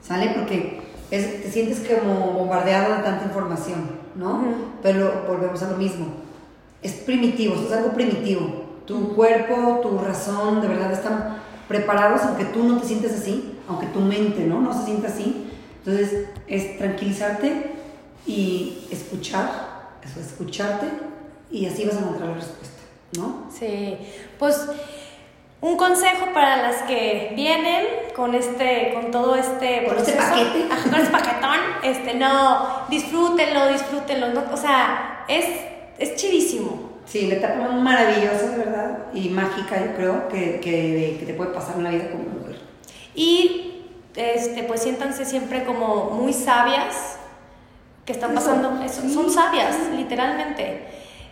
¿sale? 0.00 0.30
Porque 0.34 0.80
es- 1.10 1.42
te 1.42 1.50
sientes 1.50 1.82
como 1.86 2.30
bombardeado 2.30 2.96
de 2.96 3.02
tanta 3.02 3.24
información, 3.26 3.90
¿no? 4.14 4.36
Ujú. 4.36 4.54
Pero 4.82 5.24
volvemos 5.28 5.62
a 5.62 5.70
lo 5.72 5.76
mismo, 5.76 6.06
es 6.82 6.92
primitivo, 6.92 7.54
esto 7.54 7.66
es 7.66 7.72
algo 7.72 7.90
primitivo. 7.92 8.62
Tu 8.86 9.14
cuerpo, 9.14 9.80
tu 9.82 9.98
razón, 9.98 10.60
de 10.60 10.68
verdad 10.68 10.92
están 10.92 11.38
preparados, 11.68 12.20
aunque 12.22 12.44
tú 12.44 12.62
no 12.64 12.78
te 12.80 12.86
sientes 12.86 13.12
así, 13.12 13.58
aunque 13.68 13.86
tu 13.86 14.00
mente, 14.00 14.44
¿no? 14.44 14.60
No 14.60 14.72
se 14.78 14.84
sienta 14.84 15.08
así. 15.08 15.50
Entonces, 15.84 16.28
es 16.46 16.78
tranquilizarte 16.78 17.72
y 18.26 18.86
escuchar, 18.90 19.50
eso, 20.04 20.20
escucharte, 20.20 20.86
y 21.50 21.66
así 21.66 21.84
vas 21.86 21.96
a 21.96 22.00
encontrar 22.00 22.28
la 22.30 22.34
respuesta, 22.36 22.80
¿no? 23.18 23.44
Sí, 23.50 23.96
pues 24.38 24.66
un 25.64 25.78
consejo 25.78 26.26
para 26.34 26.56
las 26.60 26.82
que 26.82 27.32
vienen 27.34 27.86
con 28.14 28.34
este, 28.34 28.92
con 28.92 29.10
todo 29.10 29.34
este 29.34 29.84
Con 29.86 29.96
este 29.96 30.12
proceso. 30.12 30.18
paquete. 30.18 30.66
Ajá, 30.70 30.90
con 30.90 31.00
este 31.00 31.10
paquetón, 31.10 31.58
este, 31.82 32.14
no, 32.14 32.86
disfrútenlo, 32.90 33.68
disfrútenlo, 33.68 34.28
no, 34.28 34.42
o 34.52 34.56
sea, 34.58 35.24
es, 35.26 35.46
es 35.98 36.16
chidísimo. 36.16 36.90
Sí, 37.06 37.28
la 37.28 37.36
etapa 37.36 37.68
maravillosa, 37.70 38.50
de 38.50 38.58
verdad, 38.58 38.98
y 39.14 39.30
mágica, 39.30 39.82
yo 39.82 39.94
creo, 39.96 40.28
que, 40.28 40.60
que, 40.60 41.16
que 41.18 41.24
te 41.26 41.32
puede 41.32 41.52
pasar 41.52 41.76
en 41.78 41.84
la 41.84 41.90
vida 41.90 42.10
como 42.10 42.24
mujer. 42.24 42.58
Y 43.14 43.84
este, 44.16 44.64
pues 44.64 44.82
siéntanse 44.82 45.24
siempre 45.24 45.64
como 45.64 46.10
muy 46.10 46.34
sabias 46.34 47.16
que 48.04 48.12
están 48.12 48.32
Eso, 48.32 48.40
pasando, 48.40 48.84
eso, 48.84 49.00
sí. 49.00 49.14
son 49.14 49.30
sabias, 49.30 49.76
literalmente. 49.96 50.82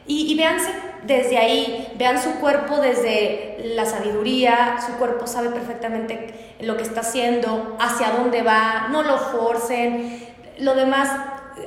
Y, 0.06 0.32
y 0.32 0.36
véanse 0.38 0.70
desde 1.04 1.38
ahí, 1.38 1.92
vean 1.96 2.20
su 2.22 2.34
cuerpo 2.40 2.76
desde 2.76 3.56
la 3.74 3.86
sabiduría, 3.86 4.78
su 4.84 4.92
cuerpo 4.94 5.26
sabe 5.26 5.50
perfectamente 5.50 6.54
lo 6.60 6.76
que 6.76 6.82
está 6.82 7.00
haciendo, 7.00 7.76
hacia 7.80 8.10
dónde 8.10 8.42
va, 8.42 8.88
no 8.90 9.02
lo 9.02 9.18
forcen, 9.18 10.26
lo 10.58 10.74
demás, 10.74 11.10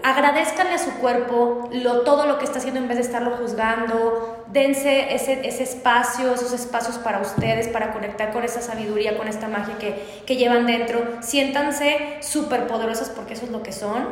agradezcanle 0.04 0.74
a 0.74 0.78
su 0.78 0.92
cuerpo 0.96 1.70
lo, 1.72 2.02
todo 2.02 2.26
lo 2.26 2.38
que 2.38 2.46
está 2.46 2.60
haciendo 2.60 2.80
en 2.80 2.88
vez 2.88 2.98
de 2.98 3.04
estarlo 3.04 3.38
juzgando, 3.38 4.46
dense 4.48 5.14
ese, 5.14 5.48
ese 5.48 5.64
espacio, 5.64 6.34
esos 6.34 6.54
espacios 6.54 6.98
para 6.98 7.20
ustedes, 7.20 7.68
para 7.68 7.92
conectar 7.94 8.32
con 8.32 8.44
esa 8.44 8.62
sabiduría, 8.62 9.18
con 9.18 9.28
esta 9.28 9.48
magia 9.48 9.78
que, 9.78 10.24
que 10.26 10.38
llevan 10.38 10.66
dentro, 10.66 11.02
siéntanse 11.22 12.18
súper 12.22 12.68
poderosas 12.68 13.10
porque 13.10 13.34
eso 13.34 13.46
es 13.46 13.52
lo 13.52 13.64
que 13.64 13.72
son 13.72 14.08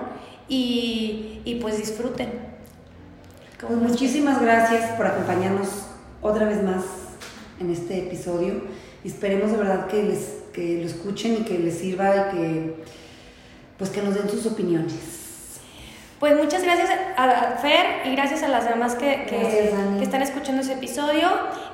y, 0.47 1.41
y 1.45 1.55
pues 1.55 1.78
disfruten. 1.78 2.53
Pues 3.68 3.80
muchísimas 3.80 4.41
gracias 4.41 4.91
por 4.91 5.05
acompañarnos 5.07 5.68
otra 6.22 6.45
vez 6.45 6.61
más 6.64 6.84
en 7.59 7.72
este 7.72 7.99
episodio. 7.99 8.61
Y 9.03 9.07
esperemos 9.07 9.51
de 9.51 9.57
verdad 9.57 9.88
que 9.88 10.03
les 10.03 10.43
que 10.53 10.78
lo 10.78 10.86
escuchen 10.86 11.34
y 11.34 11.38
que 11.45 11.57
les 11.57 11.80
sirva 11.80 12.09
y 12.16 12.36
que 12.36 12.76
pues 13.78 13.89
que 13.89 14.01
nos 14.03 14.14
den 14.16 14.30
sus 14.30 14.45
opiniones. 14.45 14.93
Pues 16.20 16.38
muchas 16.38 16.64
gracias 16.64 16.89
a 17.18 17.57
Fer 17.61 18.05
y 18.07 18.16
gracias 18.16 18.43
a 18.43 18.47
las 18.47 18.70
demás 18.70 18.95
que, 18.95 19.26
que- 19.28 19.38
Gracias, 19.39 19.74
Dani. 19.74 19.97
que 19.97 20.03
están 20.05 20.22
escuchando 20.22 20.61
ese 20.61 20.74
episodio. 20.74 21.28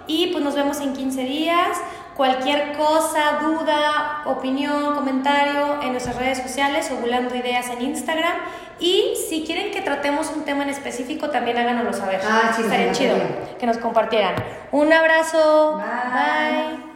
Y 0.08 0.28
pues 0.32 0.44
nos 0.44 0.56
vemos 0.56 0.80
en 0.82 0.94
15 0.94 1.22
días. 1.24 1.78
Cualquier 2.20 2.74
cosa, 2.74 3.40
duda, 3.40 4.24
opinión, 4.26 4.94
comentario 4.94 5.82
en 5.82 5.94
nuestras 5.94 6.18
redes 6.18 6.40
sociales, 6.40 6.92
Ovulando 6.92 7.34
Ideas 7.34 7.70
en 7.70 7.82
Instagram. 7.82 8.34
Y 8.78 9.14
si 9.30 9.46
quieren 9.46 9.72
que 9.72 9.80
tratemos 9.80 10.30
un 10.36 10.44
tema 10.44 10.64
en 10.64 10.70
específico, 10.70 11.30
también 11.30 11.58
háganoslo 11.58 11.94
saber. 11.94 12.20
Ah, 12.30 12.52
sí, 12.54 12.64
Estaría 12.64 12.92
chido 12.92 13.16
que 13.58 13.66
nos 13.66 13.78
compartieran. 13.78 14.36
Un 14.74 14.92
abrazo. 14.92 15.78
Bye. 15.78 16.76
Bye. 16.76 16.89